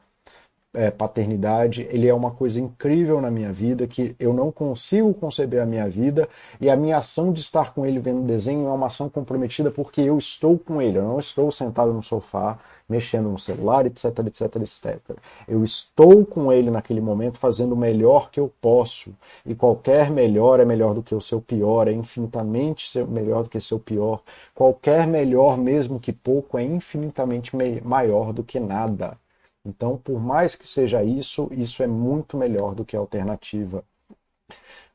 é, 0.75 0.91
paternidade, 0.91 1.87
ele 1.91 2.09
é 2.09 2.13
uma 2.13 2.33
coisa 2.33 2.61
incrível 2.61 3.21
na 3.21 3.31
minha 3.31 3.53
vida, 3.53 3.87
que 3.87 4.15
eu 4.19 4.35
não 4.35 4.51
consigo 4.51 5.15
conceber 5.15 5.63
a 5.63 5.67
minha 5.67 5.89
vida, 5.89 6.29
e 6.61 6.69
a 6.69 6.77
minha 6.77 6.99
ação 6.99 7.33
de 7.33 7.41
estar 7.41 7.73
com 7.73 7.87
ele 7.87 8.01
vendo 8.01 8.23
desenho 8.23 8.69
é 8.69 8.73
uma 8.73 8.89
ação 8.89 9.09
comprometida 9.09 9.71
porque 9.71 10.01
eu 10.01 10.19
estou 10.19 10.59
com 10.59 10.83
ele, 10.83 10.99
eu 10.99 11.05
não 11.05 11.19
estou 11.19 11.51
sentado 11.53 11.93
no 11.93 12.03
sofá, 12.03 12.59
mexendo 12.89 13.31
no 13.31 13.39
celular, 13.39 13.87
etc, 13.87 14.07
etc, 14.27 14.57
etc. 14.57 15.19
Eu 15.49 15.65
estou 15.65 16.27
com 16.27 16.53
ele 16.53 16.71
naquele 16.71 17.01
momento 17.01 17.39
fazendo 17.39 17.73
o 17.73 17.77
melhor 17.77 18.31
que 18.31 18.41
eu 18.41 18.53
posso, 18.61 19.15
e 19.47 19.55
qualquer 19.55 20.11
melhor 20.11 20.61
é 20.61 20.65
melhor 20.65 20.95
do 20.95 21.03
que 21.03 21.15
o 21.15 21.21
seu 21.21 21.41
pior, 21.41 21.89
é 21.89 21.93
infinitamente 21.93 23.03
melhor 23.05 23.45
do 23.45 23.49
que 23.49 23.61
seu 23.61 23.79
pior. 23.79 24.23
Qualquer 24.55 25.07
melhor, 25.07 25.57
mesmo 25.57 26.01
que 26.01 26.13
pouco, 26.13 26.59
é 26.59 26.63
infinitamente 26.63 27.53
maior 27.83 28.33
do 28.33 28.43
que 28.43 28.61
nada. 28.61 29.17
Então, 29.65 29.97
por 29.97 30.21
mais 30.21 30.55
que 30.55 30.69
seja 30.69 31.03
isso, 31.03 31.49
isso 31.53 31.83
é 31.83 31.87
muito 31.87 32.37
melhor 32.37 32.75
do 32.75 32.85
que 32.85 32.97
a 32.97 32.99
alternativa. 33.01 33.83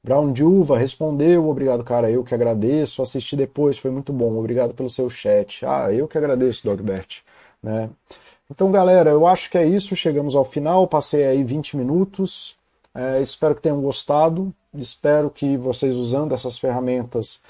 Brown 0.04 0.32
de 0.32 0.44
Uva 0.44 0.78
respondeu, 0.78 1.50
obrigado, 1.50 1.84
cara, 1.84 2.10
eu 2.10 2.24
que 2.24 2.34
agradeço, 2.34 3.02
assisti 3.02 3.36
depois, 3.36 3.78
foi 3.78 3.92
muito 3.92 4.14
bom, 4.14 4.38
obrigado 4.38 4.74
pelo 4.74 4.90
seu 4.90 5.10
chat. 5.10 5.66
Ah, 5.66 5.92
eu 5.92 6.08
que 6.08 6.18
agradeço, 6.18 6.64
Dogbert. 6.64 7.22
Né? 7.62 7.90
Então, 8.50 8.72
galera, 8.72 9.10
eu 9.10 9.28
acho 9.28 9.50
que 9.50 9.58
é 9.58 9.66
isso, 9.66 9.96
chegamos 9.96 10.36
ao 10.36 10.46
final, 10.46 10.88
passei 10.88 11.26
aí 11.26 11.44
20 11.44 11.76
minutos, 11.78 12.58
é, 12.96 13.22
espero 13.22 13.56
que 13.56 13.62
tenham 13.62 13.82
gostado, 13.82 14.54
espero 14.74 15.30
que 15.30 15.58
vocês 15.58 15.96
usando 15.96 16.34
essas 16.34 16.58
ferramentas, 16.58 17.42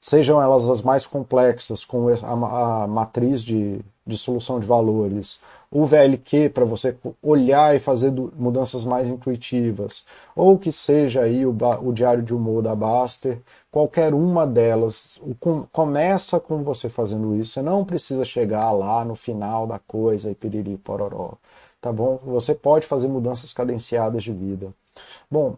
sejam 0.00 0.40
elas 0.40 0.68
as 0.68 0.82
mais 0.82 1.06
complexas, 1.06 1.84
com 1.84 2.08
a, 2.08 2.84
a 2.84 2.86
matriz 2.88 3.42
de, 3.42 3.80
de 4.08 4.16
solução 4.16 4.58
de 4.58 4.66
valores, 4.66 5.38
o 5.70 5.84
VLQ 5.84 6.48
para 6.48 6.64
você 6.64 6.96
olhar 7.22 7.76
e 7.76 7.78
fazer 7.78 8.10
mudanças 8.34 8.86
mais 8.86 9.08
intuitivas, 9.08 10.06
ou 10.34 10.58
que 10.58 10.72
seja 10.72 11.22
aí 11.22 11.44
o, 11.44 11.54
o 11.82 11.92
diário 11.92 12.22
de 12.22 12.34
humor 12.34 12.62
da 12.62 12.74
Baster, 12.74 13.38
qualquer 13.70 14.14
uma 14.14 14.46
delas, 14.46 15.20
com, 15.38 15.64
começa 15.70 16.40
com 16.40 16.62
você 16.62 16.88
fazendo 16.88 17.36
isso, 17.36 17.52
você 17.52 17.62
não 17.62 17.84
precisa 17.84 18.24
chegar 18.24 18.72
lá 18.72 19.04
no 19.04 19.14
final 19.14 19.66
da 19.66 19.78
coisa 19.78 20.30
e 20.30 20.34
piriri 20.34 20.78
pororó, 20.78 21.34
tá 21.80 21.92
bom? 21.92 22.18
Você 22.24 22.54
pode 22.54 22.86
fazer 22.86 23.08
mudanças 23.08 23.52
cadenciadas 23.52 24.24
de 24.24 24.32
vida. 24.32 24.72
Bom, 25.30 25.56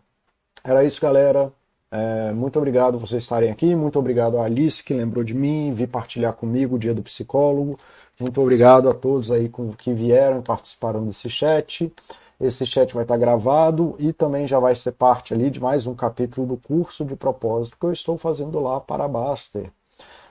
era 0.65 0.85
isso 0.85 1.01
galera, 1.01 1.53
é, 1.93 2.33
muito 2.33 2.57
obrigado 2.57 2.99
vocês 2.99 3.23
estarem 3.23 3.51
aqui, 3.51 3.75
muito 3.75 3.99
obrigado 3.99 4.39
a 4.39 4.45
Alice 4.45 4.83
que 4.83 4.95
lembrou 4.95 5.25
de 5.25 5.35
mim, 5.35 5.73
vir 5.75 5.89
partilhar 5.89 6.33
comigo 6.35 6.77
o 6.77 6.79
dia 6.79 6.95
do 6.95 7.03
psicólogo, 7.03 7.79
muito 8.21 8.41
obrigado 8.41 8.89
a 8.89 8.95
todos 8.95 9.31
aí 9.31 9.51
que 9.79 9.93
vieram 9.93 10.41
e 10.41 10.43
participaram 10.43 11.05
desse 11.05 11.29
chat. 11.31 11.93
Esse 12.41 12.67
chat 12.67 12.95
vai 12.95 13.05
estar 13.05 13.17
gravado 13.19 13.95
e 13.99 14.13
também 14.13 14.47
já 14.47 14.59
vai 14.59 14.75
ser 14.75 14.93
parte 14.93 15.35
ali 15.35 15.51
de 15.51 15.61
mais 15.61 15.87
um 15.87 15.95
capítulo 15.95 16.47
do 16.47 16.57
curso 16.57 17.05
de 17.05 17.15
propósito 17.15 17.77
que 17.79 17.85
eu 17.85 17.93
estou 17.93 18.17
fazendo 18.17 18.59
lá 18.61 18.81
para 18.81 19.05
a 19.05 19.09
Baster. 19.09 19.71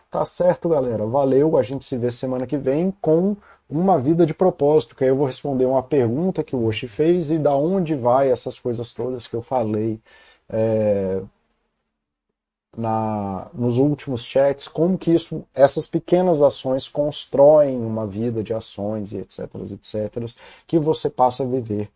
Tá 0.10 0.26
certo, 0.26 0.70
galera? 0.70 1.06
Valeu, 1.06 1.56
a 1.56 1.61
gente 1.61 1.86
se 1.86 1.98
vê 1.98 2.10
semana 2.10 2.48
que 2.48 2.57
vem 2.57 2.91
com 2.99 3.36
uma 3.70 3.99
vida 3.99 4.26
de 4.26 4.34
propósito, 4.34 4.95
que 4.95 5.03
aí 5.03 5.11
eu 5.11 5.16
vou 5.16 5.28
responder 5.28 5.66
uma 5.66 5.84
pergunta 5.84 6.44
que 6.44 6.56
o 6.56 6.66
Oshi 6.66 6.88
fez 6.88 7.30
e 7.30 7.38
da 7.38 7.56
onde 7.56 7.94
vai 7.95 8.32
essas 8.32 8.60
coisas 8.60 8.91
todas 8.91 9.28
que 9.28 9.36
eu 9.36 9.44
falei. 9.44 9.99
É, 10.49 11.22
na, 12.78 13.50
nos 13.54 13.78
últimos 13.78 14.24
chats, 14.24 14.68
como 14.68 14.98
que 14.98 15.12
isso, 15.12 15.44
essas 15.54 15.88
pequenas 15.88 16.41
ações 16.41 16.88
constroem 16.88 17.78
uma 17.78 18.06
vida 18.06 18.44
de 18.44 18.54
ações 18.54 19.12
e 19.12 19.18
etc, 19.18 19.50
etc, 19.72 20.30
que 20.68 20.80
você 20.80 21.10
passa 21.10 21.44
a 21.44 21.48
viver 21.48 21.90